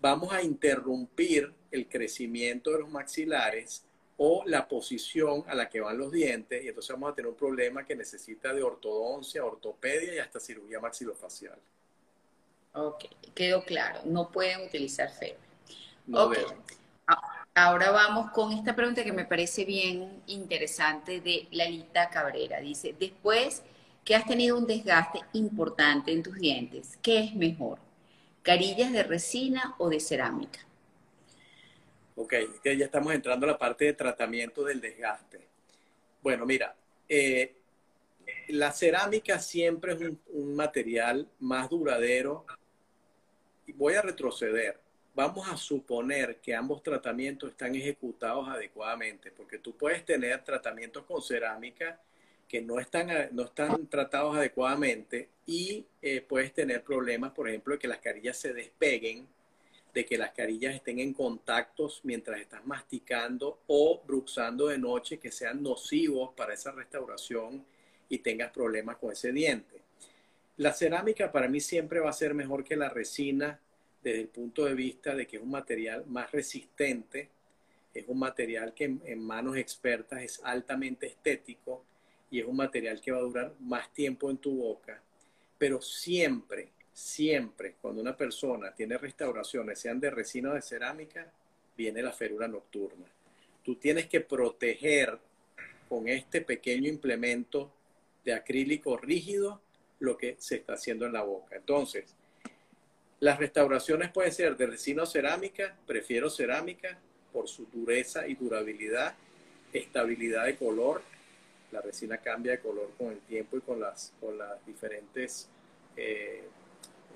vamos 0.00 0.32
a 0.32 0.40
interrumpir 0.40 1.52
el 1.70 1.88
crecimiento 1.88 2.70
de 2.70 2.78
los 2.78 2.90
maxilares 2.90 3.84
o 4.16 4.44
la 4.46 4.66
posición 4.66 5.44
a 5.48 5.54
la 5.54 5.68
que 5.68 5.80
van 5.80 5.98
los 5.98 6.12
dientes 6.12 6.64
y 6.64 6.68
entonces 6.68 6.92
vamos 6.92 7.12
a 7.12 7.14
tener 7.14 7.30
un 7.30 7.36
problema 7.36 7.84
que 7.84 7.96
necesita 7.96 8.52
de 8.52 8.62
ortodoncia, 8.62 9.44
ortopedia 9.44 10.14
y 10.14 10.18
hasta 10.18 10.40
cirugía 10.40 10.80
maxilofacial. 10.80 11.58
Ok, 12.72 13.04
quedó 13.34 13.64
claro, 13.64 14.00
no 14.04 14.30
pueden 14.30 14.66
utilizar 14.66 15.10
férula. 15.10 15.40
No 16.06 16.30
Ahora 17.54 17.90
vamos 17.90 18.30
con 18.30 18.52
esta 18.52 18.76
pregunta 18.76 19.02
que 19.02 19.12
me 19.12 19.24
parece 19.24 19.64
bien 19.64 20.22
interesante 20.28 21.20
de 21.20 21.48
Lalita 21.50 22.08
Cabrera. 22.08 22.60
Dice, 22.60 22.94
después 22.96 23.64
que 24.04 24.14
has 24.14 24.24
tenido 24.26 24.56
un 24.56 24.66
desgaste 24.66 25.20
importante 25.32 26.12
en 26.12 26.22
tus 26.22 26.36
dientes, 26.36 26.96
¿qué 27.02 27.18
es 27.18 27.34
mejor? 27.34 27.80
¿Carillas 28.42 28.92
de 28.92 29.02
resina 29.02 29.74
o 29.78 29.88
de 29.88 29.98
cerámica? 29.98 30.60
Ok, 32.14 32.34
ya 32.64 32.84
estamos 32.84 33.12
entrando 33.12 33.44
a 33.46 33.50
la 33.50 33.58
parte 33.58 33.86
de 33.86 33.92
tratamiento 33.92 34.62
del 34.62 34.80
desgaste. 34.80 35.48
Bueno, 36.22 36.46
mira, 36.46 36.74
eh, 37.08 37.57
la 38.48 38.72
cerámica 38.72 39.38
siempre 39.38 39.92
es 39.92 40.00
un 40.28 40.54
material 40.54 41.28
más 41.38 41.68
duradero. 41.68 42.46
Voy 43.74 43.94
a 43.94 44.02
retroceder 44.02 44.80
vamos 45.18 45.48
a 45.48 45.56
suponer 45.56 46.36
que 46.36 46.54
ambos 46.54 46.80
tratamientos 46.80 47.50
están 47.50 47.74
ejecutados 47.74 48.48
adecuadamente, 48.48 49.32
porque 49.32 49.58
tú 49.58 49.76
puedes 49.76 50.04
tener 50.04 50.44
tratamientos 50.44 51.04
con 51.06 51.20
cerámica 51.20 52.00
que 52.46 52.62
no 52.62 52.78
están, 52.78 53.08
no 53.32 53.42
están 53.42 53.88
tratados 53.88 54.36
adecuadamente 54.36 55.28
y 55.44 55.84
eh, 56.00 56.20
puedes 56.20 56.54
tener 56.54 56.84
problemas, 56.84 57.32
por 57.32 57.48
ejemplo, 57.48 57.74
de 57.74 57.80
que 57.80 57.88
las 57.88 57.98
carillas 57.98 58.38
se 58.38 58.52
despeguen 58.52 59.26
de 59.92 60.06
que 60.06 60.18
las 60.18 60.30
carillas 60.30 60.76
estén 60.76 61.00
en 61.00 61.12
contactos 61.12 62.02
mientras 62.04 62.38
estás 62.40 62.64
masticando 62.64 63.62
o 63.66 64.00
bruxando 64.06 64.68
de 64.68 64.78
noche 64.78 65.18
que 65.18 65.32
sean 65.32 65.64
nocivos 65.64 66.30
para 66.36 66.54
esa 66.54 66.70
restauración 66.70 67.64
y 68.08 68.18
tengas 68.18 68.50
problemas 68.50 68.96
con 68.96 69.12
ese 69.12 69.32
diente. 69.32 69.82
La 70.58 70.72
cerámica 70.72 71.30
para 71.30 71.48
mí 71.48 71.60
siempre 71.60 72.00
va 72.00 72.10
a 72.10 72.12
ser 72.12 72.34
mejor 72.34 72.64
que 72.64 72.76
la 72.76 72.88
resina 72.88 73.60
desde 74.02 74.20
el 74.20 74.28
punto 74.28 74.64
de 74.64 74.74
vista 74.74 75.14
de 75.14 75.26
que 75.26 75.36
es 75.36 75.42
un 75.42 75.50
material 75.50 76.04
más 76.06 76.32
resistente, 76.32 77.28
es 77.94 78.06
un 78.08 78.18
material 78.18 78.74
que 78.74 78.84
en, 78.84 79.20
manos 79.20 79.56
expertas 79.56 80.22
es 80.22 80.40
altamente 80.42 81.06
estético 81.06 81.84
y 82.30 82.40
es 82.40 82.46
un 82.46 82.56
material 82.56 83.00
que 83.00 83.12
va 83.12 83.18
a 83.18 83.22
durar 83.22 83.54
más 83.60 83.92
tiempo 83.92 84.30
en 84.30 84.38
tu 84.38 84.56
boca, 84.56 85.00
pero 85.56 85.80
siempre, 85.80 86.70
siempre 86.92 87.76
cuando 87.80 88.00
una 88.00 88.16
persona 88.16 88.74
tiene 88.74 88.98
restauraciones, 88.98 89.78
sean 89.78 90.00
de 90.00 90.10
resina 90.10 90.50
o 90.50 90.54
de 90.54 90.62
cerámica, 90.62 91.32
viene 91.76 92.02
la 92.02 92.12
férula 92.12 92.48
nocturna. 92.48 93.06
Tú 93.64 93.76
tienes 93.76 94.06
que 94.06 94.20
proteger 94.20 95.18
con 95.88 96.08
este 96.08 96.40
pequeño 96.40 96.88
implemento 96.88 97.72
de 98.24 98.34
acrílico 98.34 98.96
rígido 98.96 99.60
lo 100.00 100.16
que 100.16 100.36
se 100.38 100.56
está 100.56 100.74
haciendo 100.74 101.06
en 101.06 101.12
la 101.12 101.22
boca. 101.22 101.56
Entonces, 101.56 102.14
las 103.20 103.38
restauraciones 103.38 104.10
pueden 104.12 104.32
ser 104.32 104.56
de 104.56 104.66
resina 104.66 105.02
o 105.02 105.06
cerámica, 105.06 105.76
prefiero 105.86 106.30
cerámica 106.30 106.98
por 107.32 107.48
su 107.48 107.66
dureza 107.66 108.26
y 108.28 108.34
durabilidad, 108.34 109.14
estabilidad 109.72 110.46
de 110.46 110.56
color. 110.56 111.02
La 111.72 111.80
resina 111.80 112.18
cambia 112.18 112.52
de 112.52 112.60
color 112.60 112.90
con 112.96 113.12
el 113.12 113.20
tiempo 113.20 113.56
y 113.56 113.60
con 113.60 113.80
las, 113.80 114.12
con 114.20 114.38
las 114.38 114.64
diferentes, 114.64 115.48
eh, 115.96 116.44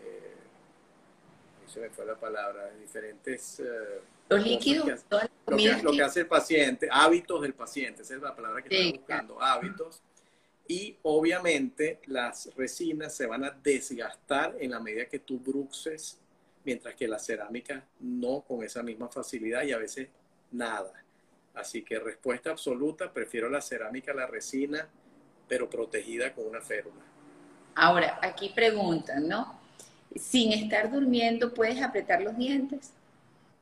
eh 0.05 0.37
se 1.67 1.81
me 1.81 1.89
fue 1.89 2.05
la 2.05 2.17
palabra, 2.17 2.71
diferentes... 2.75 3.61
Eh, 3.61 4.01
los 4.29 4.45
líquidos, 4.45 4.87
lo 5.47 5.57
que, 5.57 5.83
lo 5.83 5.93
que, 5.93 6.03
hace 6.03 6.21
el 6.21 6.27
paciente, 6.27 6.89
hábitos 6.91 7.43
del 7.43 7.55
paciente, 7.55 8.03
esa 8.03 8.15
es 8.15 8.23
la 8.23 8.35
palabra 8.35 8.63
que 8.63 8.75
estoy 8.75 8.99
buscando, 8.99 9.41
hábitos 9.41 10.03
y 10.69 10.97
obviamente 11.03 12.01
las 12.07 12.55
resinas 12.57 13.15
se 13.15 13.27
van 13.27 13.45
a 13.45 13.51
desgastar 13.51 14.57
en 14.61 14.71
la 14.71 14.81
medida 14.81 15.07
que 15.07 15.19
tú 15.19 15.39
bruxes, 15.39 16.19
mientras 16.65 16.95
que 16.95 17.09
la 17.09 17.19
cerámica 17.19 17.85
no 18.01 18.43
con 18.43 18.63
esa 18.63 18.83
misma 18.83 19.09
facilidad 19.09 19.63
y 19.65 19.73
a 19.73 19.79
veces 19.79 20.09
nada. 20.53 20.93
Así 21.55 21.83
que 21.83 21.99
respuesta 21.99 22.51
absoluta, 22.51 23.13
prefiero 23.13 23.49
la 23.49 23.61
cerámica 23.61 24.13
a 24.13 24.15
la 24.15 24.27
resina, 24.27 24.89
pero 25.49 25.69
protegida 25.69 26.33
con 26.33 26.47
una 26.47 26.61
férula. 26.61 27.03
Ahora, 27.75 28.19
aquí 28.23 28.53
preguntan, 28.55 29.29
¿no? 29.29 29.61
Sin 30.17 30.53
estar 30.53 30.91
durmiendo, 30.91 31.53
¿puedes 31.53 31.83
apretar 31.83 32.23
los 32.23 32.37
dientes? 32.37 32.93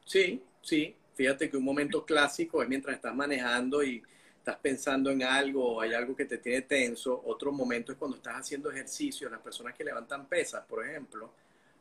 Sí, 0.04 0.42
sí. 0.62 0.94
Fíjate 1.14 1.50
que 1.50 1.56
un 1.56 1.64
momento 1.64 2.04
clásico 2.04 2.62
es 2.62 2.68
mientras 2.68 2.96
estás 2.96 3.14
manejando 3.14 3.82
y 3.82 4.02
estás 4.40 4.56
pensando 4.56 5.10
en 5.10 5.22
algo 5.22 5.74
o 5.74 5.80
hay 5.82 5.92
algo 5.92 6.16
que 6.16 6.24
te 6.24 6.38
tiene 6.38 6.62
tenso. 6.62 7.22
Otro 7.26 7.52
momento 7.52 7.92
es 7.92 7.98
cuando 7.98 8.16
estás 8.16 8.36
haciendo 8.36 8.70
ejercicio, 8.70 9.28
las 9.28 9.40
personas 9.40 9.74
que 9.74 9.84
levantan 9.84 10.26
pesas, 10.26 10.64
por 10.66 10.84
ejemplo, 10.84 11.30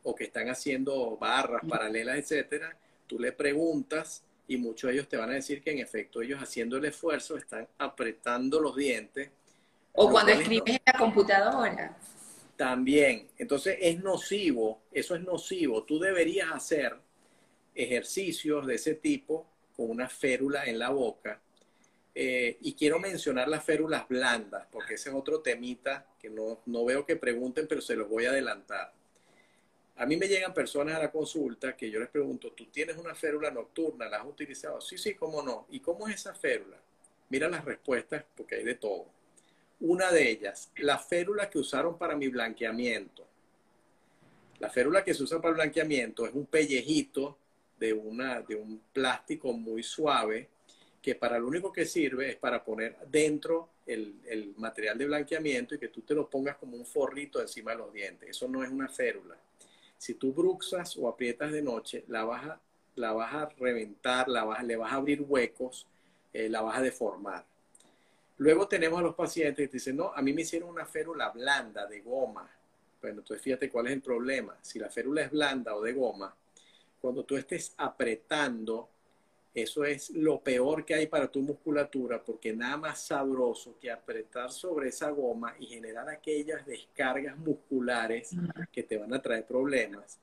o 0.04 0.14
que 0.14 0.26
están 0.26 0.50
haciendo 0.50 1.18
barras 1.18 1.62
paralelas, 1.68 2.18
etcétera, 2.18 2.76
tú 3.08 3.18
le 3.18 3.32
preguntas 3.32 4.24
y 4.48 4.58
muchos 4.58 4.90
de 4.90 4.96
ellos 4.96 5.08
te 5.08 5.16
van 5.16 5.30
a 5.30 5.34
decir 5.34 5.62
que 5.62 5.72
en 5.72 5.80
efecto 5.80 6.22
ellos 6.22 6.42
haciendo 6.42 6.78
el 6.78 6.86
esfuerzo 6.86 7.38
están 7.38 7.66
apretando 7.78 8.60
los 8.60 8.76
dientes. 8.76 9.30
O 9.94 10.10
cuando 10.10 10.34
escribes 10.34 10.76
en 10.76 10.82
la 10.86 11.00
computadora. 11.00 11.98
También. 12.58 13.30
Entonces 13.38 13.78
es 13.80 14.04
nocivo, 14.04 14.82
eso 14.92 15.16
es 15.16 15.22
nocivo. 15.22 15.84
Tú 15.84 15.98
deberías 15.98 16.52
hacer 16.52 16.98
ejercicios 17.74 18.68
de 18.68 18.76
ese 18.76 18.96
tipo 18.96 19.46
con 19.78 19.90
una 19.90 20.10
férula 20.10 20.66
en 20.66 20.78
la 20.78 20.90
boca 20.90 21.40
eh, 22.16 22.58
y 22.62 22.74
quiero 22.74 23.00
mencionar 23.00 23.48
las 23.48 23.64
férulas 23.64 24.08
blandas, 24.08 24.68
porque 24.72 24.96
ese 24.96 25.10
es 25.10 25.16
otro 25.16 25.42
temita 25.42 26.06
que 26.20 26.30
no, 26.30 26.62
no 26.66 26.86
veo 26.86 27.06
que 27.06 27.16
pregunten, 27.16 27.68
pero 27.68 27.82
se 27.82 27.96
los 27.96 28.10
voy 28.10 28.26
a 28.26 28.32
adelantar. 28.32 28.94
A 29.96 30.06
mí 30.06 30.16
me 30.16 30.28
llegan 30.28 30.54
personas 30.54 30.96
a 30.96 31.00
la 31.00 31.12
consulta 31.12 31.76
que 31.76 31.92
yo 31.92 32.00
les 32.00 32.10
pregunto, 32.10 32.54
¿tú 32.54 32.68
tienes 32.68 32.96
una 32.98 33.14
férula 33.14 33.52
nocturna? 33.52 34.08
¿La 34.08 34.22
has 34.22 34.26
utilizado? 34.26 34.80
Sí, 34.80 34.98
sí, 34.98 35.14
cómo 35.14 35.44
no. 35.44 35.68
¿Y 35.70 35.82
cómo 35.82 36.08
es 36.08 36.16
esa 36.16 36.34
férula? 36.34 36.78
Mira 37.30 37.50
las 37.50 37.66
respuestas 37.66 38.24
porque 38.36 38.56
hay 38.56 38.64
de 38.64 38.76
todo. 38.76 39.08
Una 39.82 40.10
de 40.12 40.30
ellas, 40.30 40.72
la 40.78 40.98
férula 40.98 41.50
que 41.50 41.60
usaron 41.60 41.98
para 41.98 42.16
mi 42.16 42.30
blanqueamiento. 42.30 43.28
La 44.60 44.70
férula 44.70 45.04
que 45.04 45.14
se 45.14 45.24
usa 45.24 45.40
para 45.40 45.50
el 45.50 45.56
blanqueamiento 45.56 46.26
es 46.26 46.34
un 46.34 46.46
pellejito 46.46 47.38
de, 47.78 47.94
una, 47.94 48.42
de 48.42 48.56
un 48.56 48.82
plástico 48.94 49.54
muy 49.54 49.84
suave 49.84 50.50
que 51.02 51.16
para 51.16 51.40
lo 51.40 51.48
único 51.48 51.72
que 51.72 51.86
sirve 51.86 52.32
es 52.32 52.36
para 52.36 52.64
poner 52.64 52.98
dentro 53.08 53.70
el, 53.86 54.54
material 54.58 54.98
de 54.98 55.06
blanqueamiento 55.06 55.76
y 55.76 55.80
que 55.80 55.88
tú 55.88 56.02
te 56.02 56.14
lo 56.14 56.30
pongas 56.30 56.58
como 56.58 56.76
un 56.76 56.86
forrito 56.86 57.42
encima 57.42 57.72
de 57.72 57.78
los 57.78 57.94
dientes. 57.94 58.30
Eso 58.30 58.48
no 58.48 58.64
es 58.64 58.70
una 58.70 58.90
férula. 58.90 59.36
Si 59.98 60.16
tú 60.16 60.34
bruxas 60.34 60.98
o 60.98 61.08
aprietas 61.08 61.52
de 61.52 61.62
noche, 61.62 62.04
la 62.08 62.24
vas 62.26 62.46
a, 62.46 62.62
la 62.96 63.14
vas 63.14 63.34
a 63.34 63.50
reventar, 63.58 64.28
la 64.28 64.44
vas, 64.44 64.64
le 64.64 64.76
vas 64.76 64.92
a 64.92 64.96
abrir 64.96 65.22
huecos, 65.22 65.88
eh, 66.34 66.50
la 66.50 66.62
vas 66.62 66.78
a 66.78 66.82
deformar. 66.82 67.46
Luego 68.38 68.68
tenemos 68.68 69.00
a 69.00 69.04
los 69.04 69.16
pacientes 69.16 69.70
que 69.70 69.74
dicen, 69.74 69.98
no, 69.98 70.14
a 70.14 70.22
mí 70.22 70.34
me 70.34 70.42
hicieron 70.42 70.70
una 70.70 70.86
férula 70.86 71.30
blanda 71.30 71.86
de 71.88 72.02
goma. 72.02 72.50
Bueno, 73.02 73.20
entonces 73.20 73.42
fíjate 73.44 73.70
cuál 73.70 73.88
es 73.88 73.94
el 73.94 74.02
problema. 74.02 74.58
Si 74.62 74.80
la 74.80 74.90
férula 74.90 75.24
es 75.24 75.32
blanda 75.32 75.76
o 75.76 75.82
de 75.82 75.94
goma, 75.94 76.34
cuando 77.02 77.24
tú 77.24 77.38
estés 77.38 77.74
apretando 77.78 78.90
eso 79.54 79.84
es 79.84 80.12
lo 80.12 80.42
peor 80.42 80.86
que 80.86 80.94
hay 80.94 81.08
para 81.08 81.30
tu 81.30 81.42
musculatura 81.42 82.24
porque 82.24 82.54
nada 82.54 82.78
más 82.78 83.02
sabroso 83.02 83.78
que 83.80 83.90
apretar 83.90 84.52
sobre 84.52 84.90
esa 84.90 85.10
goma 85.10 85.56
y 85.60 85.66
generar 85.66 86.08
aquellas 86.08 86.66
descargas 86.66 87.38
musculares 87.38 88.36
que 88.72 88.84
te 88.84 88.98
van 88.98 89.14
a 89.14 89.22
traer 89.22 89.46
problemas. 89.46 90.20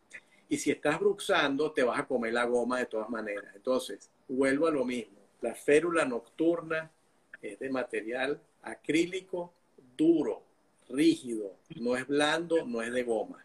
Y 0.49 0.59
si 0.59 0.71
estás 0.71 1.01
bruxando, 1.01 1.73
te 1.73 1.83
vas 1.83 1.99
a 1.99 2.07
comer 2.07 2.33
la 2.33 2.45
goma 2.45 2.79
de 2.79 2.87
todas 2.87 3.11
maneras. 3.11 3.53
Entonces, 3.55 4.11
vuelvo 4.29 4.69
a 4.69 4.71
lo 4.71 4.85
mismo. 4.85 5.19
La 5.41 5.55
férula 5.55 6.05
nocturna 6.05 6.91
es 7.43 7.59
de 7.59 7.69
material 7.69 8.41
acrílico 8.63 9.53
duro, 9.97 10.43
rígido, 10.89 11.57
no 11.81 11.97
es 11.97 12.07
blando, 12.07 12.65
no 12.65 12.81
es 12.81 12.93
de 12.93 13.03
goma. 13.03 13.45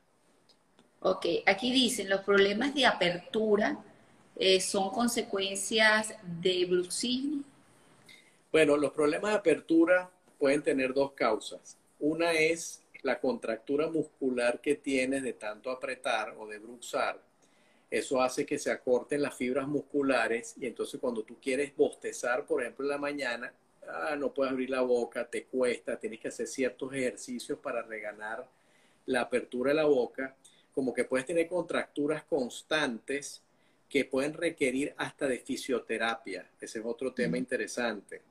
Ok, 1.00 1.26
aquí 1.48 1.72
dicen 1.72 2.10
los 2.10 2.22
problemas 2.22 2.76
de 2.76 2.86
apertura 2.86 3.84
eh, 4.44 4.60
son 4.60 4.90
consecuencias 4.90 6.16
de 6.42 6.66
bruxismo? 6.66 7.44
Bueno, 8.52 8.76
los 8.76 8.92
problemas 8.92 9.30
de 9.30 9.38
apertura 9.38 10.10
pueden 10.40 10.64
tener 10.64 10.96
dos 10.96 11.12
causas. 11.12 11.78
Una 12.00 12.32
es 12.32 12.82
la 13.04 13.20
contractura 13.20 13.88
muscular 13.88 14.60
que 14.60 14.74
tienes 14.74 15.22
de 15.22 15.34
tanto 15.34 15.70
apretar 15.70 16.36
o 16.40 16.48
de 16.48 16.58
bruxar. 16.58 17.22
Eso 17.92 18.20
hace 18.20 18.44
que 18.44 18.58
se 18.58 18.72
acorten 18.72 19.22
las 19.22 19.36
fibras 19.36 19.68
musculares 19.68 20.56
y 20.60 20.66
entonces 20.66 21.00
cuando 21.00 21.22
tú 21.22 21.38
quieres 21.40 21.78
bostezar, 21.78 22.48
por 22.48 22.64
ejemplo, 22.64 22.84
en 22.84 22.90
la 22.90 22.98
mañana, 22.98 23.54
ah, 23.88 24.16
no 24.18 24.34
puedes 24.34 24.54
abrir 24.54 24.72
la 24.72 24.82
boca, 24.82 25.24
te 25.24 25.44
cuesta, 25.44 26.00
tienes 26.00 26.20
que 26.20 26.30
hacer 26.30 26.48
ciertos 26.48 26.92
ejercicios 26.96 27.60
para 27.60 27.84
reganar 27.84 28.48
la 29.06 29.22
apertura 29.22 29.70
de 29.70 29.76
la 29.76 29.86
boca, 29.86 30.36
como 30.74 30.96
que 30.96 31.04
puedes 31.04 31.28
tener 31.28 31.48
contracturas 31.48 32.24
constantes 32.24 33.44
que 33.92 34.06
pueden 34.06 34.34
requerir 34.34 34.94
hasta 34.96 35.28
de 35.28 35.40
fisioterapia. 35.40 36.50
Ese 36.62 36.80
es 36.80 36.86
otro 36.86 37.14
tema 37.14 37.38
interesante. 37.38 38.22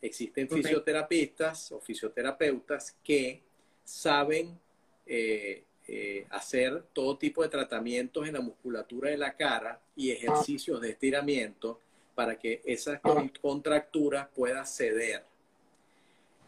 Existen 0.00 0.48
fisioterapistas 0.48 1.72
o 1.72 1.80
fisioterapeutas 1.80 2.96
que 3.02 3.42
saben 3.82 4.56
eh, 5.04 5.64
eh, 5.88 6.26
hacer 6.30 6.84
todo 6.92 7.18
tipo 7.18 7.42
de 7.42 7.48
tratamientos 7.48 8.28
en 8.28 8.34
la 8.34 8.40
musculatura 8.40 9.10
de 9.10 9.18
la 9.18 9.36
cara 9.36 9.80
y 9.96 10.12
ejercicios 10.12 10.80
de 10.80 10.90
estiramiento 10.90 11.80
para 12.14 12.38
que 12.38 12.62
esa 12.64 13.00
contractura 13.00 14.30
pueda 14.32 14.64
ceder. 14.64 15.24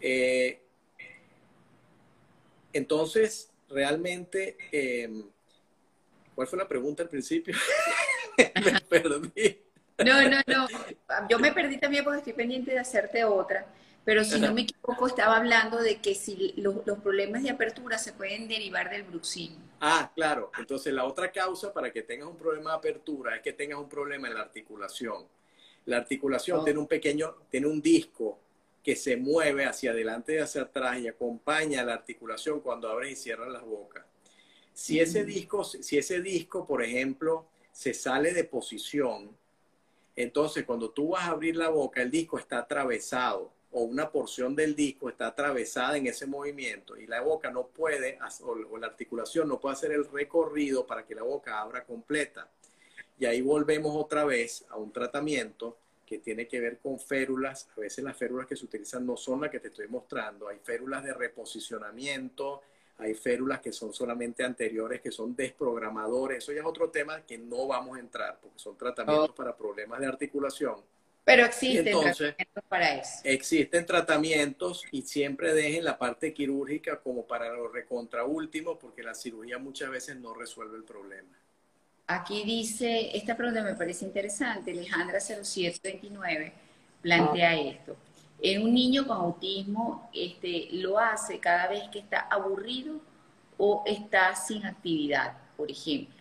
Eh, 0.00 0.60
entonces, 2.72 3.50
realmente, 3.68 4.56
em, 4.70 5.24
¿cuál 6.36 6.46
fue 6.46 6.58
la 6.60 6.68
pregunta 6.68 7.02
al 7.02 7.08
principio? 7.08 7.56
me 8.64 8.80
perdí. 8.80 9.60
No, 10.04 10.28
no, 10.28 10.38
no. 10.46 10.68
Yo 11.28 11.38
me 11.38 11.52
perdí 11.52 11.78
también 11.78 12.04
porque 12.04 12.18
estoy 12.18 12.32
pendiente 12.32 12.72
de 12.72 12.78
hacerte 12.78 13.24
otra. 13.24 13.66
Pero 14.04 14.24
si 14.24 14.40
no 14.40 14.52
me 14.52 14.62
equivoco, 14.62 15.06
estaba 15.06 15.36
hablando 15.36 15.78
de 15.78 16.00
que 16.00 16.14
si 16.14 16.54
los, 16.56 16.74
problemas 17.02 17.44
de 17.44 17.50
apertura 17.50 17.98
se 17.98 18.12
pueden 18.12 18.48
derivar 18.48 18.90
del 18.90 19.04
bruxismo. 19.04 19.62
Ah, 19.80 20.10
claro. 20.14 20.50
Entonces, 20.58 20.92
la 20.92 21.04
otra 21.04 21.30
causa 21.30 21.72
para 21.72 21.92
que 21.92 22.02
tengas 22.02 22.28
un 22.28 22.36
problema 22.36 22.70
de 22.70 22.76
apertura 22.78 23.36
es 23.36 23.42
que 23.42 23.52
tengas 23.52 23.78
un 23.78 23.88
problema 23.88 24.26
en 24.26 24.34
la 24.34 24.40
articulación. 24.40 25.24
La 25.84 25.98
articulación 25.98 26.60
oh. 26.60 26.64
tiene 26.64 26.80
un 26.80 26.88
pequeño, 26.88 27.34
tiene 27.48 27.68
un 27.68 27.80
disco 27.80 28.40
que 28.82 28.96
se 28.96 29.16
mueve 29.16 29.64
hacia 29.64 29.92
adelante 29.92 30.34
y 30.34 30.38
hacia 30.38 30.62
atrás 30.62 30.98
y 30.98 31.06
acompaña 31.06 31.84
la 31.84 31.94
articulación 31.94 32.60
cuando 32.60 32.88
abres 32.88 33.12
y 33.12 33.16
cierras 33.16 33.48
las 33.48 33.62
bocas. 33.62 34.04
Si 34.72 34.98
ese 34.98 35.24
disco, 35.24 35.62
si 35.62 35.98
ese 35.98 36.20
disco, 36.20 36.66
por 36.66 36.82
ejemplo, 36.82 37.46
se 37.72 37.94
sale 37.94 38.32
de 38.32 38.44
posición. 38.44 39.36
Entonces, 40.14 40.64
cuando 40.64 40.90
tú 40.90 41.10
vas 41.10 41.24
a 41.24 41.32
abrir 41.32 41.56
la 41.56 41.70
boca, 41.70 42.02
el 42.02 42.10
disco 42.10 42.38
está 42.38 42.58
atravesado 42.58 43.50
o 43.72 43.82
una 43.82 44.10
porción 44.10 44.54
del 44.54 44.76
disco 44.76 45.08
está 45.08 45.28
atravesada 45.28 45.96
en 45.96 46.06
ese 46.06 46.26
movimiento 46.26 46.96
y 46.96 47.06
la 47.06 47.22
boca 47.22 47.50
no 47.50 47.66
puede, 47.68 48.18
o 48.42 48.76
la 48.76 48.86
articulación 48.86 49.48
no 49.48 49.58
puede 49.58 49.74
hacer 49.74 49.92
el 49.92 50.04
recorrido 50.04 50.86
para 50.86 51.06
que 51.06 51.14
la 51.14 51.22
boca 51.22 51.58
abra 51.58 51.84
completa. 51.84 52.48
Y 53.18 53.24
ahí 53.24 53.40
volvemos 53.40 53.94
otra 53.96 54.24
vez 54.24 54.64
a 54.68 54.76
un 54.76 54.92
tratamiento 54.92 55.78
que 56.04 56.18
tiene 56.18 56.46
que 56.46 56.60
ver 56.60 56.78
con 56.78 57.00
férulas. 57.00 57.68
A 57.76 57.80
veces 57.80 58.04
las 58.04 58.16
férulas 58.16 58.46
que 58.46 58.56
se 58.56 58.66
utilizan 58.66 59.06
no 59.06 59.16
son 59.16 59.40
las 59.40 59.50
que 59.50 59.60
te 59.60 59.68
estoy 59.68 59.88
mostrando. 59.88 60.48
Hay 60.48 60.58
férulas 60.62 61.02
de 61.02 61.14
reposicionamiento, 61.14 62.60
hay 62.98 63.14
férulas 63.14 63.60
que 63.60 63.72
son 63.72 63.92
solamente 63.92 64.44
anteriores, 64.44 65.00
que 65.00 65.10
son 65.10 65.34
desprogramadores. 65.34 66.38
Eso 66.38 66.52
ya 66.52 66.60
es 66.60 66.66
otro 66.66 66.90
tema 66.90 67.22
que 67.22 67.38
no 67.38 67.66
vamos 67.66 67.96
a 67.96 68.00
entrar, 68.00 68.38
porque 68.40 68.58
son 68.58 68.76
tratamientos 68.76 69.30
oh. 69.30 69.34
para 69.34 69.56
problemas 69.56 70.00
de 70.00 70.06
articulación. 70.06 70.76
Pero 71.24 71.44
existen 71.44 72.00
tratamientos 72.00 72.64
para 72.68 72.94
eso. 72.96 73.20
Existen 73.24 73.86
tratamientos 73.86 74.84
y 74.90 75.02
siempre 75.02 75.54
dejen 75.54 75.84
la 75.84 75.96
parte 75.96 76.34
quirúrgica 76.34 77.00
como 77.00 77.26
para 77.26 77.48
lo 77.52 77.68
recontraúltimo, 77.68 78.78
porque 78.78 79.02
la 79.02 79.14
cirugía 79.14 79.58
muchas 79.58 79.90
veces 79.90 80.16
no 80.16 80.34
resuelve 80.34 80.76
el 80.76 80.84
problema. 80.84 81.38
Aquí 82.08 82.42
dice, 82.44 83.16
esta 83.16 83.36
pregunta 83.36 83.62
me 83.62 83.74
parece 83.74 84.04
interesante, 84.04 84.72
Alejandra 84.72 85.20
0729 85.20 86.52
plantea 87.00 87.60
esto. 87.60 87.96
En 88.44 88.60
un 88.60 88.74
niño 88.74 89.06
con 89.06 89.18
autismo, 89.18 90.10
este, 90.12 90.66
¿lo 90.72 90.98
hace 90.98 91.38
cada 91.38 91.68
vez 91.68 91.84
que 91.92 92.00
está 92.00 92.22
aburrido 92.22 93.00
o 93.56 93.84
está 93.86 94.34
sin 94.34 94.66
actividad, 94.66 95.38
por 95.56 95.70
ejemplo? 95.70 96.20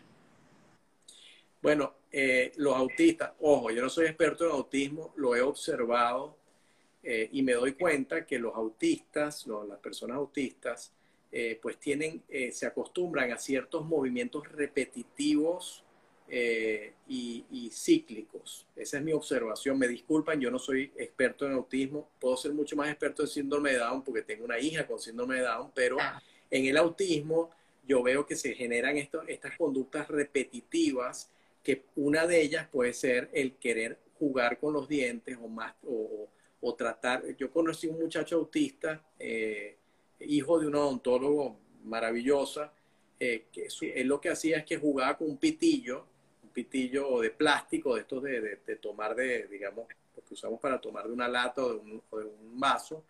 Bueno, 1.59 1.95
eh, 2.11 2.51
los 2.57 2.75
autistas, 2.75 3.31
ojo, 3.39 3.71
yo 3.71 3.81
no 3.81 3.89
soy 3.89 4.05
experto 4.05 4.45
en 4.45 4.51
autismo, 4.51 5.13
lo 5.15 5.35
he 5.35 5.41
observado 5.41 6.37
eh, 7.01 7.27
y 7.31 7.41
me 7.41 7.53
doy 7.53 7.73
cuenta 7.73 8.23
que 8.23 8.37
los 8.37 8.53
autistas, 8.53 9.47
las 9.47 9.79
personas 9.79 10.17
autistas, 10.17 10.93
eh, 11.31 11.57
pues 11.59 11.79
tienen, 11.79 12.23
se 12.51 12.67
acostumbran 12.67 13.31
a 13.31 13.37
ciertos 13.39 13.83
movimientos 13.83 14.47
repetitivos 14.47 15.83
y, 16.33 17.45
y, 17.51 17.69
cíclicos. 17.71 18.65
Esa 18.75 18.97
es 18.97 19.03
mi 19.03 19.11
observación. 19.11 19.77
Me 19.77 19.87
disculpan, 19.87 20.39
yo 20.39 20.49
no 20.49 20.59
soy 20.59 20.91
experto 20.95 21.45
en 21.45 21.53
autismo. 21.53 22.09
Puedo 22.19 22.37
ser 22.37 22.53
mucho 22.53 22.75
más 22.75 22.89
experto 22.89 23.23
en 23.23 23.27
síndrome 23.27 23.71
de 23.71 23.79
Down 23.79 24.03
porque 24.03 24.21
tengo 24.21 24.45
una 24.45 24.57
hija 24.57 24.87
con 24.87 24.99
síndrome 24.99 25.35
de 25.35 25.41
Down, 25.41 25.71
pero 25.75 25.97
en 26.49 26.65
el 26.65 26.77
autismo 26.77 27.49
yo 27.85 28.01
veo 28.01 28.25
que 28.25 28.35
se 28.35 28.53
generan 28.53 28.97
estas 28.97 29.57
conductas 29.57 30.07
repetitivas 30.07 31.29
que 31.63 31.83
una 31.95 32.25
de 32.25 32.41
ellas 32.41 32.67
puede 32.71 32.93
ser 32.93 33.29
el 33.33 33.53
querer 33.55 33.97
jugar 34.17 34.59
con 34.59 34.73
los 34.73 34.87
dientes 34.87 35.37
o 35.41 35.47
más 35.47 35.73
o, 35.85 36.29
o 36.61 36.75
tratar. 36.75 37.35
Yo 37.37 37.51
conocí 37.51 37.87
un 37.87 37.99
muchacho 37.99 38.37
autista, 38.37 39.03
eh, 39.19 39.77
hijo 40.19 40.59
de 40.59 40.67
un 40.67 40.75
odontólogo 40.75 41.57
maravillosa, 41.83 42.71
eh, 43.19 43.45
que 43.51 43.67
él 43.95 44.07
lo 44.07 44.21
que 44.21 44.29
hacía 44.29 44.57
es 44.57 44.65
que 44.65 44.77
jugaba 44.77 45.17
con 45.17 45.29
un 45.29 45.37
pitillo, 45.37 46.05
pitillo 46.51 47.19
de 47.19 47.31
plástico, 47.31 47.95
de 47.95 48.01
estos 48.01 48.23
de, 48.23 48.59
de, 48.65 48.75
tomar 48.77 49.15
de, 49.15 49.47
digamos, 49.47 49.87
lo 50.15 50.23
que 50.23 50.33
usamos 50.33 50.59
para 50.59 50.79
tomar 50.79 51.07
de 51.07 51.13
una 51.13 51.27
lata 51.27 51.63
o 51.63 51.69
de 51.73 51.75
un, 51.79 52.03
o 52.09 52.19
de 52.19 52.25
un 52.25 52.59
vaso, 52.59 53.03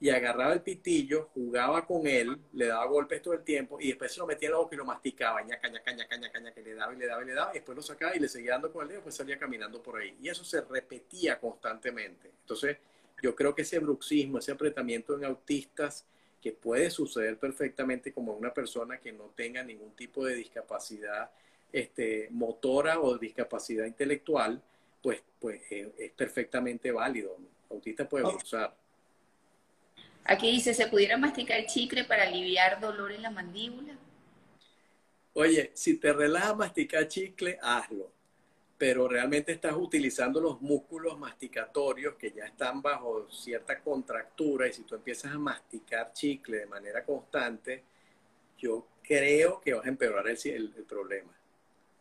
y 0.00 0.10
agarraba 0.10 0.52
el 0.52 0.60
pitillo, 0.60 1.30
jugaba 1.32 1.86
con 1.86 2.06
él, 2.06 2.36
le 2.52 2.66
daba 2.66 2.84
golpes 2.86 3.22
todo 3.22 3.34
el 3.34 3.42
tiempo 3.42 3.78
y 3.80 3.88
después 3.88 4.12
se 4.12 4.18
lo 4.18 4.26
metía 4.26 4.48
en 4.48 4.52
la 4.52 4.58
boca 4.58 4.74
y 4.74 4.78
lo 4.78 4.84
masticaba, 4.84 5.40
ñaca, 5.42 5.68
ñaca, 5.68 5.92
ñaca, 5.92 6.16
ñaca, 6.16 6.40
ñaca, 6.40 6.54
que 6.54 6.62
le 6.62 6.74
daba 6.74 6.92
y 6.92 6.96
le 6.98 7.06
daba 7.06 7.22
y 7.22 7.26
le 7.26 7.32
daba, 7.32 7.50
y 7.52 7.54
después 7.54 7.76
lo 7.76 7.82
sacaba 7.82 8.14
y 8.14 8.18
le 8.18 8.28
seguía 8.28 8.52
dando 8.52 8.72
con 8.72 8.82
el 8.82 8.88
dedo, 8.88 9.02
pues 9.02 9.14
salía 9.14 9.38
caminando 9.38 9.82
por 9.82 10.00
ahí. 10.00 10.16
Y 10.20 10.28
eso 10.28 10.44
se 10.44 10.60
repetía 10.60 11.38
constantemente. 11.38 12.32
Entonces, 12.40 12.76
yo 13.22 13.34
creo 13.34 13.54
que 13.54 13.62
ese 13.62 13.78
bruxismo, 13.78 14.38
ese 14.38 14.52
apretamiento 14.52 15.16
en 15.16 15.24
autistas, 15.24 16.04
que 16.44 16.52
puede 16.52 16.90
suceder 16.90 17.38
perfectamente 17.38 18.12
como 18.12 18.34
una 18.34 18.52
persona 18.52 18.98
que 18.98 19.12
no 19.12 19.32
tenga 19.34 19.62
ningún 19.62 19.96
tipo 19.96 20.26
de 20.26 20.34
discapacidad 20.34 21.30
este, 21.74 22.28
motora 22.30 23.00
o 23.00 23.18
discapacidad 23.18 23.84
intelectual, 23.84 24.62
pues, 25.02 25.20
pues 25.40 25.60
eh, 25.72 25.92
es, 25.98 26.12
perfectamente 26.12 26.92
válido. 26.92 27.36
Autista 27.68 28.08
puede 28.08 28.26
usar. 28.26 28.76
Aquí 30.24 30.52
dice, 30.52 30.72
¿se 30.72 30.86
pudiera 30.86 31.16
masticar 31.18 31.66
chicle 31.66 32.04
para 32.04 32.22
aliviar 32.22 32.80
dolor 32.80 33.10
en 33.10 33.22
la 33.22 33.30
mandíbula? 33.30 33.98
Oye, 35.32 35.72
si 35.74 35.96
te 35.98 36.12
relaja 36.12 36.54
masticar 36.54 37.08
chicle, 37.08 37.58
hazlo. 37.60 38.12
Pero 38.78 39.08
realmente 39.08 39.50
estás 39.50 39.74
utilizando 39.74 40.40
los 40.40 40.62
músculos 40.62 41.18
masticatorios 41.18 42.14
que 42.14 42.30
ya 42.30 42.44
están 42.44 42.80
bajo 42.82 43.28
cierta 43.32 43.80
contractura 43.80 44.68
y 44.68 44.72
si 44.72 44.82
tú 44.84 44.94
empiezas 44.94 45.32
a 45.32 45.38
masticar 45.38 46.12
chicle 46.12 46.58
de 46.58 46.66
manera 46.66 47.04
constante, 47.04 47.82
yo 48.58 48.86
creo 49.02 49.60
que 49.60 49.74
vas 49.74 49.84
a 49.84 49.88
empeorar 49.88 50.28
el, 50.28 50.38
el, 50.44 50.72
el 50.76 50.84
problema. 50.84 51.34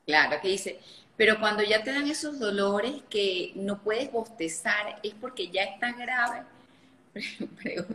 Claro, 0.06 0.40
que 0.42 0.50
dice, 0.50 0.80
pero 1.16 1.40
cuando 1.40 1.64
ya 1.64 1.84
te 1.84 1.92
dan 1.92 2.08
esos 2.08 2.40
dolores 2.40 3.04
que 3.10 3.52
no 3.56 3.82
puedes 3.82 4.12
bostezar, 4.12 5.00
¿es 5.04 5.14
porque 5.14 5.50
ya 5.50 5.64
está 5.64 5.94
grave? 5.94 6.44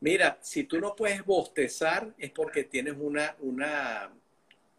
Mira, 0.00 0.38
si 0.40 0.64
tú 0.64 0.80
no 0.80 0.96
puedes 0.96 1.24
bostezar 1.24 2.12
es 2.18 2.30
porque 2.32 2.64
tienes 2.64 2.96
una, 2.98 3.36
una, 3.40 4.10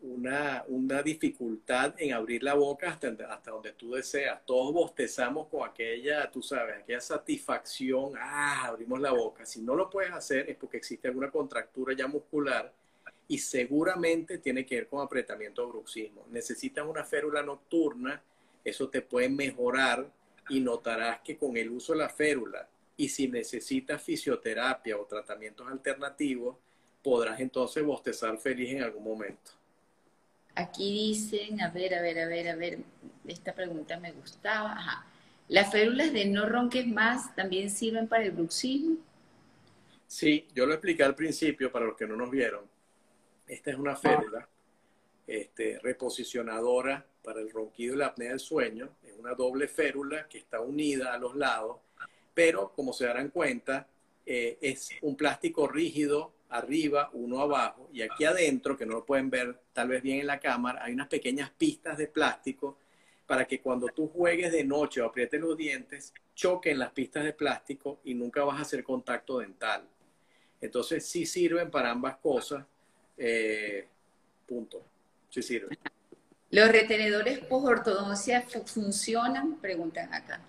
una, 0.01 0.63
una 0.67 1.01
dificultad 1.01 1.93
en 1.97 2.13
abrir 2.13 2.43
la 2.43 2.55
boca 2.55 2.89
hasta, 2.89 3.09
hasta 3.29 3.51
donde 3.51 3.73
tú 3.73 3.91
deseas. 3.93 4.45
Todos 4.45 4.73
bostezamos 4.73 5.47
con 5.47 5.67
aquella, 5.67 6.29
tú 6.31 6.41
sabes, 6.41 6.77
aquella 6.77 6.99
satisfacción, 6.99 8.13
ah, 8.17 8.65
abrimos 8.65 8.99
la 8.99 9.11
boca. 9.11 9.45
Si 9.45 9.61
no 9.61 9.75
lo 9.75 9.89
puedes 9.89 10.11
hacer 10.11 10.49
es 10.49 10.57
porque 10.57 10.77
existe 10.77 11.07
alguna 11.07 11.31
contractura 11.31 11.93
ya 11.93 12.07
muscular 12.07 12.73
y 13.27 13.37
seguramente 13.37 14.37
tiene 14.37 14.65
que 14.65 14.75
ver 14.75 14.87
con 14.87 15.01
apretamiento 15.01 15.63
o 15.63 15.69
bruxismo. 15.69 16.25
Necesitas 16.29 16.85
una 16.85 17.03
férula 17.03 17.41
nocturna, 17.41 18.21
eso 18.63 18.89
te 18.89 19.01
puede 19.01 19.29
mejorar 19.29 20.09
y 20.49 20.59
notarás 20.59 21.21
que 21.21 21.37
con 21.37 21.55
el 21.57 21.69
uso 21.69 21.93
de 21.93 21.99
la 21.99 22.09
férula 22.09 22.67
y 22.97 23.09
si 23.09 23.27
necesitas 23.27 24.01
fisioterapia 24.01 24.97
o 24.97 25.05
tratamientos 25.05 25.67
alternativos, 25.67 26.57
podrás 27.01 27.39
entonces 27.39 27.83
bostezar 27.83 28.37
feliz 28.37 28.71
en 28.71 28.83
algún 28.83 29.03
momento. 29.03 29.51
Aquí 30.55 30.91
dicen, 30.91 31.61
a 31.61 31.71
ver, 31.71 31.95
a 31.95 32.01
ver, 32.01 32.19
a 32.19 32.27
ver, 32.27 32.49
a 32.49 32.55
ver, 32.55 32.79
esta 33.27 33.53
pregunta 33.53 33.99
me 33.99 34.11
gustaba. 34.11 34.73
Ajá. 34.73 35.05
¿Las 35.47 35.71
férulas 35.71 36.13
de 36.13 36.25
no 36.25 36.47
ronques 36.47 36.87
más 36.87 37.35
también 37.35 37.69
sirven 37.69 38.07
para 38.07 38.23
el 38.23 38.31
bruxismo? 38.31 38.97
Sí, 40.07 40.47
yo 40.53 40.65
lo 40.65 40.73
expliqué 40.73 41.03
al 41.03 41.15
principio 41.15 41.71
para 41.71 41.85
los 41.85 41.97
que 41.97 42.05
no 42.05 42.15
nos 42.15 42.29
vieron. 42.29 42.61
Esta 43.47 43.71
es 43.71 43.77
una 43.77 43.95
férula 43.95 44.47
este, 45.27 45.79
reposicionadora 45.79 47.05
para 47.23 47.41
el 47.41 47.51
ronquido 47.51 47.95
y 47.95 47.97
la 47.97 48.07
apnea 48.07 48.29
del 48.29 48.39
sueño. 48.39 48.97
Es 49.03 49.13
una 49.17 49.33
doble 49.33 49.67
férula 49.67 50.27
que 50.27 50.39
está 50.39 50.59
unida 50.61 51.13
a 51.13 51.17
los 51.17 51.35
lados 51.35 51.77
pero 52.33 52.71
como 52.73 52.93
se 52.93 53.05
darán 53.05 53.29
cuenta, 53.29 53.87
eh, 54.25 54.57
es 54.61 54.89
un 55.01 55.15
plástico 55.15 55.67
rígido 55.67 56.33
arriba, 56.49 57.09
uno 57.13 57.41
abajo, 57.41 57.89
y 57.91 58.01
aquí 58.01 58.25
adentro, 58.25 58.77
que 58.77 58.85
no 58.85 58.93
lo 58.93 59.05
pueden 59.05 59.29
ver 59.29 59.59
tal 59.73 59.87
vez 59.87 60.03
bien 60.03 60.19
en 60.19 60.27
la 60.27 60.39
cámara, 60.39 60.83
hay 60.83 60.93
unas 60.93 61.07
pequeñas 61.07 61.49
pistas 61.51 61.97
de 61.97 62.07
plástico 62.07 62.77
para 63.25 63.45
que 63.45 63.59
cuando 63.59 63.87
tú 63.87 64.07
juegues 64.07 64.51
de 64.51 64.63
noche 64.63 65.01
o 65.01 65.05
aprietes 65.05 65.41
los 65.41 65.57
dientes, 65.57 66.13
choquen 66.35 66.77
las 66.77 66.91
pistas 66.91 67.23
de 67.23 67.33
plástico 67.33 67.99
y 68.03 68.13
nunca 68.13 68.43
vas 68.43 68.59
a 68.59 68.61
hacer 68.61 68.83
contacto 68.83 69.39
dental. 69.39 69.87
Entonces 70.61 71.05
sí 71.05 71.25
sirven 71.25 71.71
para 71.71 71.89
ambas 71.89 72.17
cosas. 72.17 72.65
Eh, 73.17 73.87
punto. 74.47 74.83
Sí 75.29 75.41
sirven. 75.41 75.77
¿Los 76.51 76.69
retenedores 76.71 77.39
post-ortodoncia 77.39 78.43
funcionan? 78.43 79.59
Preguntan 79.59 80.13
acá. 80.13 80.39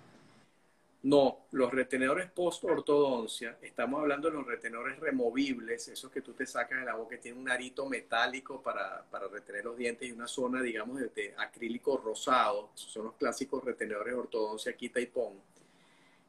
No, 1.05 1.45
los 1.51 1.71
retenedores 1.71 2.31
post-ortodoncia, 2.31 3.59
estamos 3.61 4.01
hablando 4.01 4.27
de 4.27 4.37
los 4.37 4.47
retenedores 4.47 4.99
removibles, 4.99 5.87
esos 5.87 6.11
que 6.11 6.21
tú 6.21 6.33
te 6.33 6.47
sacas 6.47 6.79
de 6.79 6.85
la 6.85 6.95
boca, 6.95 7.15
que 7.15 7.21
tienen 7.21 7.41
un 7.41 7.49
arito 7.49 7.85
metálico 7.85 8.59
para, 8.63 9.03
para 9.03 9.27
retener 9.27 9.65
los 9.65 9.77
dientes 9.77 10.09
y 10.09 10.11
una 10.11 10.27
zona, 10.27 10.63
digamos, 10.63 10.99
de, 10.99 11.35
acrílico 11.37 11.97
rosado, 11.97 12.71
esos 12.73 12.91
son 12.91 13.05
los 13.05 13.13
clásicos 13.13 13.63
retenedores 13.63 14.15
ortodoncia 14.15 14.73
quita 14.73 14.99
y 14.99 15.05
pon, 15.05 15.33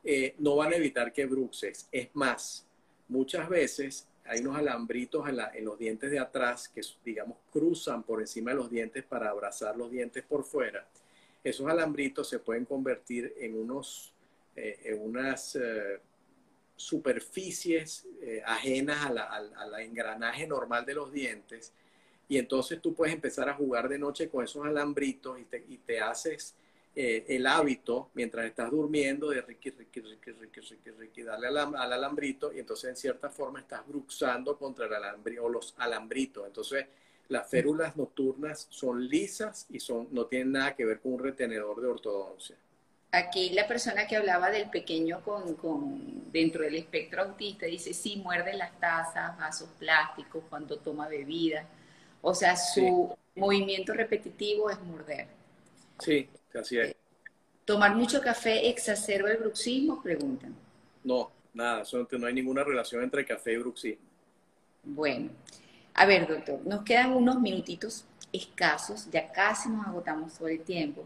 eh, 0.05 0.34
no 0.41 0.57
van 0.57 0.74
a 0.74 0.76
evitar 0.76 1.11
que 1.11 1.24
bruxes. 1.24 1.89
Es 1.91 2.14
más, 2.14 2.66
muchas 3.09 3.49
veces 3.49 4.07
hay 4.29 4.41
unos 4.41 4.57
alambritos 4.57 5.29
en, 5.29 5.64
los 5.64 5.79
dientes 5.79 6.11
de 6.11 6.18
atrás 6.18 6.68
que, 6.68 6.81
digamos, 7.05 7.39
cruzan 7.53 8.03
por 8.03 8.20
encima 8.20 8.51
de 8.51 8.57
los 8.57 8.70
dientes 8.70 9.05
para 9.05 9.31
abrazar 9.31 9.77
los 9.77 9.91
dientes 9.91 10.24
por 10.24 10.45
fuera. 10.45 10.87
Esos 11.43 11.68
alambritos 11.68 12.29
se 12.29 12.39
pueden 12.39 12.64
convertir 12.64 13.35
en 13.39 13.57
unos 13.57 14.12
eh, 14.57 14.81
en 14.85 15.03
unas 15.03 15.55
eh, 15.57 16.01
superficies 16.74 18.07
eh, 18.22 18.43
ajenas 18.45 19.05
al, 19.05 19.81
engranaje 19.81 20.47
normal 20.47 20.87
de 20.87 20.95
los 20.95 21.12
dientes, 21.12 21.74
y 22.27 22.39
entonces 22.39 22.81
tú 22.81 22.95
puedes 22.95 23.14
empezar 23.14 23.51
a 23.51 23.55
jugar 23.55 23.87
de 23.89 23.99
noche 23.99 24.31
con 24.31 24.43
esos 24.43 24.64
alambritos 24.64 25.39
y 25.68 25.77
te 25.77 26.01
haces 26.01 26.55
eh, 26.99 27.26
el 27.28 27.47
hábito 27.47 28.09
mientras 28.14 28.47
estás 28.47 28.70
durmiendo 28.70 29.28
de 29.28 29.42
riqui, 29.42 29.68
riqui, 29.68 30.01
riqui, 30.01 30.32
riqui, 30.32 30.61
riqui, 30.62 30.90
riqui, 30.92 31.22
darle 31.22 31.49
al, 31.49 31.59
al, 31.59 31.92
alambrito 31.92 32.51
y 32.55 32.59
entonces 32.59 32.88
en 32.88 32.97
cierta 32.97 33.28
forma 33.28 33.61
estás 33.61 33.86
bruxando 33.86 34.57
contra 34.57 34.86
el 34.86 34.94
alambrito 34.94 35.44
o 35.44 35.51
los 35.51 35.74
alambritos. 35.76 36.47
Entonces 36.47 36.86
las 37.28 37.51
férulas 37.51 37.99
nocturnas 37.99 38.66
son 38.70 39.07
lisas 39.07 39.66
y 39.68 39.78
son, 39.78 40.09
no 40.11 40.24
tienen 40.24 40.53
nada 40.53 40.74
que 40.74 40.86
ver 40.86 41.01
con 41.01 41.12
un 41.12 41.18
retenedor 41.18 41.82
de 41.82 41.88
ortodoncia. 41.88 42.57
Aquí 43.12 43.51
la 43.51 43.68
persona 43.68 44.07
que 44.07 44.16
hablaba 44.16 44.51
del 44.51 44.70
pequeño 44.70 45.22
con, 45.22 45.55
con, 45.57 46.32
dentro 46.32 46.64
del 46.64 46.76
espectro 46.76 47.24
autista 47.24 47.66
dice, 47.66 47.92
sí, 47.92 48.16
muerde 48.16 48.55
las 48.55 48.80
tazas, 48.80 49.36
vasos 49.36 49.68
plásticos 49.78 50.44
cuando 50.49 50.78
toma 50.78 51.09
bebida. 51.09 51.66
O 52.22 52.34
sea, 52.34 52.57
su 52.57 53.14
sí. 53.14 53.40
movimiento 53.40 53.92
repetitivo 53.92 54.70
es 54.70 54.80
morder. 54.80 55.28
Sí, 55.99 56.28
así 56.61 56.78
es. 56.78 56.94
¿Tomar 57.64 57.96
mucho 57.96 58.20
café 58.20 58.68
exacerba 58.68 59.30
el 59.30 59.38
bruxismo? 59.38 60.02
Preguntan. 60.02 60.54
No, 61.02 61.30
nada, 61.52 61.82
no 62.12 62.26
hay 62.26 62.34
ninguna 62.34 62.62
relación 62.62 63.02
entre 63.02 63.24
café 63.24 63.54
y 63.54 63.57
bruxismo. 63.57 64.04
Bueno, 64.84 65.30
a 65.94 66.07
ver, 66.07 66.28
doctor, 66.28 66.61
nos 66.64 66.82
quedan 66.82 67.12
unos 67.12 67.40
minutitos 67.40 68.04
escasos, 68.32 69.09
ya 69.11 69.32
casi 69.32 69.68
nos 69.68 69.86
agotamos 69.86 70.34
todo 70.34 70.48
el 70.48 70.61
tiempo. 70.61 71.04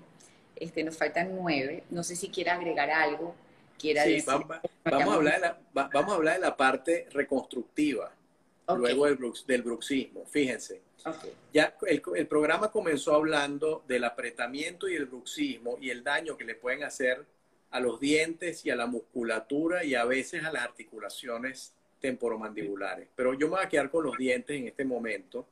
Este, 0.57 0.85
nos 0.85 0.99
faltan 0.99 1.35
nueve. 1.35 1.85
No 1.89 2.03
sé 2.03 2.15
si 2.17 2.29
quiera 2.29 2.55
agregar 2.55 2.91
algo. 2.91 3.35
Quiera 3.79 4.05
sí, 4.05 4.13
decir, 4.13 4.27
vamos, 4.27 4.49
vamos, 4.85 5.09
a 5.09 5.15
hablar 5.15 5.35
de 5.35 5.41
la, 5.41 5.59
vamos 5.73 6.13
a 6.13 6.17
hablar 6.17 6.35
de 6.35 6.41
la 6.41 6.55
parte 6.55 7.09
reconstructiva, 7.13 8.13
okay. 8.73 8.83
luego 8.83 9.07
del, 9.07 9.17
brux, 9.17 9.47
del 9.47 9.63
bruxismo. 9.63 10.25
Fíjense, 10.27 10.83
okay. 11.05 11.33
ya 11.53 11.77
el, 11.87 12.03
el, 12.17 12.27
programa 12.27 12.71
comenzó 12.71 13.15
hablando 13.15 13.85
del 13.87 14.05
apretamiento 14.05 14.89
y 14.89 14.95
el 14.95 15.07
bruxismo 15.07 15.79
y 15.81 15.91
el 15.91 16.03
daño 16.03 16.37
que 16.37 16.45
le 16.45 16.55
pueden 16.55 16.85
hacer 16.85 17.25
a 17.71 17.81
los 17.81 18.01
dientes 18.01 18.65
y 18.67 18.71
a 18.71 18.77
la 18.77 18.87
musculatura 18.87 19.85
y 19.85 19.95
a 19.95 20.05
veces 20.05 20.45
a 20.45 20.53
las 20.53 20.65
articulaciones 20.65 21.73
temporomandibulares. 22.01 23.09
Pero 23.15 23.35
yo 23.35 23.47
me 23.47 23.57
voy 23.57 23.65
a 23.65 23.69
quedar 23.69 23.91
con 23.91 24.05
los 24.05 24.17
dientes 24.17 24.57
en 24.57 24.67
este 24.67 24.85
momento. 24.85 25.47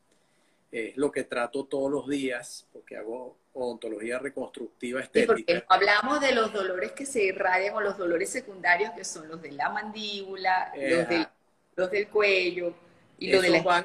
Es 0.70 0.96
lo 0.96 1.10
que 1.10 1.24
trato 1.24 1.64
todos 1.64 1.90
los 1.90 2.08
días, 2.08 2.66
porque 2.72 2.96
hago 2.96 3.36
odontología 3.54 4.18
reconstructiva 4.18 5.00
estética. 5.00 5.36
Sí, 5.36 5.44
porque 5.44 5.64
hablamos 5.68 6.20
de 6.20 6.34
los 6.34 6.52
dolores 6.52 6.92
que 6.92 7.06
se 7.06 7.24
irradian 7.24 7.74
o 7.74 7.80
los 7.80 7.96
dolores 7.96 8.30
secundarios, 8.30 8.90
que 8.92 9.04
son 9.04 9.28
los 9.28 9.40
de 9.40 9.52
la 9.52 9.70
mandíbula, 9.70 10.72
eh, 10.74 10.96
los, 10.96 11.08
del, 11.08 11.28
los, 11.76 11.90
del, 11.90 12.08
cuello 12.08 12.74
y 13.18 13.32
los 13.32 13.42
de 13.42 13.50
la 13.50 13.62
van, 13.62 13.84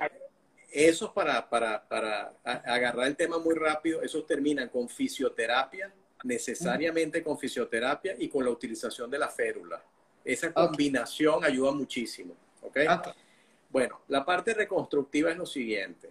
Esos 0.72 1.12
para, 1.12 1.50
para, 1.50 1.88
para 1.88 2.34
agarrar 2.44 3.08
el 3.08 3.16
tema 3.16 3.38
muy 3.40 3.56
rápido, 3.56 4.02
esos 4.02 4.26
terminan 4.26 4.70
con 4.70 4.88
fisioterapia, 4.88 5.92
necesariamente 6.24 7.20
uh 7.20 7.22
-huh. 7.22 7.26
con 7.26 7.40
fisioterapia 7.40 8.16
y 8.18 8.30
con 8.30 8.44
la 8.44 8.52
utilización 8.52 9.10
de 9.10 9.20
la 9.20 9.30
férula. 9.30 9.84
Esa 10.24 10.54
combinación 10.54 11.36
okay. 11.36 11.52
ayuda 11.52 11.72
muchísimo. 11.72 12.36
¿okay? 12.62 12.88
ok. 12.88 13.08
Bueno, 13.70 14.02
la 14.08 14.24
parte 14.24 14.54
reconstructiva 14.54 15.32
es 15.32 15.38
lo 15.38 15.46
siguiente. 15.46 16.10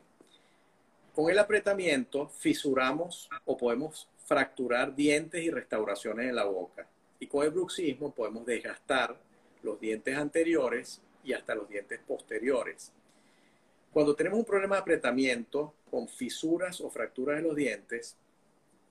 Con 1.14 1.30
el 1.30 1.38
apretamiento 1.38 2.28
fisuramos 2.28 3.28
o 3.44 3.56
podemos 3.56 4.08
fracturar 4.26 4.94
dientes 4.94 5.42
y 5.42 5.50
restauraciones 5.50 6.28
en 6.28 6.36
la 6.36 6.44
boca. 6.44 6.86
Y 7.20 7.26
con 7.26 7.44
el 7.44 7.50
bruxismo 7.50 8.12
podemos 8.12 8.44
desgastar 8.44 9.16
los 9.62 9.78
dientes 9.78 10.16
anteriores 10.16 11.00
y 11.22 11.32
hasta 11.32 11.54
los 11.54 11.68
dientes 11.68 12.00
posteriores. 12.06 12.92
Cuando 13.92 14.16
tenemos 14.16 14.38
un 14.38 14.46
problema 14.46 14.76
de 14.76 14.80
apretamiento 14.80 15.74
con 15.90 16.08
fisuras 16.08 16.80
o 16.80 16.88
fracturas 16.88 17.38
en 17.38 17.44
los 17.44 17.54
dientes, 17.54 18.16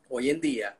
hoy 0.09 0.29
en 0.29 0.39
día 0.39 0.77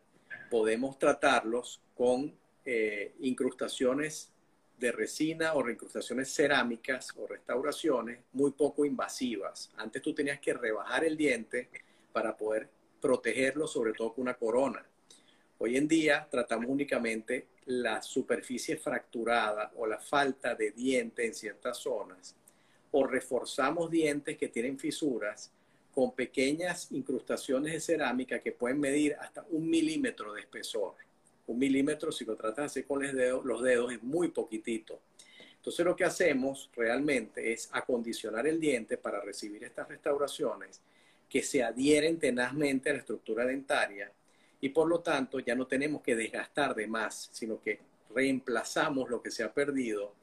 podemos 0.52 1.00
tratarlos 1.00 1.82
con 1.96 2.32
eh, 2.64 3.16
incrustaciones 3.22 4.32
de 4.78 4.92
resina 4.92 5.56
o 5.56 5.64
reincrustaciones 5.64 6.32
cerámicas 6.32 7.10
o 7.18 7.26
restauraciones 7.26 8.20
muy 8.34 8.52
poco 8.52 8.86
invasivas. 8.86 9.72
Antes 9.78 10.04
tú 10.04 10.14
tenías 10.14 10.40
que 10.40 10.54
rebajar 10.54 11.04
el 11.04 11.18
diente 11.18 11.70
para 12.14 12.38
poder 12.38 12.70
protegerlo, 13.02 13.66
sobre 13.66 13.94
todo 13.94 14.14
con 14.14 14.22
una 14.22 14.36
corona. 14.36 14.86
Hoy 15.58 15.78
en 15.78 15.88
día 15.88 16.28
tratamos 16.30 16.68
únicamente 16.70 17.48
la 17.66 18.04
superficie 18.04 18.78
fracturada 18.78 19.72
o 19.78 19.88
la 19.88 19.98
falta 19.98 20.54
de 20.54 20.70
diente 20.70 21.26
en 21.26 21.34
ciertas 21.34 21.80
zonas 21.80 22.36
o 22.92 23.08
reforzamos 23.08 23.90
dientes 23.90 24.38
que 24.38 24.50
tienen 24.50 24.78
fisuras 24.78 25.52
con 25.94 26.14
pequeñas 26.14 26.92
incrustaciones 26.92 27.74
de 27.74 27.80
cerámica 27.80 28.40
que 28.40 28.52
pueden 28.52 28.80
medir 28.80 29.16
hasta 29.20 29.46
un 29.50 29.70
milímetro 29.70 30.34
de 30.34 30.42
espesor 30.42 30.96
un 31.52 31.60
milímetro, 31.60 32.12
si 32.12 32.26
lo 32.26 32.36
tratas 32.36 32.72
así 32.72 32.84
con 32.84 33.04
los 33.04 33.14
dedos, 33.14 33.46
los 33.46 33.62
dedos, 33.62 33.92
es 33.92 34.02
muy 34.02 34.30
poquitito. 34.30 35.02
Entonces 35.56 35.86
lo 35.86 35.96
que 35.96 36.06
hacemos 36.06 36.70
realmente 36.76 37.52
es 37.52 37.70
acondicionar 37.72 38.48
el 38.48 38.60
diente 38.60 38.98
para 38.98 39.22
recibir 39.22 39.64
estas 39.64 39.88
restauraciones 39.88 40.82
que 41.30 41.44
se 41.44 41.64
adhieren 41.64 42.20
tenazmente 42.20 42.90
a 42.90 42.94
la 42.94 43.00
estructura 43.00 43.46
dentaria 43.46 44.12
y 44.60 44.70
por 44.70 44.88
lo 44.88 45.02
tanto 45.02 45.40
ya 45.40 45.56
no 45.56 45.68
tenemos 45.68 46.02
que 46.02 46.16
desgastar 46.16 46.74
de 46.74 46.88
más, 46.88 47.30
sino 47.32 47.62
que 47.62 47.80
reemplazamos 48.14 49.10
lo 49.10 49.22
que 49.22 49.32
se 49.32 49.44
ha 49.44 49.54
perdido 49.54 50.16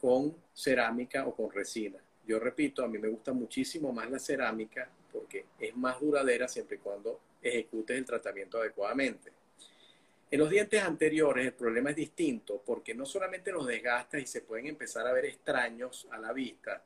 con 0.00 0.36
cerámica 0.54 1.26
o 1.26 1.34
con 1.34 1.50
resina. 1.50 1.98
Yo 2.26 2.38
repito, 2.38 2.84
a 2.84 2.88
mí 2.88 2.98
me 2.98 3.08
gusta 3.08 3.32
muchísimo 3.32 3.92
más 3.92 4.10
la 4.10 4.18
cerámica 4.18 4.90
porque 5.12 5.46
es 5.58 5.76
más 5.76 6.00
duradera 6.00 6.48
siempre 6.48 6.76
y 6.76 6.80
cuando 6.80 7.20
ejecutes 7.40 7.96
el 7.96 8.04
tratamiento 8.04 8.58
adecuadamente. 8.58 9.32
En 10.28 10.40
los 10.40 10.50
dientes 10.50 10.82
anteriores 10.82 11.46
el 11.46 11.52
problema 11.52 11.90
es 11.90 11.96
distinto 11.96 12.60
porque 12.66 12.94
no 12.94 13.06
solamente 13.06 13.52
los 13.52 13.66
desgastas 13.66 14.20
y 14.20 14.26
se 14.26 14.40
pueden 14.40 14.66
empezar 14.66 15.06
a 15.06 15.12
ver 15.12 15.26
extraños 15.26 16.08
a 16.10 16.18
la 16.18 16.32
vista, 16.32 16.82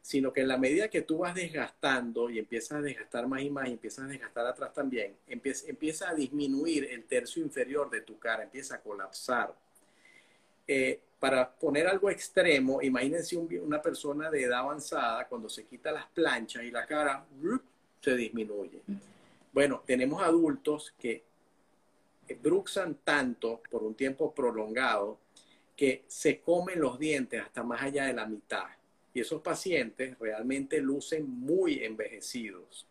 sino 0.00 0.32
que 0.32 0.42
en 0.42 0.48
la 0.48 0.58
medida 0.58 0.88
que 0.88 1.02
tú 1.02 1.18
vas 1.18 1.34
desgastando 1.34 2.30
y 2.30 2.38
empiezas 2.38 2.78
a 2.78 2.82
desgastar 2.82 3.26
más 3.26 3.42
y 3.42 3.50
más 3.50 3.68
y 3.68 3.72
empiezas 3.72 4.04
a 4.04 4.08
desgastar 4.08 4.46
atrás 4.46 4.72
también, 4.72 5.16
empieza, 5.26 6.10
a 6.10 6.14
disminuir 6.14 6.84
el 6.84 7.04
tercio 7.04 7.42
inferior 7.42 7.90
de 7.90 8.02
tu 8.02 8.18
cara, 8.18 8.44
empieza 8.44 8.76
a 8.76 8.80
colapsar. 8.80 9.54
Eh, 10.68 11.00
para 11.24 11.50
poner 11.50 11.86
algo 11.86 12.10
extremo, 12.10 12.82
imagínense 12.82 13.34
un, 13.34 13.48
una 13.62 13.80
persona 13.80 14.30
de 14.30 14.42
edad 14.42 14.58
avanzada 14.58 15.26
cuando 15.26 15.48
se 15.48 15.64
quita 15.64 15.90
las 15.90 16.04
planchas 16.08 16.64
y 16.64 16.70
la 16.70 16.84
cara 16.84 17.24
se 17.98 18.14
disminuye. 18.14 18.82
Bueno, 19.50 19.82
tenemos 19.86 20.22
adultos 20.22 20.92
que 20.98 21.24
bruxan 22.42 22.96
tanto 23.02 23.62
por 23.70 23.84
un 23.84 23.94
tiempo 23.94 24.34
prolongado 24.34 25.16
que 25.74 26.04
se 26.08 26.42
comen 26.42 26.78
los 26.78 26.98
dientes 26.98 27.40
hasta 27.40 27.62
más 27.62 27.80
allá 27.80 28.04
de 28.04 28.12
la 28.12 28.26
mitad. 28.26 28.66
Y 29.14 29.20
esos 29.20 29.40
pacientes 29.40 30.18
realmente 30.18 30.78
lucen 30.78 31.26
muy 31.26 31.82
envejecidos. 31.82 32.86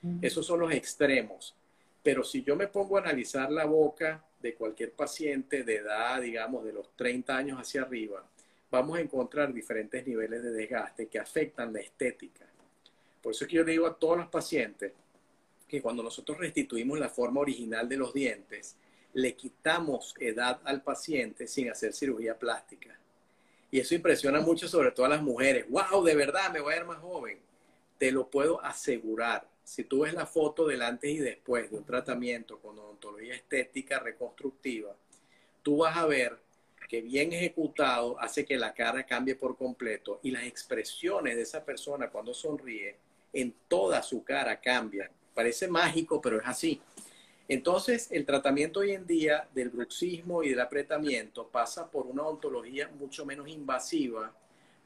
Mm. 0.00 0.20
Esos 0.22 0.46
son 0.46 0.60
los 0.60 0.72
extremos. 0.72 1.54
Pero 2.02 2.24
si 2.24 2.42
yo 2.42 2.56
me 2.56 2.68
pongo 2.68 2.96
a 2.96 3.02
analizar 3.02 3.52
la 3.52 3.66
boca 3.66 4.24
de 4.44 4.54
cualquier 4.54 4.92
paciente 4.92 5.64
de 5.64 5.76
edad, 5.76 6.20
digamos, 6.20 6.66
de 6.66 6.72
los 6.74 6.94
30 6.96 7.34
años 7.34 7.58
hacia 7.58 7.80
arriba, 7.80 8.22
vamos 8.70 8.98
a 8.98 9.00
encontrar 9.00 9.54
diferentes 9.54 10.06
niveles 10.06 10.42
de 10.42 10.50
desgaste 10.50 11.06
que 11.06 11.18
afectan 11.18 11.72
la 11.72 11.80
estética. 11.80 12.46
Por 13.22 13.32
eso 13.32 13.44
es 13.44 13.50
que 13.50 13.56
yo 13.56 13.64
le 13.64 13.72
digo 13.72 13.86
a 13.86 13.98
todos 13.98 14.18
los 14.18 14.28
pacientes, 14.28 14.92
que 15.66 15.80
cuando 15.80 16.02
nosotros 16.02 16.36
restituimos 16.36 16.98
la 16.98 17.08
forma 17.08 17.40
original 17.40 17.88
de 17.88 17.96
los 17.96 18.12
dientes, 18.12 18.76
le 19.14 19.34
quitamos 19.34 20.14
edad 20.20 20.60
al 20.64 20.82
paciente 20.82 21.46
sin 21.46 21.70
hacer 21.70 21.94
cirugía 21.94 22.38
plástica. 22.38 22.98
Y 23.70 23.80
eso 23.80 23.94
impresiona 23.94 24.40
mucho 24.40 24.68
sobre 24.68 24.90
todo 24.90 25.06
a 25.06 25.08
las 25.08 25.22
mujeres. 25.22 25.64
¡Wow! 25.70 26.04
De 26.04 26.14
verdad, 26.14 26.52
me 26.52 26.60
voy 26.60 26.74
a 26.74 26.76
ver 26.76 26.84
más 26.84 26.98
joven. 26.98 27.38
Te 27.96 28.12
lo 28.12 28.28
puedo 28.28 28.62
asegurar. 28.62 29.48
Si 29.64 29.84
tú 29.84 30.00
ves 30.00 30.14
la 30.14 30.26
foto 30.26 30.66
del 30.66 30.82
antes 30.82 31.10
y 31.10 31.18
después 31.18 31.70
de 31.70 31.78
un 31.78 31.84
tratamiento 31.84 32.60
con 32.60 32.78
odontología 32.78 33.34
estética 33.34 33.98
reconstructiva, 33.98 34.94
tú 35.62 35.78
vas 35.78 35.96
a 35.96 36.06
ver 36.06 36.38
que 36.88 37.00
bien 37.00 37.32
ejecutado 37.32 38.20
hace 38.20 38.44
que 38.44 38.56
la 38.56 38.74
cara 38.74 39.04
cambie 39.04 39.34
por 39.34 39.56
completo 39.56 40.20
y 40.22 40.30
las 40.30 40.44
expresiones 40.44 41.36
de 41.36 41.42
esa 41.42 41.64
persona 41.64 42.10
cuando 42.10 42.34
sonríe 42.34 42.96
en 43.32 43.54
toda 43.68 44.02
su 44.02 44.22
cara 44.22 44.60
cambian 44.60 45.10
Parece 45.34 45.66
mágico, 45.66 46.20
pero 46.20 46.38
es 46.38 46.46
así. 46.46 46.80
Entonces, 47.48 48.08
el 48.12 48.24
tratamiento 48.24 48.80
hoy 48.80 48.92
en 48.92 49.06
día 49.06 49.48
del 49.52 49.68
bruxismo 49.68 50.42
y 50.42 50.50
del 50.50 50.60
apretamiento 50.60 51.48
pasa 51.48 51.90
por 51.90 52.06
una 52.06 52.22
odontología 52.22 52.88
mucho 52.98 53.26
menos 53.26 53.48
invasiva, 53.48 54.32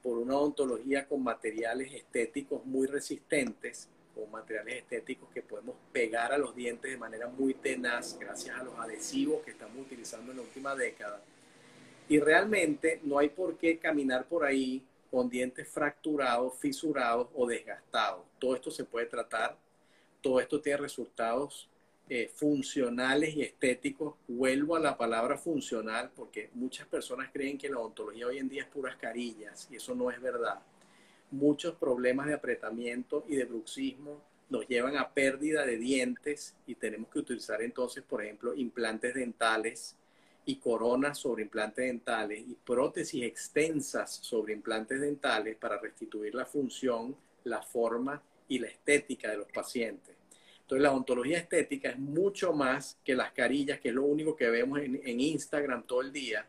por 0.03 0.18
una 0.18 0.37
odontología 0.37 1.07
con 1.07 1.22
materiales 1.22 1.93
estéticos 1.93 2.64
muy 2.64 2.87
resistentes, 2.87 3.89
con 4.19 4.33
materiales 4.33 4.79
estéticos 4.79 5.29
que 5.33 5.43
podemos 5.43 5.77
pegar 5.93 6.33
a 6.33 6.39
los 6.39 6.55
dientes 6.57 6.91
de 6.91 6.97
manera 6.97 7.29
muy 7.29 7.55
tenaz 7.55 8.19
gracias 8.19 8.59
a 8.59 8.64
los 8.64 8.77
adhesivos 8.77 9.45
que 9.45 9.53
estamos 9.53 9.79
utilizando 9.79 10.33
en 10.33 10.39
la 10.39 10.43
última 10.43 10.75
década. 10.75 11.23
Y 12.09 12.19
realmente 12.19 13.01
no 13.05 13.19
hay 13.19 13.29
por 13.29 13.57
qué 13.57 13.79
caminar 13.79 14.27
por 14.27 14.45
ahí 14.45 14.83
con 15.09 15.31
dientes 15.31 15.69
fracturados, 15.69 16.55
fisurados 16.59 17.29
o 17.33 17.47
desgastados. 17.47 18.25
Todo 18.41 18.57
esto 18.57 18.73
se 18.73 18.85
puede 18.85 19.07
tratar, 19.07 19.57
todo 20.21 20.41
esto 20.41 20.61
tiene 20.61 20.79
resultados 20.79 21.69
eh, 22.09 22.29
funcionales 22.35 23.37
y 23.37 23.43
estéticos. 23.43 24.16
Vuelvo 24.27 24.75
a 24.75 24.81
la 24.81 24.99
palabra 24.99 25.39
funcional 25.39 26.11
porque 26.16 26.51
muchas 26.55 26.89
personas 26.89 27.31
creen 27.33 27.57
que 27.57 27.69
la 27.69 27.79
odontología 27.79 28.27
hoy 28.27 28.39
en 28.39 28.49
día 28.49 28.62
es 28.62 28.69
puras 28.69 28.97
carillas 28.97 29.69
y 29.71 29.77
eso 29.77 29.95
no 29.95 30.11
es 30.11 30.21
verdad. 30.21 30.61
Muchos 31.31 31.74
problemas 31.74 32.26
de 32.26 32.35
apretamiento 32.35 33.24
y 33.29 33.37
de 33.37 33.45
bruxismo 33.45 34.22
nos 34.51 34.66
llevan 34.66 34.97
a 34.97 35.12
pérdida 35.12 35.66
de 35.66 35.76
dientes 35.76 36.55
y 36.66 36.74
tenemos 36.74 37.11
que 37.11 37.18
utilizar 37.18 37.61
entonces, 37.62 38.03
por 38.03 38.24
ejemplo, 38.24 38.55
implantes 38.55 39.14
dentales 39.14 39.97
y 40.47 40.57
coronas 40.57 41.18
sobre 41.18 41.43
implantes 41.43 41.85
dentales 41.85 42.41
y 42.41 42.55
prótesis 42.55 43.22
extensas 43.22 44.14
sobre 44.22 44.55
implantes 44.55 45.01
dentales 45.01 45.57
para 45.57 45.79
restituir 45.79 46.35
la 46.35 46.47
función, 46.47 47.14
la 47.45 47.61
forma 47.62 48.22
y 48.49 48.59
la 48.59 48.68
estética 48.68 49.31
de 49.31 49.37
los 49.37 49.53
pacientes. 49.53 50.16
Entonces 50.68 50.83
la 50.83 50.93
odontología 50.93 51.39
estética 51.39 51.91
es 51.91 51.99
mucho 51.99 52.53
más 52.53 52.99
que 53.05 53.14
las 53.14 53.33
carillas, 53.33 53.81
que 53.81 53.89
es 53.89 53.95
lo 53.95 54.05
único 54.05 54.37
que 54.37 54.51
vemos 54.51 54.79
en, 54.81 55.20
Instagram 55.20 55.83
todo 55.87 56.03
el 56.03 56.12
día. 56.12 56.47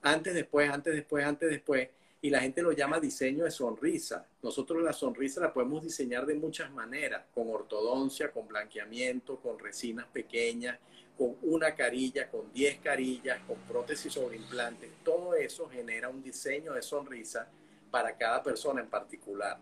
Antes, 0.00 0.34
después, 0.34 0.70
antes, 0.70 0.94
después, 0.94 1.24
antes, 1.24 1.50
después. 1.50 1.88
Y 2.22 2.30
la 2.30 2.40
gente 2.40 2.62
lo 2.62 2.72
llama 2.72 2.98
diseño 2.98 3.44
de 3.44 3.50
sonrisa. 3.50 4.26
Nosotros 4.42 4.82
la 4.82 4.94
sonrisa 4.94 5.40
la 5.40 5.52
podemos 5.52 5.82
diseñar 5.82 6.24
de 6.24 6.34
muchas 6.34 6.70
maneras, 6.72 7.24
con 7.34 7.50
ortodoncia, 7.50 8.30
con 8.30 8.48
blanqueamiento, 8.48 9.40
con 9.40 9.58
resinas 9.58 10.06
pequeñas, 10.06 10.78
con 11.18 11.36
una 11.42 11.74
carilla, 11.74 12.30
con 12.30 12.50
10 12.52 12.78
carillas, 12.78 13.40
con 13.46 13.58
prótesis 13.68 14.12
sobre 14.12 14.36
implantes. 14.36 14.90
Todo 15.04 15.34
eso 15.34 15.68
genera 15.68 16.08
un 16.08 16.22
diseño 16.22 16.72
de 16.72 16.82
sonrisa 16.82 17.48
para 17.90 18.16
cada 18.16 18.42
persona 18.42 18.80
en 18.80 18.88
particular. 18.88 19.58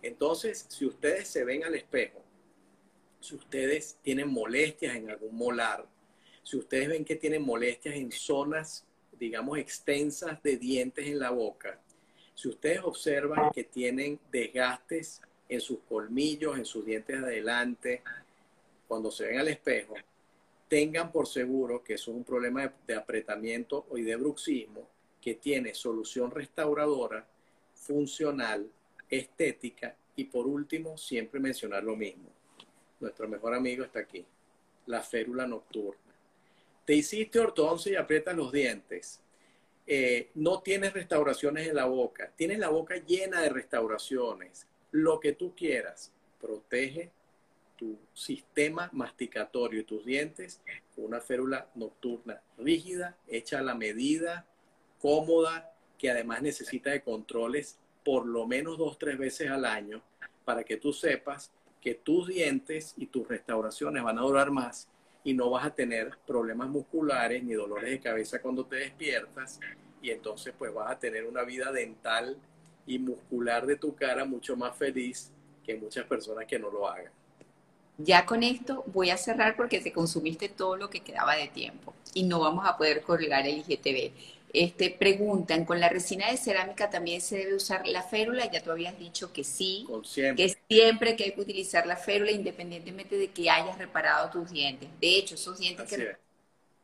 Entonces, 0.00 0.66
si 0.68 0.86
ustedes 0.86 1.28
se 1.28 1.44
ven 1.44 1.62
al 1.62 1.74
espejo 1.74 2.22
si 3.22 3.36
ustedes 3.36 3.98
tienen 4.02 4.28
molestias 4.28 4.96
en 4.96 5.08
algún 5.08 5.36
molar, 5.36 5.86
si 6.42 6.56
ustedes 6.56 6.88
ven 6.88 7.04
que 7.04 7.14
tienen 7.14 7.42
molestias 7.42 7.94
en 7.94 8.10
zonas, 8.10 8.84
digamos, 9.22 9.56
extensas 9.56 10.42
de 10.42 10.56
dientes 10.56 11.06
en 11.06 11.20
la 11.20 11.30
boca, 11.30 11.78
si 12.34 12.48
ustedes 12.48 12.80
observan 12.82 13.50
que 13.52 13.64
tienen 13.64 14.18
desgastes 14.32 15.20
en 15.48 15.60
sus 15.60 15.78
colmillos, 15.88 16.58
en 16.58 16.64
sus 16.64 16.84
dientes 16.84 17.18
adelante, 17.18 18.02
cuando 18.88 19.10
se 19.10 19.26
ven 19.26 19.38
al 19.38 19.48
espejo, 19.48 19.94
tengan 20.66 21.12
por 21.12 21.28
seguro 21.28 21.84
que 21.84 21.94
eso 21.94 22.10
es 22.10 22.16
un 22.16 22.24
problema 22.24 22.62
de, 22.62 22.72
de 22.86 22.94
apretamiento 22.96 23.86
y 23.94 24.02
de 24.02 24.16
bruxismo 24.16 24.88
que 25.20 25.34
tiene 25.34 25.72
solución 25.72 26.30
restauradora, 26.30 27.24
funcional, 27.74 28.68
estética 29.08 29.94
y 30.16 30.24
por 30.24 30.48
último, 30.48 30.98
siempre 30.98 31.38
mencionar 31.38 31.84
lo 31.84 31.94
mismo 31.94 32.28
nuestro 33.02 33.28
mejor 33.28 33.54
amigo 33.54 33.84
está 33.84 34.00
aquí, 34.00 34.24
la 34.86 35.02
férula 35.02 35.46
nocturna. 35.46 36.11
Te 36.84 36.94
hiciste 36.94 37.38
ortodoncia 37.38 37.92
y 37.92 37.96
aprietas 37.96 38.36
los 38.36 38.52
dientes. 38.52 39.20
Eh, 39.86 40.30
no 40.34 40.62
tienes 40.62 40.92
restauraciones 40.92 41.68
en 41.68 41.76
la 41.76 41.86
boca, 41.86 42.32
tienes 42.36 42.58
la 42.58 42.68
boca 42.68 42.96
llena 42.96 43.40
de 43.40 43.48
restauraciones. 43.48 44.66
Lo 44.90 45.20
que 45.20 45.32
tú 45.32 45.54
quieras, 45.54 46.12
protege 46.40 47.10
tu 47.76 47.98
sistema 48.12 48.88
masticatorio 48.92 49.80
y 49.80 49.84
tus 49.84 50.04
dientes 50.04 50.60
con 50.94 51.06
una 51.06 51.20
férula 51.20 51.68
nocturna 51.74 52.40
rígida, 52.58 53.16
hecha 53.26 53.58
a 53.58 53.62
la 53.62 53.74
medida, 53.74 54.46
cómoda, 55.00 55.74
que 55.98 56.10
además 56.10 56.42
necesita 56.42 56.90
de 56.90 57.02
controles 57.02 57.78
por 58.04 58.26
lo 58.26 58.46
menos 58.46 58.78
dos, 58.78 58.98
tres 58.98 59.18
veces 59.18 59.50
al 59.50 59.64
año 59.64 60.02
para 60.44 60.64
que 60.64 60.76
tú 60.76 60.92
sepas 60.92 61.52
que 61.80 61.94
tus 61.94 62.28
dientes 62.28 62.94
y 62.96 63.06
tus 63.06 63.26
restauraciones 63.26 64.02
van 64.02 64.18
a 64.18 64.22
durar 64.22 64.50
más 64.50 64.88
y 65.24 65.34
no 65.34 65.50
vas 65.50 65.66
a 65.66 65.70
tener 65.70 66.16
problemas 66.26 66.68
musculares 66.68 67.42
ni 67.42 67.54
dolores 67.54 67.90
de 67.90 68.00
cabeza 68.00 68.40
cuando 68.40 68.64
te 68.64 68.76
despiertas 68.76 69.60
y 70.00 70.10
entonces 70.10 70.52
pues 70.58 70.74
vas 70.74 70.90
a 70.90 70.98
tener 70.98 71.24
una 71.24 71.42
vida 71.42 71.70
dental 71.70 72.36
y 72.86 72.98
muscular 72.98 73.66
de 73.66 73.76
tu 73.76 73.94
cara 73.94 74.24
mucho 74.24 74.56
más 74.56 74.76
feliz 74.76 75.30
que 75.64 75.76
muchas 75.76 76.04
personas 76.06 76.46
que 76.46 76.58
no 76.58 76.70
lo 76.70 76.88
hagan. 76.88 77.12
Ya 77.98 78.26
con 78.26 78.42
esto 78.42 78.84
voy 78.88 79.10
a 79.10 79.16
cerrar 79.16 79.54
porque 79.54 79.80
te 79.80 79.92
consumiste 79.92 80.48
todo 80.48 80.76
lo 80.76 80.90
que 80.90 81.00
quedaba 81.00 81.36
de 81.36 81.48
tiempo 81.48 81.94
y 82.14 82.24
no 82.24 82.40
vamos 82.40 82.66
a 82.66 82.76
poder 82.76 83.02
colgar 83.02 83.46
el 83.46 83.58
IGTV. 83.58 84.12
Este, 84.52 84.90
preguntan, 84.90 85.64
¿con 85.64 85.80
la 85.80 85.88
resina 85.88 86.30
de 86.30 86.36
cerámica 86.36 86.90
también 86.90 87.22
se 87.22 87.38
debe 87.38 87.54
usar 87.54 87.86
la 87.86 88.02
férula? 88.02 88.50
Ya 88.50 88.62
tú 88.62 88.70
habías 88.70 88.98
dicho 88.98 89.32
que 89.32 89.44
sí, 89.44 89.86
que 90.36 90.54
siempre 90.68 91.16
que 91.16 91.24
hay 91.24 91.32
que 91.32 91.40
utilizar 91.40 91.86
la 91.86 91.96
férula 91.96 92.32
independientemente 92.32 93.16
de 93.16 93.28
que 93.28 93.48
hayas 93.48 93.78
reparado 93.78 94.28
tus 94.30 94.50
dientes. 94.50 94.90
De 95.00 95.16
hecho, 95.16 95.36
esos 95.36 95.58
dientes 95.58 95.88
que 95.88 96.16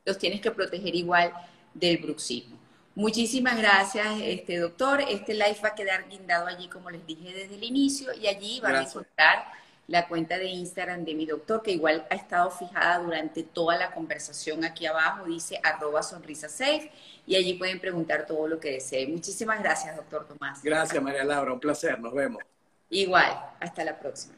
los 0.06 0.16
tienes 0.16 0.40
que 0.40 0.50
proteger 0.50 0.94
igual 0.94 1.30
del 1.74 1.98
bruxismo. 1.98 2.56
Muchísimas 2.94 3.58
gracias, 3.58 4.06
este 4.22 4.56
doctor. 4.56 5.02
Este 5.02 5.34
live 5.34 5.58
va 5.62 5.68
a 5.68 5.74
quedar 5.74 6.08
guindado 6.08 6.46
allí, 6.46 6.68
como 6.68 6.90
les 6.90 7.06
dije 7.06 7.34
desde 7.34 7.54
el 7.54 7.64
inicio, 7.64 8.12
y 8.14 8.26
allí 8.26 8.60
van 8.60 8.76
a 8.76 8.82
encontrar 8.82 9.44
la 9.88 10.06
cuenta 10.06 10.38
de 10.38 10.46
Instagram 10.46 11.04
de 11.04 11.14
mi 11.14 11.26
doctor, 11.26 11.62
que 11.62 11.72
igual 11.72 12.06
ha 12.10 12.14
estado 12.14 12.50
fijada 12.50 12.98
durante 12.98 13.42
toda 13.42 13.76
la 13.76 13.90
conversación 13.90 14.62
aquí 14.64 14.86
abajo, 14.86 15.24
dice 15.24 15.58
arroba 15.64 16.02
sonrisa 16.02 16.48
safe, 16.48 16.92
y 17.26 17.36
allí 17.36 17.54
pueden 17.54 17.80
preguntar 17.80 18.26
todo 18.26 18.46
lo 18.46 18.60
que 18.60 18.72
deseen. 18.72 19.12
Muchísimas 19.12 19.60
gracias, 19.62 19.96
doctor 19.96 20.28
Tomás. 20.28 20.62
Gracias, 20.62 21.02
María 21.02 21.24
Laura, 21.24 21.52
un 21.52 21.60
placer, 21.60 21.98
nos 21.98 22.12
vemos. 22.12 22.42
Igual, 22.90 23.32
hasta 23.60 23.82
la 23.82 23.98
próxima. 23.98 24.37